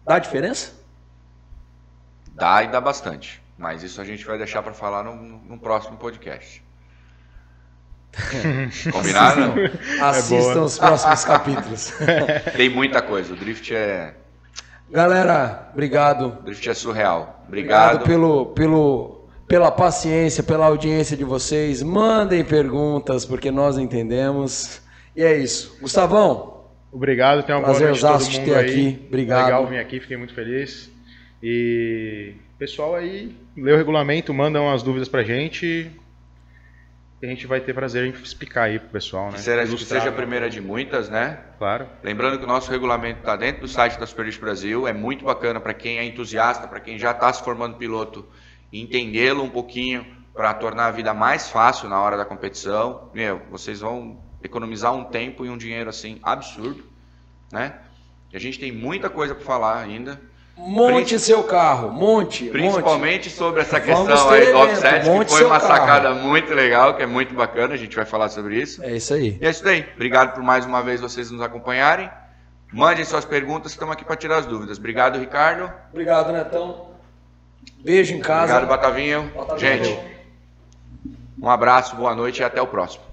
Dá 0.05 0.19
diferença? 0.19 0.73
Dá 2.33 2.63
e 2.63 2.69
dá 2.69 2.81
bastante. 2.81 3.43
Mas 3.59 3.83
isso 3.83 4.01
a 4.01 4.05
gente 4.05 4.25
vai 4.25 4.39
deixar 4.39 4.63
para 4.63 4.73
falar 4.73 5.03
no, 5.03 5.15
no 5.15 5.59
próximo 5.59 5.97
podcast. 5.97 6.63
Combinado? 8.93 9.55
Assistam 10.01 10.53
boa. 10.55 10.65
os 10.65 10.79
próximos 10.79 11.25
capítulos. 11.25 11.93
Tem 12.57 12.71
muita 12.71 13.03
coisa. 13.03 13.35
O 13.35 13.37
drift 13.37 13.75
é, 13.75 14.15
Galera, 14.89 15.69
obrigado. 15.73 16.29
o 16.29 16.43
drift 16.43 16.69
é 16.69 16.75
surreal. 16.75 17.43
Obrigado 17.49 18.03
Obrigado. 18.03 18.07
pelo, 18.07 18.47
pelo, 18.47 19.16
pela 19.47 19.71
paciência, 19.71 20.43
pela 20.43 20.67
audiência 20.67 21.17
de 21.17 21.25
vocês. 21.25 21.83
Mandem 21.83 22.45
perguntas, 22.45 23.25
porque 23.25 23.51
nós 23.51 23.79
entendemos. 23.79 24.81
E 25.15 25.23
é 25.23 25.37
isso. 25.37 25.79
Gustavão, 25.81 26.57
Obrigado, 26.97 27.43
tenha 27.43 27.59
uma 27.59 27.69
boa 27.69 27.79
noite 27.79 28.01
todo 28.01 28.25
mundo 28.25 28.45
ter 28.45 28.55
aí. 28.55 28.71
aqui. 28.71 29.05
Obrigado. 29.09 29.45
Legal 29.45 29.67
vir 29.67 29.79
aqui, 29.79 30.01
fiquei 30.01 30.17
muito 30.17 30.33
feliz. 30.33 30.91
E 31.43 32.35
pessoal 32.59 32.95
aí, 32.95 33.37
lê 33.55 33.73
o 33.73 33.77
regulamento, 33.77 34.33
manda 34.33 34.59
umas 34.61 34.83
dúvidas 34.83 35.07
pra 35.07 35.23
gente. 35.23 35.91
A 37.23 37.27
gente 37.27 37.47
vai 37.47 37.61
ter 37.61 37.75
prazer 37.75 38.07
em 38.07 38.11
explicar 38.11 38.65
aí 38.65 38.79
pro 38.79 38.89
pessoal, 38.89 39.27
né? 39.27 39.33
Que 39.33 39.41
seja, 39.41 39.77
que 39.77 39.85
seja 39.85 40.09
a 40.09 40.13
primeira 40.13 40.49
de 40.49 40.61
muitas, 40.61 41.11
né? 41.11 41.39
Claro. 41.59 41.87
Lembrando 42.03 42.39
que 42.39 42.45
o 42.45 42.49
nosso 42.49 42.71
regulamento 42.71 43.21
está 43.21 43.37
dentro 43.37 43.63
do 43.63 43.69
site 43.69 43.99
da 43.99 44.07
Superlist 44.07 44.41
Brasil, 44.41 44.89
é 44.89 44.93
muito 44.93 45.25
bacana 45.25 45.61
para 45.61 45.75
quem 45.75 45.99
é 45.99 46.05
entusiasta, 46.05 46.67
para 46.67 46.81
quem 46.81 46.99
já 46.99 47.11
está 47.11 47.31
se 47.31 47.43
formando 47.43 47.77
piloto, 47.77 48.27
entendê-lo 48.73 49.43
um 49.43 49.51
pouquinho 49.51 50.07
para 50.35 50.53
tornar 50.55 50.87
a 50.87 50.91
vida 50.91 51.15
mais 51.15 51.49
fácil 51.49 51.89
na 51.89 52.01
hora 52.01 52.17
da 52.17 52.25
competição. 52.25 53.11
Meu, 53.15 53.41
vocês 53.51 53.81
vão 53.81 54.19
economizar 54.43 54.95
um 54.95 55.05
tempo 55.05 55.45
e 55.45 55.51
um 55.51 55.57
dinheiro 55.57 55.89
assim 55.89 56.19
absurdo, 56.23 56.85
né? 57.51 57.75
A 58.35 58.39
gente 58.39 58.59
tem 58.59 58.71
muita 58.71 59.09
coisa 59.09 59.35
para 59.35 59.45
falar 59.45 59.79
ainda, 59.79 60.21
monte 60.57 61.19
seu 61.19 61.43
carro. 61.45 61.91
Monte. 61.91 62.45
monte. 62.45 62.53
principalmente 62.53 63.31
sobre 63.31 63.63
essa 63.63 63.81
questão 63.81 64.31
aí 64.31 64.53
do 64.53 64.59
offset, 64.59 65.01
que 65.01 65.09
monte 65.09 65.31
foi 65.31 65.45
uma 65.45 65.61
carro. 65.61 65.73
sacada 65.73 66.15
muito 66.15 66.53
legal, 66.53 66.95
que 66.95 67.03
é 67.03 67.07
muito 67.07 67.35
bacana, 67.35 67.75
a 67.75 67.77
gente 67.79 67.97
vai 67.97 68.05
falar 68.05 68.29
sobre 68.29 68.61
isso. 68.61 68.83
É 68.83 68.97
isso 68.97 69.15
aí. 69.15 69.39
E 69.41 69.47
é 69.47 69.51
isso 69.51 69.65
daí. 69.65 69.87
Obrigado 69.95 70.35
por 70.35 70.43
mais 70.43 70.67
uma 70.67 70.83
vez 70.83 71.01
vocês 71.01 71.31
nos 71.31 71.41
acompanharem. 71.41 72.11
Mandem 72.73 73.05
suas 73.05 73.25
perguntas, 73.25 73.73
estamos 73.73 73.95
aqui 73.95 74.05
para 74.05 74.17
tirar 74.17 74.39
as 74.39 74.47
dúvidas. 74.47 74.77
Obrigado, 74.77 75.19
Ricardo. 75.19 75.73
Obrigado, 75.91 76.33
Netão. 76.33 76.96
Beijo 77.83 78.15
em 78.15 78.21
casa. 78.21 78.57
Obrigado, 78.57 78.69
Batavinho. 78.69 79.33
Gente, 79.59 79.99
um 81.41 81.49
abraço, 81.49 81.95
boa 81.97 82.15
noite 82.15 82.41
e 82.41 82.45
até 82.45 82.61
o 82.61 82.67
próximo. 82.67 83.06